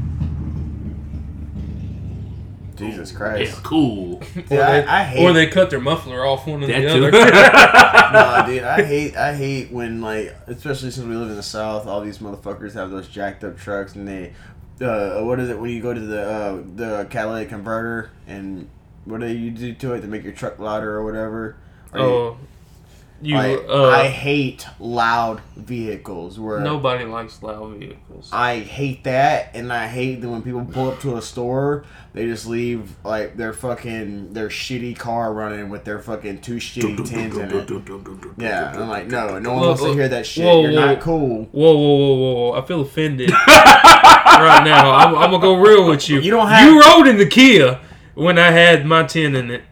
[2.78, 3.62] Jesus Yeah, Christ.
[3.62, 4.16] cool.
[4.34, 6.88] Dude, or, they, I hate or they cut their muffler off one or That the
[6.94, 7.06] too.
[7.06, 7.10] other.
[8.12, 8.62] nah, dude.
[8.64, 12.18] I hate I hate when like especially since we live in the South, all these
[12.18, 14.32] motherfuckers have those jacked up trucks and they
[14.80, 18.68] uh what is it when you go to the uh the catalytic converter and
[19.04, 21.56] what do you do to it to make your truck louder or whatever?
[21.92, 22.38] Or oh,
[23.20, 23.36] you.
[23.36, 28.30] I, uh, I hate loud vehicles where nobody likes loud vehicles.
[28.32, 32.26] I hate that, and I hate that when people pull up to a store, they
[32.26, 37.36] just leave like their fucking their shitty car running with their fucking two shitty tins
[37.36, 38.32] in it.
[38.38, 40.44] Yeah, I'm like, no, no one wants to hear that shit.
[40.44, 40.86] Whoa, You're whoa.
[40.86, 41.44] not cool.
[41.44, 42.52] Whoa, whoa, whoa, whoa, whoa!
[42.62, 44.92] I feel offended right now.
[44.94, 46.20] I'm, I'm gonna go real with you.
[46.20, 47.80] You don't have- You rode in the Kia
[48.14, 49.62] when I had my tin in it.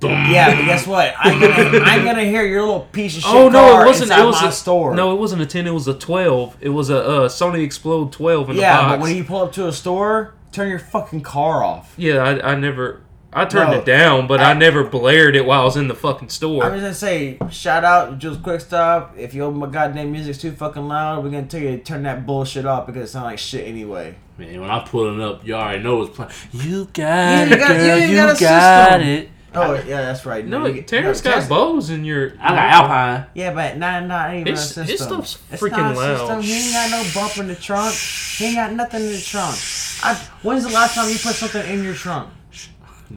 [0.00, 1.14] Yeah, but guess what?
[1.18, 4.10] I'm gonna I'm gonna hear your little piece of shit Oh no, it wasn't.
[4.12, 4.94] It was my a store.
[4.94, 5.66] No, it wasn't a ten.
[5.66, 6.56] It was a twelve.
[6.60, 8.92] It was a uh, Sony Xplod twelve in yeah, the box.
[8.92, 11.94] but when you pull up to a store, turn your fucking car off.
[11.96, 13.02] yeah, I, I never.
[13.30, 15.86] I turned No, it down, but I, I- never blared it while I was in
[15.88, 16.64] the fucking store.
[16.64, 19.14] I was gonna say, shout out Jules Quick Stop.
[19.18, 22.64] If your goddamn music's too fucking loud, we're gonna tell you to turn that bullshit
[22.64, 24.14] off because it sounds like shit anyway.
[24.38, 26.30] Man, when I pull it up, you already know what's playing.
[26.52, 27.86] You got Yeah, it, you got- girl.
[27.98, 29.28] ain't You got got, it.
[29.54, 30.46] Oh yeah, that's right.
[30.46, 32.32] no, you Terrence no, got Tesla- bows in your.
[32.40, 33.26] I got Alpine.
[33.34, 35.22] Yeah, but not not even His- a his system.
[35.24, 36.18] stuff's It's freaking not a loud.
[36.18, 36.42] System.
[36.42, 37.94] He ain't got no bump in the trunk.
[37.94, 39.56] He ain't got nothing in the trunk.
[40.02, 42.30] I, when's the last time you put something in your trunk?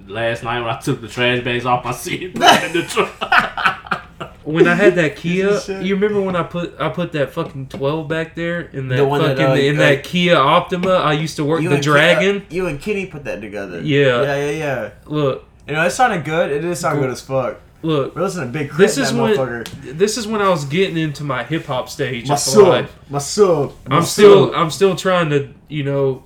[0.08, 2.88] Last night when I took the trash bags off my seat, put it in the
[2.88, 3.98] truck.
[4.44, 5.84] When I had that Kia, shit.
[5.84, 9.06] you remember when I put I put that fucking twelve back there in that The
[9.06, 10.94] one that, fucking uh, in uh, that Kia Optima?
[10.94, 12.38] I used to work the Dragon.
[12.38, 13.82] uh, you and Kitty put that together.
[13.82, 14.24] Yeah.
[14.24, 14.90] Yeah, yeah, yeah.
[15.06, 16.52] Look, You know, it sounded good.
[16.52, 17.62] It did sound good as fuck.
[17.82, 18.14] look.
[18.14, 19.98] We're listening to Big K.R.I.T., This is when motherfucker.
[19.98, 22.90] this is when I was getting into my hip hop stage My sub.
[23.10, 23.74] My sub.
[23.90, 26.26] I'm still I'm still trying to you know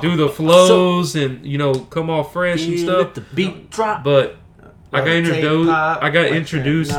[0.00, 3.14] do the flows and you know come off fresh and stuff.
[3.14, 4.02] the beat drop.
[4.02, 4.34] But
[4.92, 5.70] I got introduced.
[5.70, 6.92] I got introduced.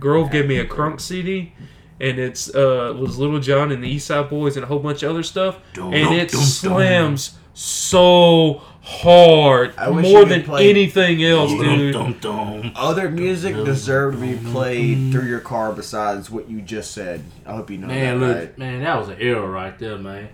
[0.00, 1.52] Grove gave me a crunk CD,
[2.00, 5.04] and it's uh was Lil Jon and the East Side Boyz and a whole bunch
[5.04, 11.50] of other stuff, and it slams so hard I wish more than play- anything else,
[11.52, 11.92] dude.
[11.92, 12.72] dum, dum.
[12.74, 17.22] Other music deserved to be played through your car besides what you just said.
[17.46, 18.26] I hope you know Man, that.
[18.26, 18.58] look, right?
[18.58, 20.28] man, that was an error right there, man.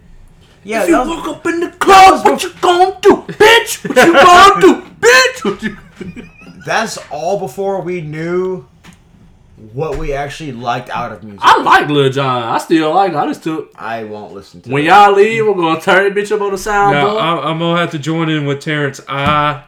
[0.62, 3.88] Yeah, if you that was- walk up in the club, what you gonna do, bitch?
[3.88, 6.64] What you gonna do, bitch?
[6.64, 8.66] That's all before we knew
[9.72, 11.40] what we actually liked out of music.
[11.42, 12.42] I like Lil Jon.
[12.42, 13.12] I still like.
[13.12, 13.18] him.
[13.18, 13.72] I just took.
[13.76, 14.86] I won't listen to When it.
[14.86, 16.92] y'all leave, we're gonna turn that bitch up on the soundboard.
[16.92, 19.00] Now I'm, I'm gonna have to join in with Terrence.
[19.08, 19.64] I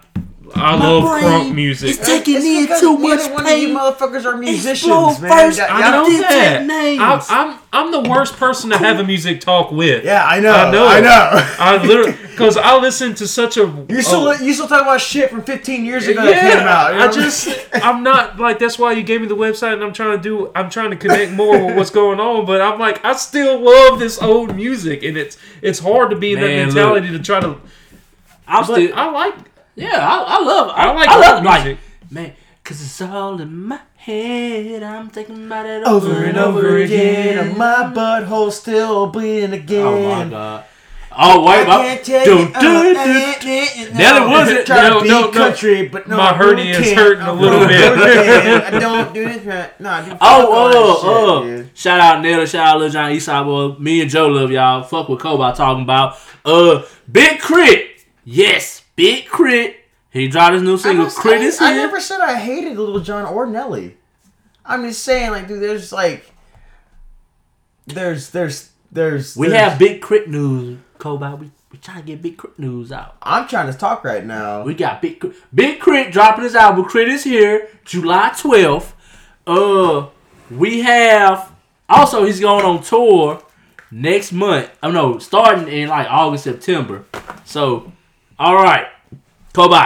[0.55, 1.91] I love brain crunk music.
[1.91, 5.21] It's taking It's in because too neither much one of you motherfuckers are musicians, Explode
[5.21, 5.31] man.
[5.31, 5.59] first.
[5.59, 6.65] That- I y'all- know did that.
[6.67, 7.01] names.
[7.03, 10.05] I'm, I'm I'm the worst person to have a music talk with.
[10.05, 10.53] Yeah, I know.
[10.53, 10.87] I know.
[10.87, 11.31] I know.
[11.59, 15.01] I literally because I listen to such a You still oh, you still talking about
[15.01, 16.93] shit from 15 years ago yeah, that came out.
[16.93, 17.25] you know I what mean?
[17.25, 20.23] just I'm not like that's why you gave me the website and I'm trying to
[20.23, 23.59] do I'm trying to connect more with what's going on, but I'm like I still
[23.61, 27.19] love this old music and it's it's hard to be in that Man, mentality to
[27.19, 27.57] try to
[28.47, 28.91] I'm but still.
[28.95, 29.35] I like
[29.77, 30.71] yeah, I, I love.
[30.75, 31.81] I, I like I love rock like music.
[32.11, 32.33] man,
[32.65, 34.83] cause it's all in my head.
[34.83, 37.39] I'm thinking about it over and over again.
[37.39, 37.49] again.
[37.49, 39.87] and My butthole still bleeding again.
[39.87, 40.65] Oh my god.
[41.19, 42.47] Oh wait, I my, can't tell do, you.
[42.49, 42.69] do, uh, do.
[42.69, 44.29] uh, uh, Nelly no.
[44.29, 45.31] wasn't- Try no, to be no, no.
[45.33, 47.93] country, but no, My I really hernia is hurting a I little bit.
[48.75, 49.81] I don't do this right.
[49.81, 50.11] No, I do.
[50.11, 51.69] fuck Oh, oh, shit, oh.
[51.75, 53.83] Shout out Nelly, shout out Lil Jon Eastside Boy.
[53.83, 54.83] Me and Joe love y'all.
[54.83, 56.19] Fuck what Kobe talking about.
[56.45, 58.05] Uh, Big Crit.
[58.25, 59.77] Yes, Big Crit.
[60.11, 63.47] He dropped his new single, Crit is I never said I hated Lil Jon or
[63.47, 63.97] Nelly.
[64.65, 66.33] I'm just saying, like, dude, there's like,
[67.87, 70.31] there's there's there's We there's- have Big K.R.I.T.
[70.31, 71.29] news, Kobe.
[71.35, 72.63] We we trying to get Big K.R.I.T.
[72.63, 73.17] news out.
[73.23, 74.63] I'm trying to talk right now.
[74.63, 76.11] We got Big K.R.I.T.- Big K.R.I.T.
[76.13, 76.85] dropping his album.
[76.87, 78.95] Crit is here, July twelfth.
[79.47, 80.07] Uh,
[80.51, 81.53] we have
[81.89, 83.43] also he's going on tour
[83.91, 84.71] next month.
[84.83, 87.05] I know starting in like August September.
[87.45, 87.93] So,
[88.39, 88.87] all right,
[89.53, 89.79] Kobe,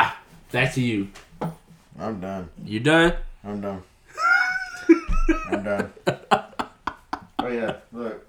[0.53, 1.09] back to you.
[1.99, 2.49] I'm done.
[2.65, 3.15] You done?
[3.45, 3.83] I'm done.
[5.51, 5.93] I'm done.
[7.39, 8.27] Oh yeah, look.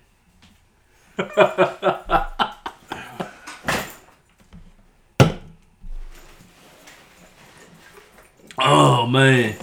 [8.58, 9.56] Oh man,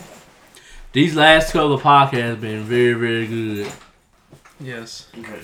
[0.93, 3.72] these last couple of podcasts have been very very good.
[4.60, 5.06] Yes.
[5.16, 5.40] Okay.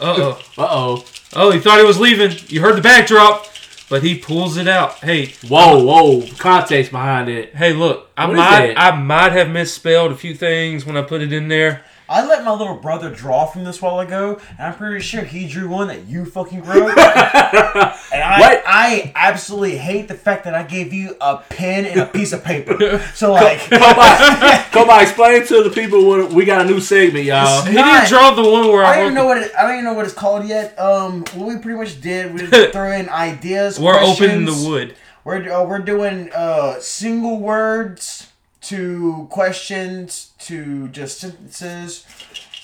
[0.00, 0.42] Uh oh.
[0.56, 1.04] Uh oh.
[1.34, 2.36] Oh, he thought he was leaving.
[2.46, 3.46] You heard the backdrop,
[3.88, 4.94] but he pulls it out.
[4.96, 6.26] Hey, Whoa whoa.
[6.38, 7.54] Context behind it.
[7.54, 8.10] hey, look.
[8.16, 8.74] I might?
[8.76, 11.84] I might have misspelled a few things when I put it in there.
[12.10, 15.46] I let my little brother draw from this while ago, and I'm pretty sure he
[15.46, 16.88] drew one that you fucking wrote.
[16.96, 18.62] and I, What?
[18.66, 22.42] I absolutely hate the fact that I gave you a pen and a piece of
[22.42, 22.76] paper.
[23.14, 27.64] So like, Come on, explain to the people what we got a new segment, y'all.
[27.64, 29.72] He didn't draw the one where I I, don't even know what it, I don't
[29.72, 30.78] even know what it's called yet.
[30.78, 33.78] Um, what we pretty much did, we just throw in ideas.
[33.78, 34.94] we're opening the wood.
[35.24, 38.27] We're uh, we're doing uh single words
[38.68, 42.04] to questions to just sentences.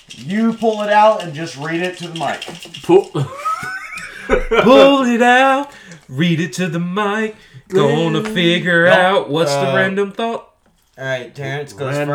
[0.09, 2.43] You pull it out and just read it to the mic.
[2.83, 3.11] Pull-
[4.63, 5.71] Pull it out.
[6.09, 7.37] Read it to the mic.
[7.69, 10.51] Gonna figure No, out what's uh, the random thought.
[10.97, 12.07] All right, Terrence goes Random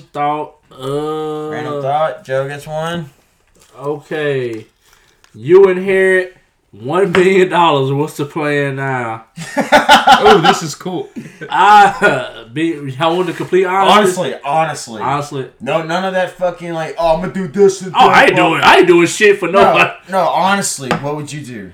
[0.00, 0.06] first.
[0.08, 0.56] thought.
[0.72, 2.24] Uh, Random thought.
[2.24, 3.10] Joe gets one.
[3.76, 4.66] Okay.
[5.34, 6.36] You inherit
[6.82, 7.92] one billion dollars.
[7.92, 9.26] What's the plan now?
[9.56, 11.08] oh, this is cool.
[11.48, 12.96] I be.
[12.98, 14.34] I want the complete honesty.
[14.34, 15.50] Honestly, honestly, Honestly.
[15.60, 16.96] no, none of that fucking like.
[16.98, 17.82] Oh, I'm gonna do this.
[17.82, 18.60] And Oh, I ain't doing.
[18.62, 19.92] I ain't doing shit for No, nobody.
[20.10, 21.72] no, honestly, what would you do?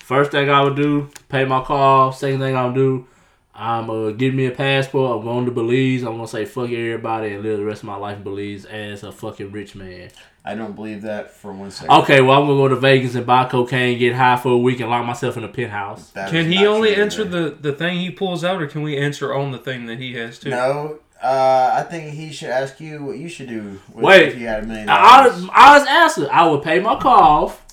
[0.00, 2.18] First thing I would do, pay my car off.
[2.18, 3.06] Second thing I'll do,
[3.54, 5.18] I'm uh give me a passport.
[5.18, 6.02] I'm going to Belize.
[6.02, 9.02] I'm gonna say fuck everybody and live the rest of my life in Belize as
[9.04, 10.10] a fucking rich man.
[10.44, 11.90] I don't believe that for one second.
[12.02, 14.80] Okay, well I'm gonna go to Vegas and buy cocaine, get high for a week,
[14.80, 16.10] and lock myself in a penthouse.
[16.10, 18.96] That Can he only true answer the, the thing he pulls out, or can we
[18.96, 20.50] answer on the thing that he has too?
[20.50, 23.78] No, uh, I think he should ask you what you should do.
[23.92, 24.28] With, Wait.
[24.28, 25.48] if you had a million I, dollars.
[25.52, 26.28] I was answer.
[26.32, 27.66] I would pay my car off.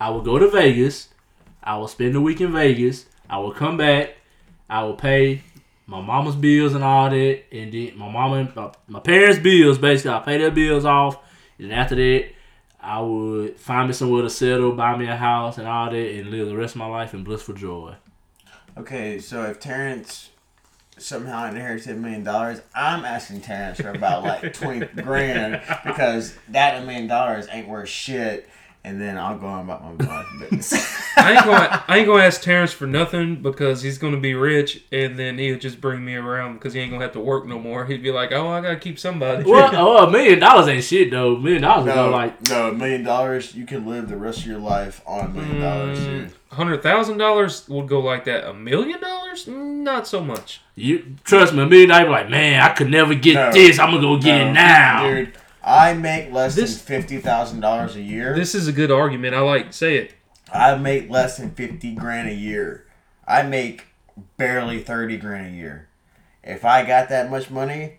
[0.00, 1.08] I would go to Vegas.
[1.62, 3.06] I will spend a week in Vegas.
[3.28, 4.14] I will come back.
[4.70, 5.42] I will pay
[5.86, 9.78] my mama's bills and all that, and then my mama, my, my parents' bills.
[9.78, 11.18] Basically, I pay their bills off,
[11.58, 12.30] and after that,
[12.80, 16.30] I would find me somewhere to settle, buy me a house and all that, and
[16.30, 17.94] live the rest of my life in blissful joy.
[18.76, 20.30] Okay, so if Terrence
[20.98, 26.82] somehow inherited a million dollars, I'm asking Terrence for about like twenty grand because that
[26.82, 28.48] a million dollars ain't worth shit.
[28.86, 30.72] And then I'll go on about my life business.
[31.16, 34.80] I ain't gonna I ain't gonna ask Terrence for nothing because he's gonna be rich,
[34.92, 37.58] and then he'll just bring me around because he ain't gonna have to work no
[37.58, 37.84] more.
[37.84, 41.10] He'd be like, "Oh, I gotta keep somebody." Well, oh, a million dollars ain't shit
[41.10, 41.34] though.
[41.34, 44.42] A million dollars is no, like no, a million dollars, you can live the rest
[44.42, 46.32] of your life on a million dollars, mm, dude.
[46.52, 48.48] Hundred thousand dollars would go like that.
[48.48, 49.48] A million dollars?
[49.48, 50.60] Not so much.
[50.76, 51.16] you.
[51.24, 52.04] Trust me, a million dollars.
[52.06, 53.50] be Like man, I could never get No.
[53.52, 53.80] this.
[53.80, 55.10] I'm gonna go get No, it now.
[55.10, 55.32] dude.
[55.66, 58.34] I make less This- than fifty thousand dollars a year.
[58.36, 59.34] This is a good argument.
[59.34, 60.14] I like say it.
[60.52, 62.86] I make less than 50 grand a year.
[63.26, 63.86] I make
[64.36, 65.88] barely 30 grand a year.
[66.44, 67.98] If I got that much money,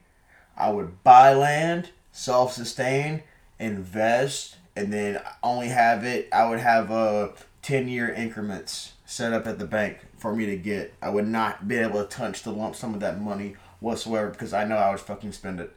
[0.55, 3.23] I would buy land, self sustain,
[3.59, 7.29] invest, and then only have it, I would have uh, a
[7.63, 10.93] 10 year increments set up at the bank for me to get.
[11.01, 14.53] I would not be able to touch the lump sum of that money whatsoever because
[14.53, 15.75] I know I would fucking spend it.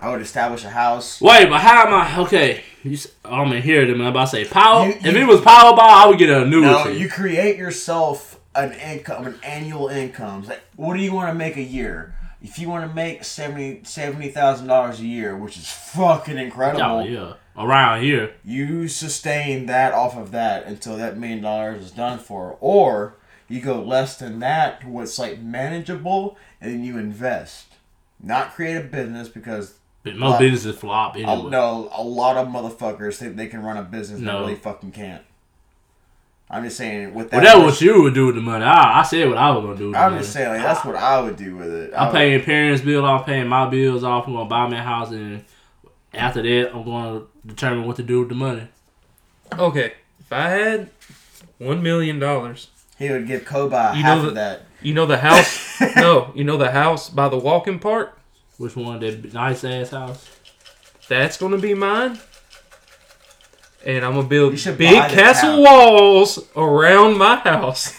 [0.00, 1.20] I would establish a house.
[1.20, 2.18] Wait, but how am I?
[2.26, 3.82] Okay, you, s- oh, I'm in here.
[3.82, 4.86] I'm about to say power.
[4.86, 6.62] You- if it was Powerball, I would get a new.
[6.62, 10.44] No, you create yourself an income, an annual income.
[10.46, 12.14] Like, what do you want to make a year?
[12.42, 16.82] If you want to make seventy seventy thousand dollars a year, which is fucking incredible,
[16.82, 18.32] Oh yeah, around here.
[18.42, 23.16] you sustain that off of that until that million dollars is done for, or
[23.48, 27.66] you go less than that to what's like manageable, and then you invest.
[28.22, 31.50] Not create a business because But my most Well, businesses flop a, anyway.
[31.50, 34.32] no, a lot of motherfuckers think they can run a business No.
[34.32, 35.22] that really fucking can't.
[36.52, 37.42] I'm just saying with that.
[37.42, 38.64] Well, that's what you would do with the money.
[38.64, 39.84] I, I said what I was gonna do.
[39.86, 40.22] With the I'm money.
[40.22, 41.92] just saying, like, that's what I would do with it.
[41.94, 44.26] I I'm would- paying parents' bill off, paying my bills off.
[44.26, 45.44] I'm gonna buy me a house, and
[46.12, 48.66] after that, I'm gonna determine what to do with the money.
[49.56, 50.90] Okay, if I had
[51.58, 52.68] one million dollars,
[52.98, 54.62] He would give Kobe You half know of that.
[54.82, 55.80] you know the house.
[55.96, 58.18] no, you know the house by the walking park.
[58.60, 59.00] Which one?
[59.00, 60.28] That nice ass house.
[61.08, 62.18] That's gonna be mine.
[63.86, 65.62] and I'm gonna build big castle town.
[65.62, 67.98] walls around my house.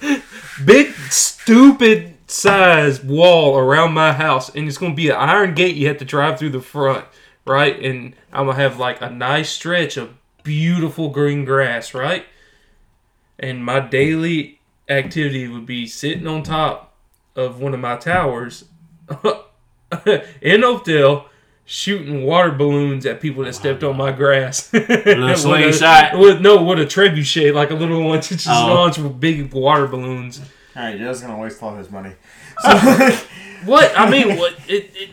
[0.64, 5.76] big stupid size wall around my house, and it's gonna be an iron gate.
[5.76, 7.04] You have to drive through the front,
[7.46, 7.78] right?
[7.78, 10.14] And I'm gonna have like a nice stretch of
[10.44, 12.24] beautiful green grass, right?
[13.38, 16.94] And my daily activity would be sitting on top
[17.34, 18.64] of one of my towers
[20.42, 21.26] in Oakdale
[21.64, 24.70] shooting water balloons at people that stepped on my grass.
[24.72, 26.18] with a, slingshot?
[26.18, 28.72] With, no, with a trebuchet, like a little one to just Oh.
[28.74, 30.40] launch with big water balloons.
[30.76, 32.12] All right, Joe's gonna waste all his money.
[32.62, 33.18] So.
[33.64, 33.92] What?
[33.98, 34.54] I mean, what?
[34.68, 35.10] It, it,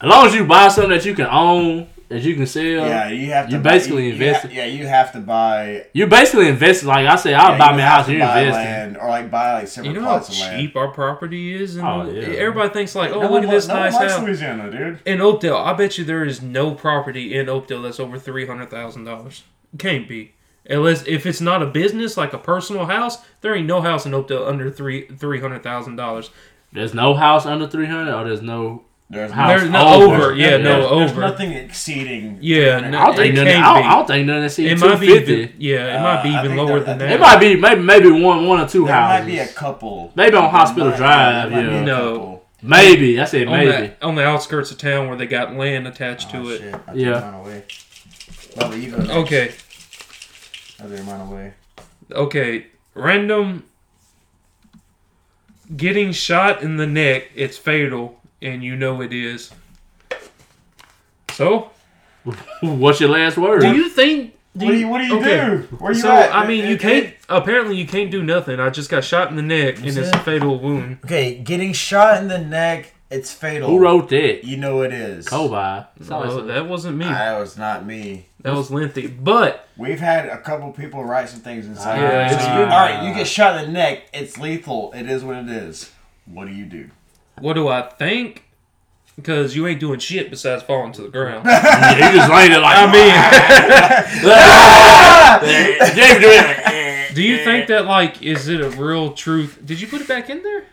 [0.00, 2.86] As long as you buy something that you can own, that you can sell, uh,
[2.86, 3.52] yeah, you have to.
[3.52, 5.84] You buy- basically you- you invested- ha- yeah, you have to buy.
[5.92, 6.84] you basically invest.
[6.84, 8.08] Like I said, I'll yeah, buy you me a house.
[8.08, 8.64] You're buy investing.
[8.66, 10.60] land or like buy like several you know how plots of land.
[10.60, 11.76] cheap our property is?
[11.76, 12.22] And Oh, yeah.
[12.38, 14.22] Everybody thinks like, oh, No look one at this no one nice likes house.
[14.22, 14.98] Louisiana, dude.
[15.06, 18.70] In Oakdale, I bet you there is no property in Oakdale that's over three hundred
[18.70, 19.42] thousand dollars.
[19.78, 20.32] Can't be.
[20.68, 24.14] Unless if it's not a business like a personal house, there ain't no house in
[24.14, 26.30] Oakdale under three three hundred thousand dollars.
[26.72, 28.82] There's no house under three hundred, or there's no.
[29.10, 30.14] There's House There's no over.
[30.16, 32.38] over, yeah, no there's, there's nothing exceeding.
[32.40, 33.46] Yeah, no, I don't think It none.
[33.48, 33.84] I don't.
[33.86, 36.44] I don't think none that see It might be, even, yeah, it might be Uh,
[36.44, 37.12] even lower there- than that.
[37.12, 39.20] It might be maybe maybe one one or two There houses.
[39.26, 40.10] might be a couple.
[40.16, 41.84] Maybe on Hospital might- Drive, there might yeah.
[41.84, 42.42] No.
[42.62, 43.92] Maybe I said on, maybe.
[44.00, 46.58] on the outskirts of town where they got land attached Oh, to it.
[46.60, 46.74] shit.
[46.88, 47.20] I Yeah.
[47.20, 47.62] mine away.
[48.56, 49.10] Bubba, you go next.
[49.10, 49.50] Okay,
[50.82, 51.52] I took mine away.
[52.10, 53.64] okay, random.
[55.76, 59.50] Getting shot in the neck, it's fatal, and you know it is.
[61.32, 61.70] So,
[62.62, 63.60] What's your last word?
[63.60, 64.34] do you think?
[64.56, 65.66] Do What do you What do you okay.
[65.68, 65.76] do?
[65.76, 66.34] Where you So at?
[66.34, 67.12] I mean, you can't.
[67.28, 68.60] Apparently, you can't do nothing.
[68.60, 70.98] I just got shot in the neck, and it's a fatal wound.
[71.04, 72.94] Okay, getting shot in the neck.
[73.10, 73.68] It's fatal.
[73.68, 74.44] Who wrote that?
[74.44, 75.28] You know it is.
[75.28, 75.84] Kobe.
[75.96, 77.04] It's No, that wasn't me.
[77.04, 78.26] That was not me.
[78.40, 79.06] That was lengthy.
[79.06, 82.00] But We've had a couple people write some things inside.
[82.00, 84.08] Yeah, so it's you, all right, you get shot in the neck.
[84.12, 84.92] It's lethal.
[84.94, 85.92] It is what it is.
[86.26, 86.90] What do you do?
[87.40, 88.44] What do I think?
[89.16, 91.46] Because you ain't doing shit besides falling to the ground.
[91.48, 92.76] Yeah, you just landed like.
[92.76, 93.14] I mean,
[95.42, 99.60] mean, James doing do you think that like is it a real truth?
[99.64, 100.64] Did you put it back in there?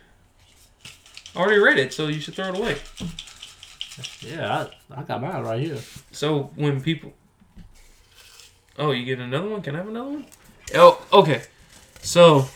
[1.34, 2.76] I already read it, so you should throw it away.
[4.20, 5.78] Yeah, I, I got mine right here.
[6.10, 7.12] So when people,
[8.78, 9.62] oh, you get another one?
[9.62, 10.26] Can I have another one?
[10.74, 11.42] Oh, okay.
[12.00, 12.48] So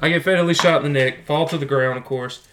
[0.00, 2.45] I get fatally shot in the neck, fall to the ground, of course.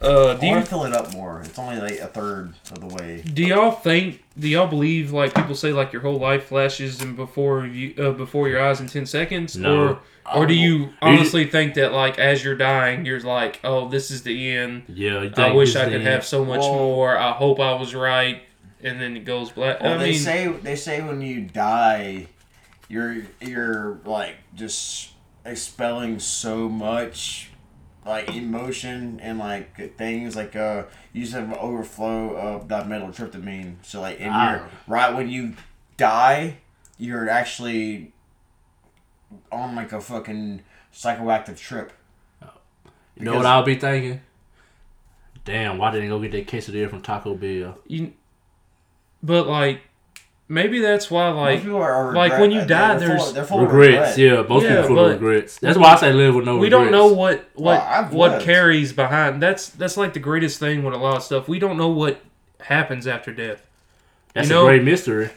[0.00, 1.42] Uh, do I you want to fill it up more.
[1.44, 3.22] It's only like a third of the way.
[3.22, 4.22] do y'all think?
[4.38, 8.12] Do y'all believe like people say like your whole life flashes and before you uh,
[8.12, 9.56] before your eyes in ten seconds?
[9.56, 9.88] No.
[9.88, 10.00] Or
[10.34, 14.22] or do you honestly think that like as you're dying, you're like, oh, this is
[14.22, 14.84] the end.
[14.88, 17.18] Yeah, you I think wish this I could thing- have so much Well- more.
[17.18, 18.42] I hope I was right,
[18.82, 19.82] and then it goes black.
[19.82, 22.28] Well, I they mean, say they say when you die,
[22.88, 25.10] you're you're like just
[25.44, 27.49] expelling so much
[28.10, 30.82] like emotion and like things like uh
[31.12, 33.76] you just have an overflow of that methyltryptamine.
[33.82, 34.68] So like in your Ah.
[34.86, 35.54] right when you
[35.96, 36.58] die,
[36.98, 38.12] you're actually
[39.52, 40.62] on like a fucking
[40.92, 41.92] psychoactive trip.
[43.16, 44.20] You know what I'll be thinking?
[45.44, 47.78] Damn, why didn't I go get that quesadilla from Taco Bell?
[47.86, 48.12] you,
[49.22, 49.82] but like
[50.50, 53.44] maybe that's why like people are, are like, when you die, they're full, there's they're
[53.44, 54.18] full Regrets, regret.
[54.18, 54.42] yeah.
[54.46, 55.58] Most Yeah, people full of but- regrets.
[55.58, 56.82] That's why I say live with no we regrets.
[56.82, 58.44] don't know what what Well, what lived.
[58.44, 59.40] carries behind.
[59.40, 61.48] That's that's like the greatest thing with a lot of stuff.
[61.48, 62.20] We don't know what
[62.60, 63.64] happens after death.
[64.34, 65.30] That's you know- a great mystery.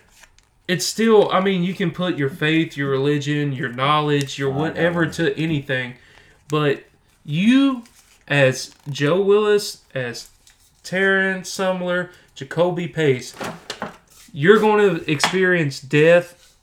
[0.68, 4.57] It's still, I mean, you can put your faith, your religion, your knowledge, your oh,
[4.57, 5.95] whatever to anything,
[6.48, 6.85] but
[7.26, 7.84] you,
[8.30, 10.30] as Joe Willis, as
[10.81, 13.35] Terrence Sumler, Jacoby Pace,
[14.34, 16.58] you're going to experience death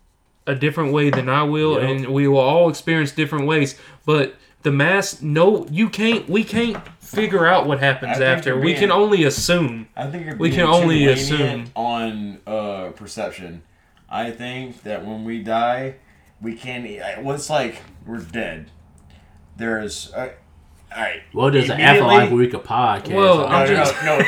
[0.46, 1.82] a different way than I will, Yep.
[1.88, 3.78] and we will all experience different ways.
[4.04, 6.28] But the mass, no, you can't.
[6.28, 8.50] We can't figure out what happens after.
[8.50, 9.88] you're We can only assume.
[9.96, 11.70] I think you're We can only assume.
[11.76, 13.62] on uh, perception.
[14.08, 15.94] I think that when we die,
[16.42, 16.84] we can't.
[17.24, 18.70] Well, like we're dead.
[19.56, 20.12] There's.
[20.12, 20.30] Uh,
[20.94, 21.22] all right.
[21.32, 23.14] What does an Immediately- Afro Week a podcast?
[23.14, 24.24] Well, oh, No, I'm no, just- no, no.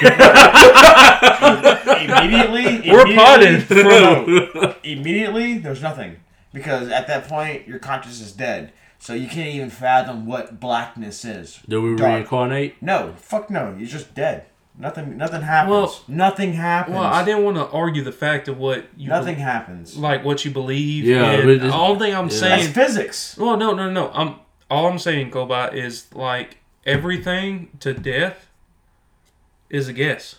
[1.96, 4.76] immediately, We're immediately- potted.
[4.84, 6.16] immediately, there's nothing
[6.52, 11.24] because at that point your conscience is dead, so you can't even fathom what blackness
[11.24, 11.60] is.
[11.68, 12.14] Do we Dark.
[12.14, 12.80] reincarnate?
[12.82, 13.74] No, fuck no.
[13.76, 14.46] You're just dead.
[14.78, 15.18] Nothing.
[15.18, 15.70] Nothing happens.
[15.70, 16.94] Well- nothing happens.
[16.96, 19.96] Well, I didn't want to argue the fact of what you Nothing happens.
[19.98, 21.04] like what you believe.
[21.04, 22.38] Yeah, and but all thing I'm yeah.
[22.40, 23.36] That's physics.
[23.36, 24.10] Well, no, no, no.
[24.14, 24.36] I'm
[24.72, 28.48] all I'm saying, Cobot, is like everything to death
[29.70, 30.36] is a guess.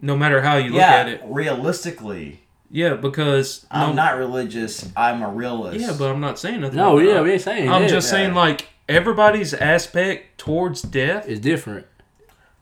[0.00, 1.22] No matter how you look yeah, at it.
[1.24, 4.90] realistically, Yeah, because I'm no- not religious.
[4.96, 5.80] I'm a realist.
[5.80, 6.76] Yeah, but I'm not saying nothing.
[6.76, 7.88] No, about yeah, we ain't saying I'm that.
[7.90, 8.18] just Yeah.
[8.18, 11.86] saying like everybody's aspect towards death is different.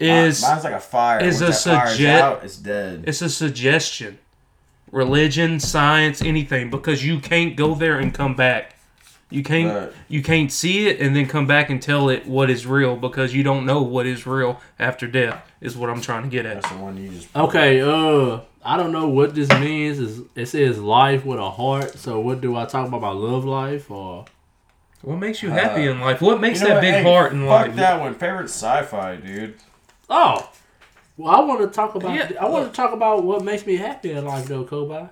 [0.01, 1.21] is Mine- mine's like a fire.
[1.21, 3.05] is Once a that fire's suggest- it's dead.
[3.07, 4.19] it's a suggestion.
[4.91, 8.74] Religion, science, anything because you can't go there and come back.
[9.31, 9.93] You can't Right.
[10.09, 13.35] you can't see it and then come back and tell it what is real because
[13.35, 15.43] you don't know what is real after death.
[15.61, 16.61] Is what I'm trying to get at.
[16.61, 17.35] That's the one you just.
[17.35, 19.99] Okay, uh, I don't know what this means.
[19.99, 21.99] Is it says life with a heart?
[21.99, 23.01] So what do I talk about?
[23.01, 24.27] My love life or?
[25.03, 26.21] What makes you happy Uh, in life?
[26.23, 26.81] What makes You know that what?
[26.83, 27.67] big Hey, heart in fuck life?
[27.69, 28.15] Fuck that one.
[28.15, 29.55] Favorite sci-fi, dude.
[30.09, 30.49] Oh,
[31.17, 32.15] well, I want to talk about.
[32.15, 35.07] Yeah, I want to talk about what makes me happy in life, though, Kobe.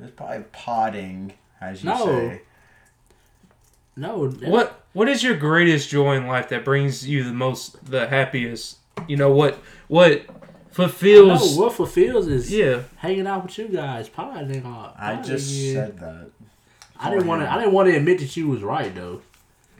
[0.00, 2.04] It's probably potting, as you No.
[2.06, 2.42] say.
[3.96, 8.06] No, What what is your greatest joy in life that brings you the most the
[8.08, 8.78] happiest?
[9.06, 9.58] You know what
[9.88, 10.34] what No,
[10.70, 12.82] fulfills what fulfills is yeah.
[12.96, 14.08] hanging out with you guys.
[14.08, 15.72] Probably, uh, I just yeah.
[15.74, 16.30] said that.
[16.98, 17.52] I didn't want to.
[17.52, 19.20] I didn't want to admit that you was right though.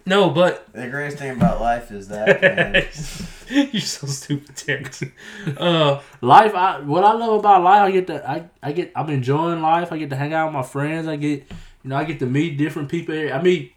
[0.04, 5.02] No, but The greatest thing about life is that man, you're so stupid, Terrence.
[5.56, 9.08] Uh Life, I what I love about life, I get to I, I get I'm
[9.10, 9.92] enjoying life.
[9.92, 11.06] I get to hang out with my friends.
[11.06, 11.44] I get
[11.84, 13.14] you know I get to meet different people.
[13.14, 13.71] I meet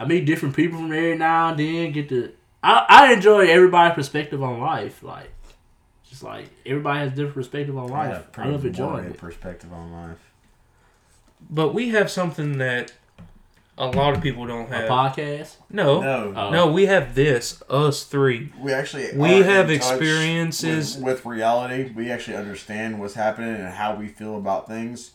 [0.00, 1.92] I meet different people from every now and then.
[1.92, 5.02] Get to I, I enjoy everybody's perspective on life.
[5.02, 5.32] Like
[6.08, 8.26] just like everybody has different perspective on I have life.
[8.26, 9.18] I pretty love enjoying it.
[9.18, 10.18] perspective on life.
[11.50, 12.92] but we have something that
[13.76, 14.88] a lot of people don't A have.
[14.88, 15.54] podcast.
[15.70, 16.00] No.
[16.00, 16.50] No, Oh.
[16.50, 18.52] No, we have this, us three.
[18.60, 21.92] we actually We are have in touch experiences- with, with reality.
[21.94, 25.12] We actually understand what's happening and how we feel about things.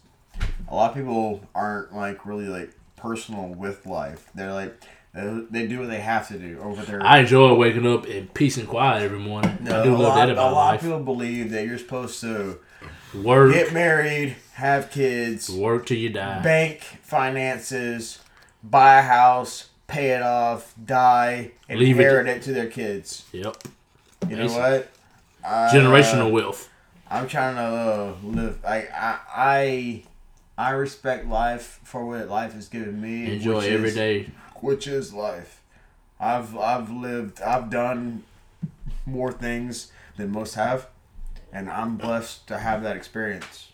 [0.69, 2.71] A lot of people aren't like really like
[3.03, 4.29] personal with life.
[4.33, 4.73] They're like
[5.13, 7.03] they, do what they have to do over there.
[7.05, 9.57] I enjoy waking up in peace and quiet every morning.
[9.61, 10.79] No, I do a love lot, that a about lot life.
[10.81, 12.57] of people believe that you're supposed to
[13.13, 16.41] Work, get married, have kids, work till you die.
[16.41, 18.19] bank finances,
[18.63, 23.25] buy a house, pay it off, die, and Leave it- inherit it to their kids.
[23.33, 23.55] Yep.
[24.29, 24.57] You know Basic.
[24.59, 24.89] what?
[25.45, 26.69] Uh, Generational wealth.
[27.11, 28.65] I'm trying to uh, live.
[28.65, 30.03] I, I I
[30.57, 33.33] I respect life for what life has given me.
[33.33, 34.29] Enjoy every is- day.
[34.61, 35.61] which is life.
[36.19, 37.41] I've I've lived.
[37.41, 38.23] I've done
[39.05, 40.87] more things than most have,
[41.51, 43.69] and I'm blessed to have that experience.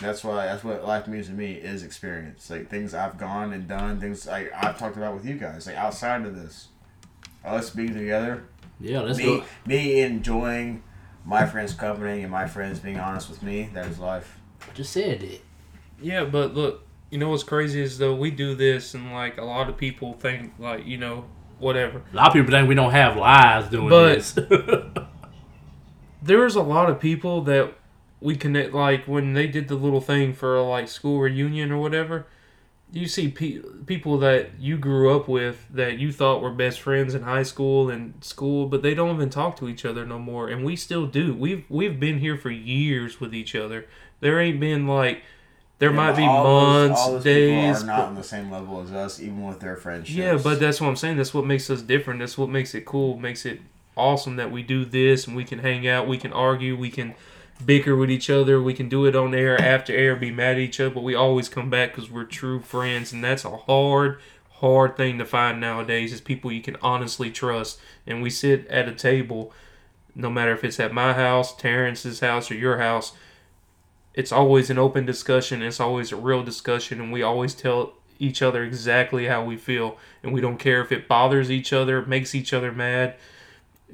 [0.00, 2.48] That's why that's what life means to me is experience.
[2.50, 5.76] Like things I've gone and done, things like I've talked about with you guys, like
[5.76, 6.68] outside of this.
[7.44, 8.44] Us being together,
[8.80, 9.44] Yeah, let's me go.
[9.64, 10.82] me enjoying
[11.24, 13.70] my friends' company and my friends being honest with me.
[13.72, 14.38] That is life.
[14.74, 15.42] Just said it.
[16.02, 19.44] Yeah, but look, you know what's crazy is though we do this and like a
[19.44, 21.24] lot of people think like, you know,
[21.58, 22.02] whatever.
[22.12, 24.38] A lot of people think we don't have lives doing But- this.
[26.22, 27.72] There's a lot of people that
[28.20, 31.78] we connect like when they did the little thing for a, like school reunion or
[31.78, 32.26] whatever.
[32.92, 37.14] You see pe- people that you grew up with that you thought were best friends
[37.14, 40.48] in high school and school, but they don't even talk to each other no more,
[40.48, 41.32] and we still do.
[41.32, 43.86] We've we've been here for years with each other.
[44.18, 45.22] There ain't been like
[45.80, 48.22] there Yeah, might be those- months, all those days, people are not but- on the
[48.22, 50.16] same level as us, even with their friendships.
[50.16, 51.16] Yeah, but that's what I'm saying.
[51.16, 52.20] That's what makes us different.
[52.20, 53.16] That's what makes it cool.
[53.18, 53.60] Makes it
[53.96, 56.06] awesome that we do this and we can hang out.
[56.06, 56.76] We can argue.
[56.76, 57.14] We can
[57.66, 58.62] bicker with each other.
[58.62, 60.94] We can do it on air, after air, be mad at each other.
[60.94, 64.18] But we always come back because we're true friends, and that's a hard,
[64.60, 66.12] hard thing to find nowadays.
[66.12, 67.78] Is people you can honestly trust.
[68.06, 69.52] And we sit at a table,
[70.14, 73.12] no matter if it's at my house, Terrence's house, or your house.
[74.14, 75.62] It's always an open discussion.
[75.62, 79.96] It's always a real discussion, and we always tell each other exactly how we feel,
[80.22, 83.14] and we don't care if it bothers each other, makes each other mad,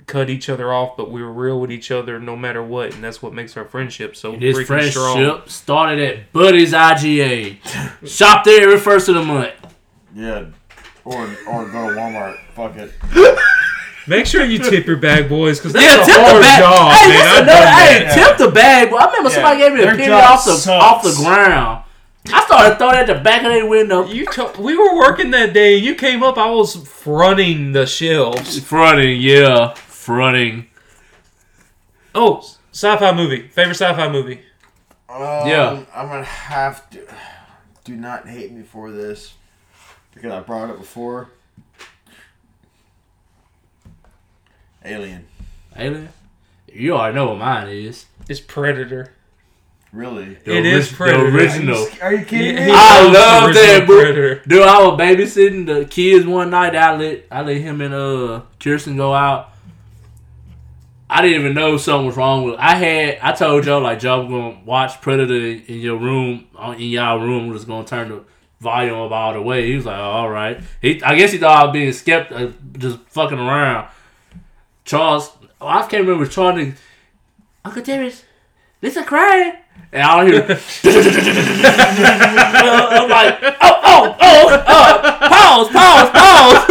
[0.07, 3.23] cut each other off, but we're real with each other no matter what, and that's
[3.23, 5.43] what makes our friendship so this freaking friendship strong.
[5.47, 7.59] started at Buddy's IGA.
[8.07, 9.53] Shop there every first of the month.
[10.15, 10.47] Yeah,
[11.05, 12.39] or or go to Walmart.
[12.55, 12.93] Fuck it.
[14.09, 16.59] Make sure you tip your bag boys, because Yeah, that's a tip the bag.
[16.61, 17.19] job, hey, man.
[17.19, 18.15] listen, I've no, hey, that.
[18.15, 18.91] tip the bag.
[18.91, 18.97] boy.
[18.99, 20.67] I remember somebody gave me a penny off the sucks.
[20.85, 21.83] off the ground.
[22.33, 24.05] I started throwing it at the back of their window.
[24.07, 25.77] You to- we were working that day.
[25.77, 26.39] You came up.
[26.39, 28.59] I was fronting the shelves.
[28.61, 30.67] Fronting, yeah, fronting.
[32.15, 32.39] Oh,
[32.73, 33.49] sci-fi movie.
[33.49, 34.41] Favorite sci-fi movie.
[35.09, 35.81] Um, Yeah.
[35.95, 37.01] I'm gonna have to.
[37.85, 39.35] Do not hate me for this
[40.15, 41.29] because I brought it before.
[44.87, 45.27] Alien.
[45.77, 46.09] Alien.
[46.73, 48.07] You already know what mine is.
[48.29, 49.13] It's Predator.
[49.93, 50.35] Really?
[50.45, 51.31] The It is orig- Predator.
[51.31, 51.77] The original.
[51.77, 52.73] Are you, are you kidding He- me?
[52.75, 54.01] I love that, bro.
[54.01, 54.43] Predator.
[54.47, 56.77] Dude, I was babysitting the kids one night.
[56.77, 59.51] I let I let him and uh Kirsten go out.
[61.09, 62.57] I I didn't even know something was wrong with.
[62.59, 66.47] I had I told Joe like Joe was gonna watch Predator in your room
[66.77, 67.49] in y'all room.
[67.49, 68.23] Was gonna turn the
[68.61, 69.67] volume up all the way.
[69.69, 70.61] He was like, oh, all right.
[70.83, 73.89] He I guess he thought I was being skeptical, just fucking around.
[74.87, 75.31] Charles,
[75.61, 76.73] oh, I can't remember Charles.
[77.65, 78.23] Uncle Terrence,
[78.81, 79.55] this a crying.
[79.93, 80.43] And I hear.
[80.43, 80.49] I'm
[83.11, 86.65] like, oh, oh, oh, uh, pause, pause, pause.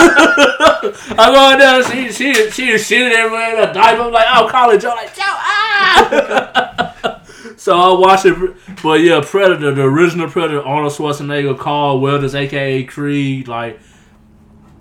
[1.17, 1.83] I'm going down.
[1.83, 4.03] She, she, she is shitting everywhere in a diaper.
[4.03, 4.85] I'm like, oh, college.
[4.85, 7.21] I'm like, Joe, ah.
[7.57, 8.55] so I watch it.
[8.81, 13.49] But yeah, Predator, the original Predator, Arnold Schwarzenegger, Carl Weathers, aka Creed.
[13.49, 13.77] Like,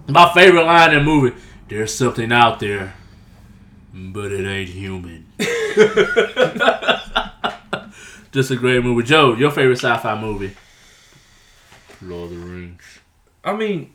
[0.08, 1.34] my favorite line in the movie
[1.68, 2.94] there's something out there,
[3.94, 5.26] but it ain't human.
[8.32, 9.04] Just a great movie.
[9.04, 10.56] Joe, your favorite sci fi movie?
[12.02, 12.98] Lord of the Rings.
[13.44, 13.94] I mean,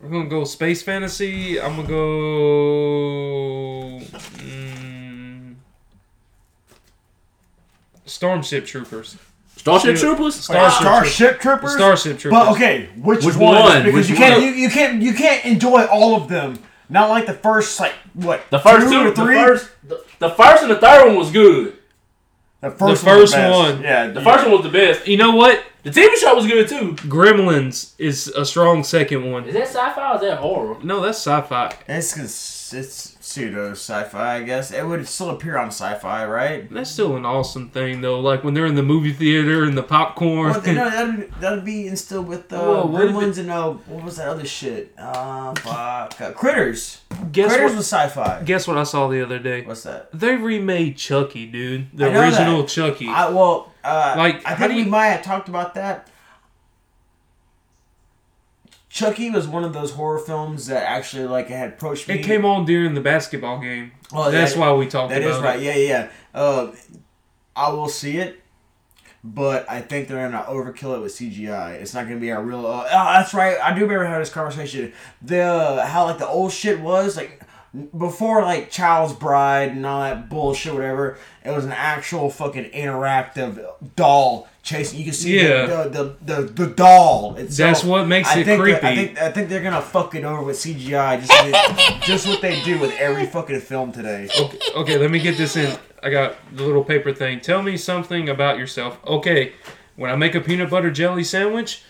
[0.00, 1.60] we're gonna go space fantasy.
[1.60, 4.00] I'm gonna go
[4.38, 5.54] mm,
[8.06, 9.16] Starship Troopers.
[9.58, 10.00] Starship Shoot.
[10.16, 10.34] Troopers?
[10.36, 11.74] Starship, Starship Troopers.
[11.74, 12.38] Starship Troopers.
[12.38, 13.54] But okay, which, Which one?
[13.62, 13.82] one?
[13.84, 14.44] Because Which you can't one?
[14.44, 16.58] you, you can't you can't enjoy all of them.
[16.88, 19.34] Not like the first like what The first two, or the three.
[19.34, 21.76] first, the, the first and the third one was good.
[22.60, 23.52] the first, The one was first best.
[23.74, 23.82] one.
[23.82, 25.06] Yeah, The first one was the best.
[25.06, 25.62] You know what?
[25.82, 26.94] The TV show was good too.
[27.08, 29.44] Gremlins is a strong second one.
[29.44, 30.76] Is that sci-fi or is that horror?
[30.82, 31.74] No, that's sci-fi.
[31.86, 34.70] It's cause it's pseudo sci-fi, I guess.
[34.72, 36.70] It would still appear on sci-fi, right?
[36.72, 38.20] That's still an awesome thing though.
[38.20, 40.50] Like when they're in the movie theater and the popcorn.
[40.52, 44.28] Well, no, that'd, that'd be instilled with uh, what Gremlins and uh, what was that
[44.28, 44.94] other shit?
[44.98, 47.02] Uh, fuck, uh, Critters.
[47.30, 47.76] guess Critters what?
[47.78, 48.42] was sci-fi.
[48.44, 49.62] Guess what I saw the other day?
[49.62, 50.10] What's that?
[50.12, 51.88] They remade Chucky, dude.
[51.94, 52.68] The original that.
[52.68, 53.08] Chucky.
[53.08, 56.08] I well, uh, Like, I think we you- might have talked about that.
[58.90, 62.14] Chucky was one of those horror films that actually like had approached me.
[62.14, 63.92] it came on during the basketball game.
[64.12, 65.60] Oh, That's that- why we talked That about is right.
[65.60, 65.64] it.
[65.64, 66.08] Yeah, yeah.
[66.34, 66.40] yeah.
[66.40, 66.72] Uh,
[67.54, 68.40] I will see it,
[69.22, 71.72] but I think they're gonna overkill it with CGI.
[71.72, 72.66] It's not gonna be a real.
[72.66, 73.58] Uh, oh, that's right.
[73.60, 74.92] I do remember having this conversation.
[75.20, 77.42] The how like the old shit was like
[77.98, 81.18] before like Child's Bride and all that bullshit, whatever.
[81.44, 83.62] It was an actual fucking interactive
[83.96, 84.98] doll chasing.
[84.98, 85.66] You can see Yeah.
[85.66, 85.88] the,
[86.24, 87.34] the, the, the doll.
[87.36, 87.56] Itself.
[87.56, 89.06] That's what makes I it think that- I creepy.
[89.06, 92.62] think I think they're gonna fuck it over with CGI, just what- just what they
[92.62, 94.28] do with every fucking film today.
[94.38, 95.76] Okay, okay, let me get this in.
[96.02, 97.40] I got the little paper thing.
[97.40, 98.98] Tell me something about yourself.
[99.06, 99.52] Okay,
[99.96, 101.82] when I make a peanut butter jelly sandwich,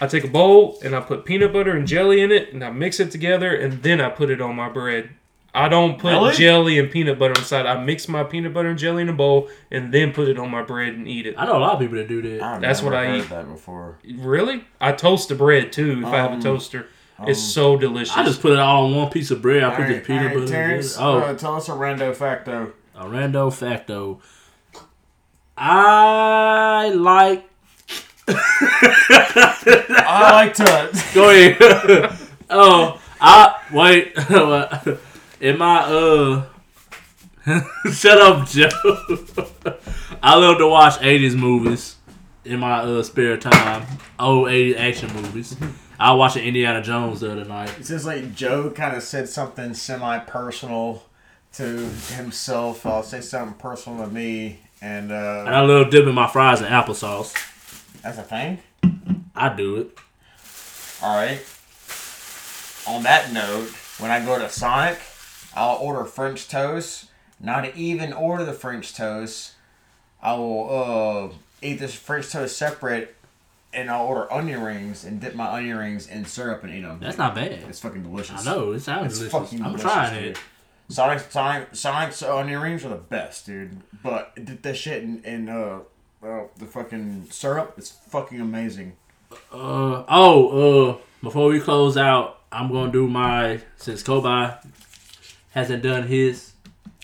[0.00, 2.70] I take a bowl and I put peanut butter and jelly in it and I
[2.70, 5.10] mix it together and then I put it on my bread.
[5.54, 6.32] I don't put Really?
[6.34, 7.66] jelly and peanut butter inside.
[7.66, 10.50] I mix my peanut butter and jelly in a bowl and then put it on
[10.50, 11.34] my bread and eat it.
[11.36, 12.42] I know a lot of people that do that.
[12.42, 13.28] I've That's never what I heard eat.
[13.28, 13.98] That before.
[14.16, 14.64] Really?
[14.80, 16.86] I toast the bread too if I have Um, a toaster.
[17.26, 18.16] it's so delicious.
[18.16, 19.62] I just put it all on one piece of bread.
[19.62, 20.48] I put Alright, the peanut alright, butter.
[20.52, 21.06] Terrence, in it.
[21.06, 22.72] Oh, uh, tell us a rando facto.
[22.96, 24.20] a rando facto.
[25.56, 27.48] I like.
[28.28, 31.02] I like to.
[31.14, 32.18] Go ahead.
[32.50, 34.14] oh, I wait.
[35.42, 36.44] In my uh,
[37.92, 38.68] shut up, Joe.
[40.22, 41.96] I love to watch '80s movies
[42.44, 43.84] in my uh spare time.
[44.20, 45.56] Old '80s action movies.
[45.98, 47.76] I watched Indiana Jones the other night.
[47.76, 51.02] It says like Joe kind of said something semi-personal
[51.54, 51.64] to
[52.14, 52.86] himself.
[52.86, 56.68] I'll say something personal to me, and And uh, I love dipping my fries in
[56.68, 57.34] applesauce.
[58.00, 58.58] that's a thing.
[59.34, 59.98] I do it.
[61.02, 61.40] All right.
[62.86, 64.98] On that note, when I go to Sonic,
[65.56, 67.06] I'll order French toast.
[67.40, 69.52] Not even order the French toast.
[70.22, 73.16] I will uh, eat this French toast separate,
[73.72, 77.00] and I'll order onion rings and dip my onion rings in syrup and eat them.
[77.00, 77.52] That's not bad.
[77.68, 78.46] It's fucking delicious.
[78.46, 79.32] I know it sounds It's delicious.
[79.50, 80.36] fucking I'm delicious, trying dude.
[80.36, 80.38] it.
[80.88, 83.80] Sonic, Sonic, Sonic's onion rings are the best, dude.
[84.02, 85.80] But dip that shit in, in uh,
[86.22, 87.74] uh, the fucking syrup.
[87.78, 88.92] It's fucking amazing.
[89.52, 90.90] Uh oh.
[90.90, 94.50] Uh, before we close out, I'm gonna do my since Kobe
[95.52, 96.52] hasn't done his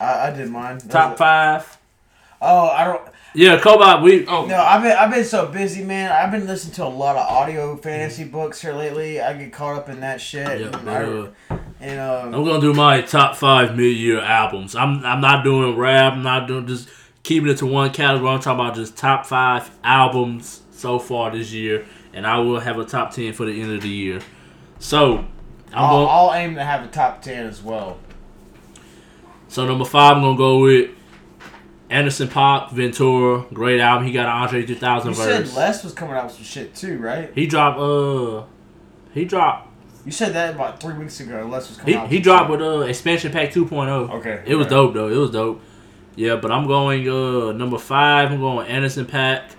[0.00, 0.78] I, I did mine.
[0.78, 1.78] top five.
[2.40, 3.02] Oh, I don't.
[3.34, 4.02] Yeah, Kobe.
[4.02, 6.10] We oh, No, I've been I've been so busy, man.
[6.10, 9.20] I've been listening to a lot of audio fantasy books here lately.
[9.20, 10.60] I get caught up in that shit.
[10.60, 11.30] Yeah, and, but, I- uh,
[11.80, 14.74] and uh, I'm gonna do my top five mid-year albums.
[14.74, 16.14] I'm I'm not doing rap.
[16.14, 16.88] I'm not doing just
[17.22, 18.30] keeping it to one category.
[18.30, 22.78] I'm talking about just top five albums so far this year, and I will have
[22.78, 24.20] a top ten for the end of the year.
[24.78, 25.26] So I'm
[25.74, 26.08] I'll, going.
[26.10, 27.98] I'll aim to have a top ten as well.
[29.48, 30.90] So number five, I'm gonna go with
[31.90, 33.44] Anderson .Paak Ventura.
[33.52, 34.06] Great album.
[34.06, 35.50] He got an Andre 3000 You verse.
[35.50, 37.30] said Les was coming out with some shit too, right?
[37.34, 38.44] He dropped uh
[39.14, 39.68] he dropped
[40.04, 41.46] You said that about three weeks ago.
[41.50, 42.08] Les was coming He, out.
[42.08, 44.10] he dropped with uh expansion pack 2.0.
[44.16, 44.42] Okay.
[44.46, 45.08] It was dope though.
[45.08, 45.62] It was dope.
[46.14, 48.30] Yeah, but I'm going uh number five.
[48.32, 49.52] I'm going Anderson .Paak,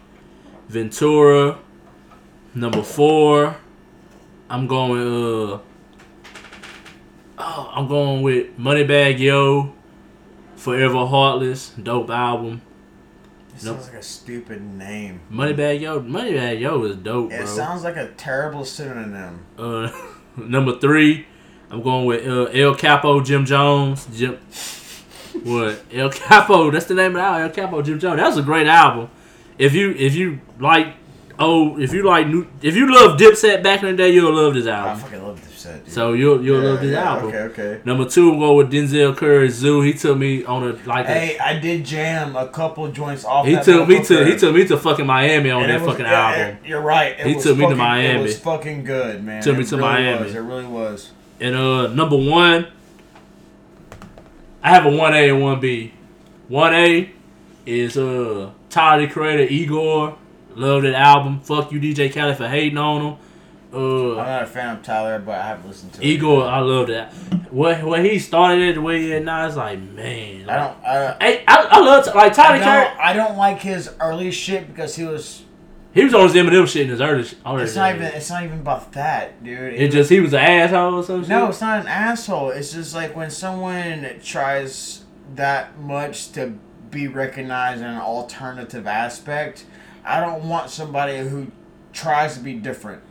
[0.68, 1.58] Ventura.
[2.54, 3.56] Number four,
[4.50, 5.02] I'm going
[5.54, 5.60] uh.
[7.42, 9.74] Oh, I'm going with Moneybagg Yo,
[10.60, 12.62] Forever Heartless, dope album.
[13.56, 13.76] It Nope.
[13.78, 15.22] sounds like a stupid name.
[15.32, 17.40] Moneybagg Yo, Moneybagg Yo is dope, bro.
[17.40, 19.46] It sounds like a terrible synonym.
[19.58, 19.90] Uh,
[20.38, 21.26] number three,
[21.72, 24.06] I'm going with uh, El Capo, Jim Jones.
[24.14, 24.38] Jim,
[25.44, 25.82] what?
[25.94, 26.70] El Capo.
[26.72, 27.42] That's the name of the album.
[27.44, 28.18] El Capo, Jim Jones.
[28.20, 29.10] That was a great album.
[29.58, 30.88] If you if you like
[31.38, 34.54] oh if you like new if you love Dipset back in the day, you'll love
[34.56, 34.98] this album.
[34.98, 35.92] I fucking love this dude.
[35.92, 37.28] So you'll you'll Yeah, love this yeah, album.
[37.30, 37.82] Okay, okay.
[37.86, 39.86] Number two, I'm going with Denzel Curry, ZUU.
[39.86, 43.46] He took me on a like Hey, I did jam a couple joints off.
[43.46, 45.90] he that took me to he took me to fucking Miami on And that was-
[45.92, 46.58] fucking yeah, album.
[46.64, 47.20] it- you're right.
[47.20, 48.20] It He was took me to fucking- Miami.
[48.20, 49.42] It was fucking good, man.
[49.42, 50.24] Took me It to really Miami.
[50.26, 50.36] Was.
[50.36, 51.12] It really was.
[51.40, 52.68] And uh, number one,
[54.62, 55.94] I have a one A and one B.
[56.48, 57.10] One A
[57.66, 60.18] is uh Tyler the Creator, Igor.
[60.56, 61.40] Love that album.
[61.42, 63.18] Fuck you, DJ Khaled, for hating on him.
[63.72, 66.24] I'm Uh, not a fan of Tyler, but I have listened to it.
[66.24, 67.14] I love that.
[67.52, 70.50] What what he started it the way he is now, it's like man.
[70.50, 70.78] I don't.
[70.86, 73.02] I, I, I love like I Tyler don't, Creator.
[73.02, 75.44] I don't like his early shit because he was.
[75.92, 77.28] He was on his Eminem shit in his early.
[77.46, 78.02] early It's not days.
[78.02, 78.14] even.
[78.16, 79.74] It's not even about that, dude.
[79.74, 81.30] It just he was an asshole or some shit.
[81.30, 82.52] No, it's not an asshole.
[82.52, 85.04] It's just like when someone tries
[85.36, 86.54] that much to
[86.92, 89.66] be recognized in an alternative aspect.
[90.06, 91.48] I don't want somebody who
[91.94, 93.02] tries to be different.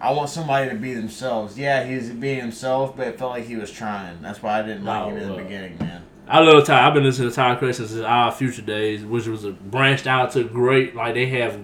[0.00, 1.58] I want somebody to be themselves.
[1.58, 4.22] Yeah, he's being himself, but it felt like he was trying.
[4.22, 6.02] That's why I didn't like No, him in the beginning, man.
[6.28, 6.86] I love Ty.
[6.86, 10.06] I've been listening to Tyler Creator since his Odd Future days, which was a branched
[10.06, 10.94] out to great.
[10.94, 11.58] Like they have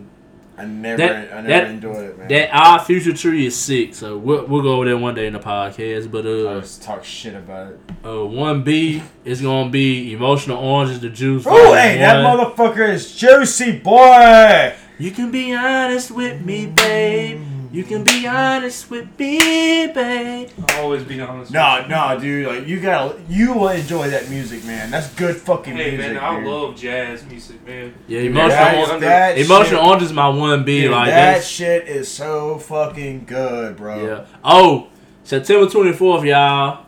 [0.57, 2.29] I never, that- I never that- enjoyed it, man.
[2.29, 5.33] That Odd Future tree is sick, so we'll, we'll go over there one day in
[5.35, 6.11] the podcast.
[6.11, 7.81] But I uh, just talk shit about it.
[8.05, 11.45] uh, one B is gonna be Emotional Oranges, the juice.
[11.47, 14.75] Oh, hey, that motherfucker is juicy, boy.
[14.99, 17.43] You can be honest with me, babe.
[17.75, 20.49] You can be honest with me, babe.
[20.69, 21.51] I'll always be honest.
[21.51, 22.47] No, no, dude.
[22.47, 24.93] Like you gotta, you will enjoy that music, man.
[24.93, 25.91] That's good fucking music.
[25.93, 26.47] Hey music, man, I dude.
[26.49, 27.93] love jazz music, man.
[28.07, 30.83] Yeah, Dude, emotional, that, orange- is- that emotional shit, orange is my one B.
[30.83, 34.07] dude, like that that's shit is so fucking good, bro.
[34.07, 34.27] yeah.
[34.45, 34.87] Oh,
[35.25, 36.84] September twenty fourth, y'all.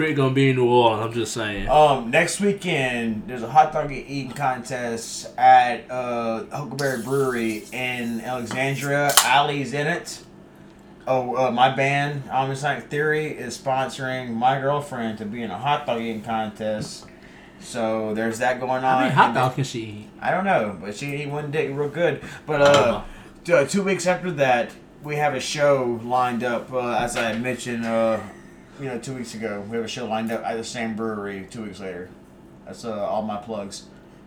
[0.00, 0.14] K.R.I.T.
[0.14, 1.04] gonna be in New Orleans.
[1.04, 1.68] I'm just saying.
[1.68, 9.12] Um, next weekend there's a hot dog eating contest at uh, Huckleberry Brewery in Alexandria.
[9.26, 10.24] Ali's in it.
[11.06, 15.86] Oh, uh, my band, Omnisonic Theory, is sponsoring my girlfriend to be in a hot
[15.86, 17.06] dog eating contest.
[17.58, 18.82] So there's that going on.
[18.82, 20.08] How many hot dog can she eat?
[20.22, 22.22] I don't know, but she ate one dick real good.
[22.46, 23.02] But uh,
[23.52, 24.70] uh, two weeks after that,
[25.02, 26.72] we have a show lined up.
[26.72, 28.20] Uh, as I mentioned, uh,
[28.80, 31.46] you know, two weeks ago, we have a show lined up at the same brewery.
[31.50, 32.08] Two weeks later,
[32.64, 33.84] that's uh, all my plugs.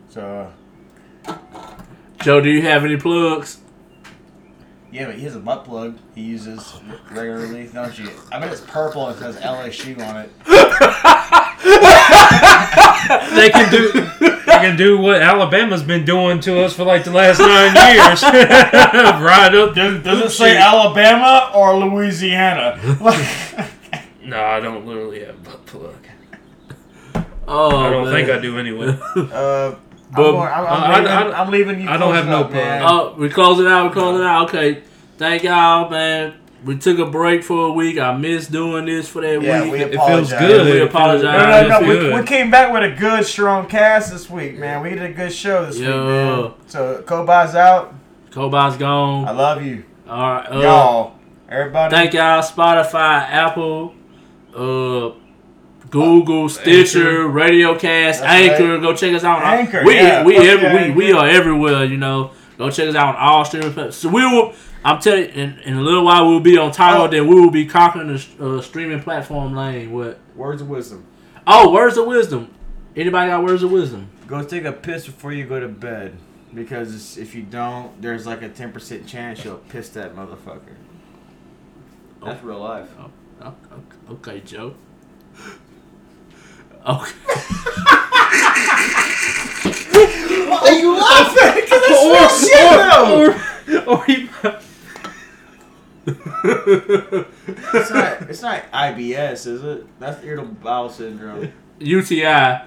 [0.09, 0.51] So
[1.25, 1.75] uh,
[2.21, 3.59] Joe, do you have any plugs?
[4.93, 6.75] yeah, but he has a butt plug he uses
[7.11, 8.11] regularly, don't you?
[8.31, 10.29] I bet it's purple and it says LSU on it.
[13.35, 17.11] They can do they can do what Alabama's been doing to us for like the
[17.11, 18.23] last nine years.
[18.23, 19.73] right up.
[19.75, 22.79] Does, does it say Alabama or Louisiana?
[24.33, 25.95] No, I don't literally have a butt plug.
[27.47, 28.13] Oh, I don't man.
[28.13, 28.87] think I do anyway.
[29.15, 29.77] uh, I'm,
[30.15, 31.89] But- I'm, I'm, I- I- leaving, I- I'm leaving you.
[31.89, 32.83] I don't have closing no up, man.
[32.85, 33.87] Oh, we closing out.
[33.87, 34.49] We closing out.
[34.49, 34.81] Okay,
[35.17, 36.35] thank y'all, man.
[36.65, 37.99] We took a break for a week.
[37.99, 39.71] I missed doing this for that Yeah, week.
[39.73, 40.39] we It feels apologize.
[40.39, 40.65] good.
[40.73, 41.69] We apologize.
[41.69, 42.09] No, no, no.
[42.15, 44.81] We, we came back with a good, strong cast this week, man.
[44.81, 46.53] We did a good show this week, man.
[46.67, 47.93] So, Kobe's out.
[48.31, 49.27] Kobe's I gone.
[49.27, 49.83] I love you.
[50.07, 50.45] All right.
[50.51, 51.15] Uh, Y'all.
[51.49, 51.93] Everybody.
[51.93, 53.93] Thank y'all, Spotify, Apple,
[54.55, 55.11] uh,
[55.89, 58.73] Google, Stitcher, Radio Cast, Anchor.
[58.73, 58.81] right.
[58.81, 59.43] Go check us out.
[59.43, 60.23] on- Anchor, We yeah.
[60.23, 61.83] we every, yeah, we, we are everywhere.
[61.85, 62.31] You know.
[62.57, 63.95] Go check us out on all streaming platforms.
[63.95, 64.53] So we will.
[64.85, 67.03] I'm telling you, in, in a little while we'll be on Tidal.
[67.03, 67.07] Oh.
[67.07, 69.91] Then we will be conquering the uh, streaming platform lane.
[69.91, 70.19] What?
[70.35, 71.05] Words of wisdom.
[71.47, 72.53] Oh, words of wisdom.
[72.95, 74.09] Anybody got words of wisdom?
[74.27, 76.15] Go take a piss before you go to bed.
[76.53, 80.75] Because if you don't, there's like a 10% chance you'll piss that motherfucker.
[82.23, 82.89] That's real life.
[82.99, 83.11] Oh, oh,
[84.11, 84.75] okay, Joe.
[86.85, 87.13] Okay.
[90.51, 91.55] Are you laughing?
[91.55, 93.87] Because that's real shit, though.
[93.87, 94.29] or, or he,
[96.05, 99.99] It's not, it's not IBS, is it?
[99.99, 101.51] That's irritable bowel syndrome.
[101.79, 102.61] UTI.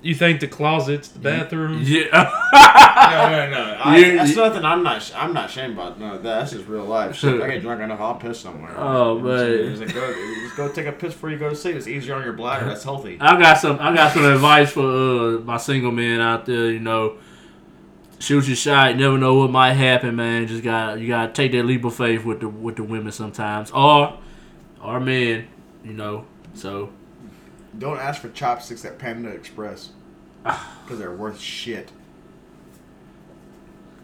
[0.00, 1.80] You think the closet's the bathroom?
[1.82, 2.04] Yeah.
[2.12, 3.76] no, no.
[3.82, 4.64] I, You- that's nothing.
[4.64, 5.02] I'm not.
[5.02, 5.98] sh- I'm not ashamed about.
[5.98, 7.16] No, that's just real life.
[7.16, 8.72] Shit, I get drunk enough, I'll piss somewhere.
[8.78, 9.60] Oh, You know what I'm saying?
[9.62, 9.70] man.
[9.70, 11.76] Just, like, go, just go take a piss before you go to sleep.
[11.76, 12.66] It's easier on your bladder.
[12.66, 13.18] That's healthy.
[13.20, 13.78] I got some.
[13.80, 16.70] I got some advice for uh, my single men out there.
[16.70, 17.18] You know,
[18.20, 18.92] shoot your shot.
[18.92, 20.46] You never know what might happen, man.
[20.46, 23.10] Just got you got to take that leap of faith with the with the women
[23.12, 24.18] sometimes, or
[24.82, 25.48] or men.
[25.84, 26.90] You know, so
[27.78, 29.90] Don't ask for chopsticks at Panda Express
[30.42, 31.90] because they're worth shit.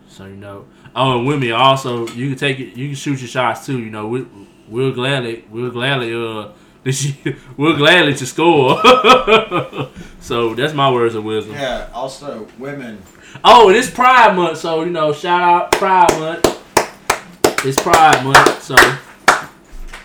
[0.09, 0.67] so you know.
[0.95, 2.77] Oh, and women also you can take it.
[2.77, 3.81] You can shoot your shots too.
[3.81, 4.27] You know, we
[4.69, 6.53] we'll gladly we'll gladly uh.
[7.57, 8.79] we'll gladly to score.
[10.21, 11.55] so that's my words of wisdom.
[11.55, 11.89] Yeah.
[11.95, 13.01] Also, women.
[13.43, 17.65] Oh, and it's Pride Month, so you know, shout out Pride Month.
[17.65, 19.49] It's Pride Month, so on,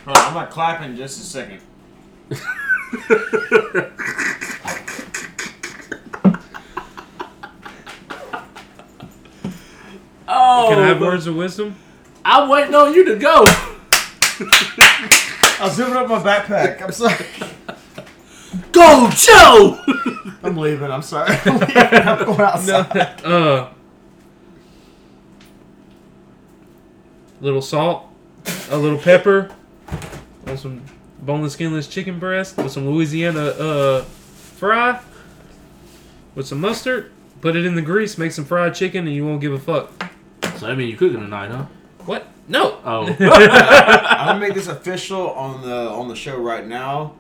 [0.08, 0.96] I'm not clapping.
[0.96, 1.62] Just a second.
[10.28, 11.76] oh, Can I have words of wisdom?
[12.26, 13.44] I'm waiting on you to go.
[15.62, 16.82] I was zipping up my backpack.
[16.82, 17.26] I'm sorry.
[18.72, 19.80] Go, Joe.
[20.42, 20.90] I'm leaving.
[20.92, 21.36] I'm sorry.
[21.46, 21.78] I'm leaving.
[21.78, 23.26] I'm going outside.
[23.26, 23.70] Uh,
[27.42, 28.08] little salt,
[28.70, 29.52] a little pepper,
[30.48, 30.82] on some
[31.22, 35.02] boneless, skinless chicken breast with some Louisiana uh fry,
[36.36, 37.12] with some mustard.
[37.42, 39.92] Put it in the grease, make some fried chicken, and you won't give a fuck.
[40.58, 41.66] so I mean, you cooking tonight, huh?
[42.06, 42.28] What?
[42.50, 42.80] No.
[42.84, 47.16] Oh, I'm gonna make this official on the on the show right now.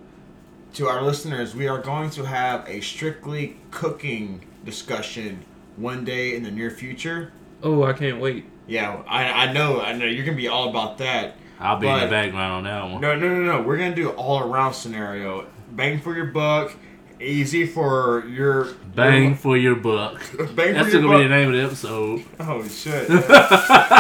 [0.75, 5.43] To our listeners, we are going to have a strictly cooking discussion
[5.77, 7.31] one day in the near future.
[7.63, 8.45] Oh, I can't wait.
[8.67, 11.35] Yeah, I, I know, I know you're gonna be all about that.
[11.59, 13.01] I'll be in the background on that one.
[13.01, 13.61] No, no, no, no.
[13.61, 15.45] We're gonna do all around scenario.
[15.71, 16.73] Bang for your buck.
[17.21, 20.21] Easy for your Bang for your buck.
[20.55, 22.23] Bang That's for your gonna be the name of the episode.
[22.39, 23.09] Oh shit.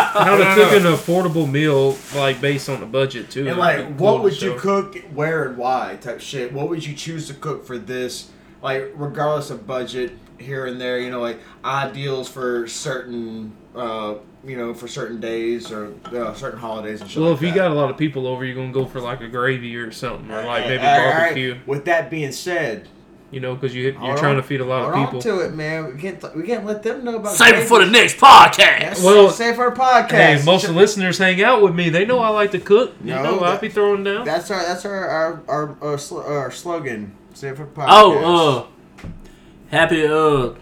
[0.09, 0.89] How to no, cook no.
[0.89, 3.47] an affordable meal, like based on the budget too.
[3.47, 6.53] And That'd like, what would you cook, where and why type shit?
[6.53, 8.31] What would you choose to cook for this?
[8.61, 14.55] Like, regardless of budget, here and there, you know, like ideals for certain, uh, you
[14.57, 17.19] know, for certain days or uh, certain holidays and shit.
[17.21, 17.55] Well, like if you that.
[17.55, 20.31] got a lot of people over, you're gonna go for like a gravy or something,
[20.31, 21.17] or like maybe All right, all right.
[21.19, 21.57] barbecue.
[21.65, 22.87] With that being said,
[23.31, 25.21] You know, because you you're trying on- to feed a lot of people.
[25.21, 25.93] to it, man.
[25.93, 27.33] We can't we can't let them know about.
[27.35, 28.57] Save it for the next podcast.
[28.79, 30.11] Yes, Well, save for our podcast.
[30.11, 31.89] Hey, most of the listeners hang out with me.
[31.89, 32.93] They know I like to cook.
[33.03, 34.25] You No, know, I'll be throwing down.
[34.25, 37.15] That's our that's our our our, our, sl- our slogan.
[37.33, 37.87] Save for the podcast.
[37.89, 38.67] Oh,
[39.03, 39.07] uh,
[39.69, 40.53] happy uh.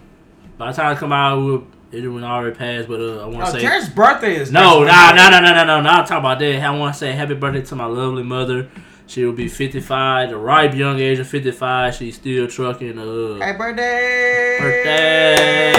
[0.57, 2.87] By the time I come out, we'll, it would already passed.
[2.87, 5.53] But uh, I want to Oh, say Terrence's birthday is no, nah, nah, nah, nah,
[5.53, 5.81] nah, nah.
[5.81, 6.61] Not talk about that.
[6.61, 8.69] I want to say happy birthday to my lovely mother.
[9.09, 11.95] She will be 55, the ripe young age of 55.
[11.95, 12.99] She's still trucking.
[12.99, 14.57] Uh, Happy birthday!
[14.59, 15.71] birthday,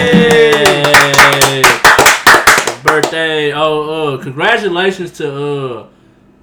[2.83, 3.53] birthday.
[3.53, 5.87] Oh, uh, congratulations to uh,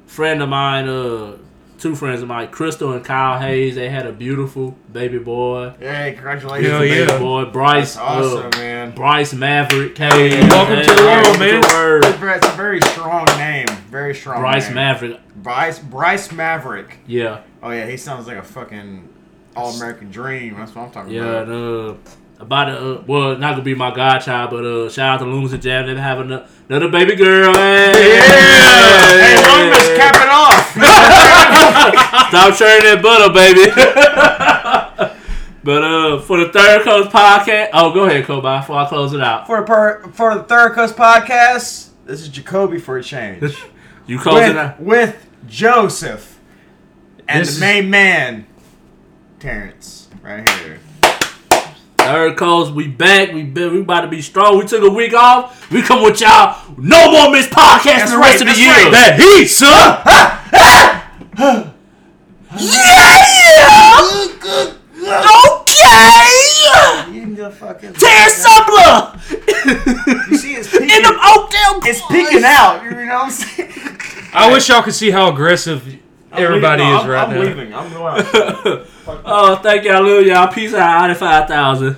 [0.06, 0.88] friend of mine.
[0.88, 1.38] Uh,
[1.86, 3.76] two friends of mine, Crystal and Kyle Hayes.
[3.76, 5.72] They had a beautiful baby boy.
[5.78, 6.68] Hey, congratulations!
[6.68, 7.12] Hell Beautiful yeah.
[7.12, 7.44] baby boy.
[7.52, 7.94] Bryce.
[7.94, 8.90] That's awesome, uh, man.
[8.92, 10.34] Bryce Maverick Hayes.
[10.50, 11.60] Welcome to the world, man.
[11.60, 12.36] the world.
[12.36, 13.68] It's a very strong name.
[13.88, 14.40] Very strong.
[14.40, 14.74] Bryce name.
[14.74, 15.20] Maverick.
[15.36, 16.98] Bryce Bryce Maverick.
[17.06, 17.42] Yeah.
[17.62, 19.08] Oh yeah, he sounds like a fucking
[19.54, 20.56] all American dream.
[20.56, 21.48] That's what I'm talking Yeah, about.
[21.48, 25.24] and, uh, about to, uh, well, not gonna be my godchild, but uh, shout out
[25.24, 25.86] to Loomis and Jam.
[25.86, 27.54] They have another, another baby girl.
[27.54, 30.72] Hey, Hey, Loomis, cap it off.
[32.28, 33.70] Stop churning that butter, baby.
[35.64, 39.20] but uh, for the Third Coast podcast, oh, go ahead, Kobe, before I close it
[39.20, 39.46] out.
[39.46, 43.56] for per, for the Third Coast podcast, this is Jacoby for a change.
[44.08, 44.80] You close it with, out.
[44.80, 46.38] with Joseph
[47.26, 48.46] and This the is- main man,
[49.40, 50.78] Terrence, right here.
[52.12, 53.32] Third Coast, we back.
[53.32, 54.58] We been, we about to be strong.
[54.58, 55.70] We took a week off.
[55.70, 56.60] We come with y'all.
[56.78, 58.72] No more missed podcast That's the right, rest of the year.
[58.72, 58.90] right.
[58.92, 60.02] That heat, son.
[62.58, 64.00] Yeah.
[65.06, 67.12] Okay!
[67.12, 67.50] You the
[67.98, 69.20] Tear Subler!
[70.30, 72.10] You see, it's peeking, In them Oakdale it's boys.
[72.10, 72.82] peeking out.
[72.82, 73.72] You know what I'm saying?
[74.32, 75.86] I wish y'all could see how aggressive
[76.32, 77.10] everybody I'm is leaving.
[77.10, 77.40] right I'm, now.
[77.40, 77.74] I'm leaving.
[77.74, 77.92] I'm
[78.72, 78.86] going.
[79.24, 79.94] Oh, thank y'all.
[79.94, 80.48] I love y'all.
[80.52, 81.02] Peace out.
[81.02, 81.96] 95,000.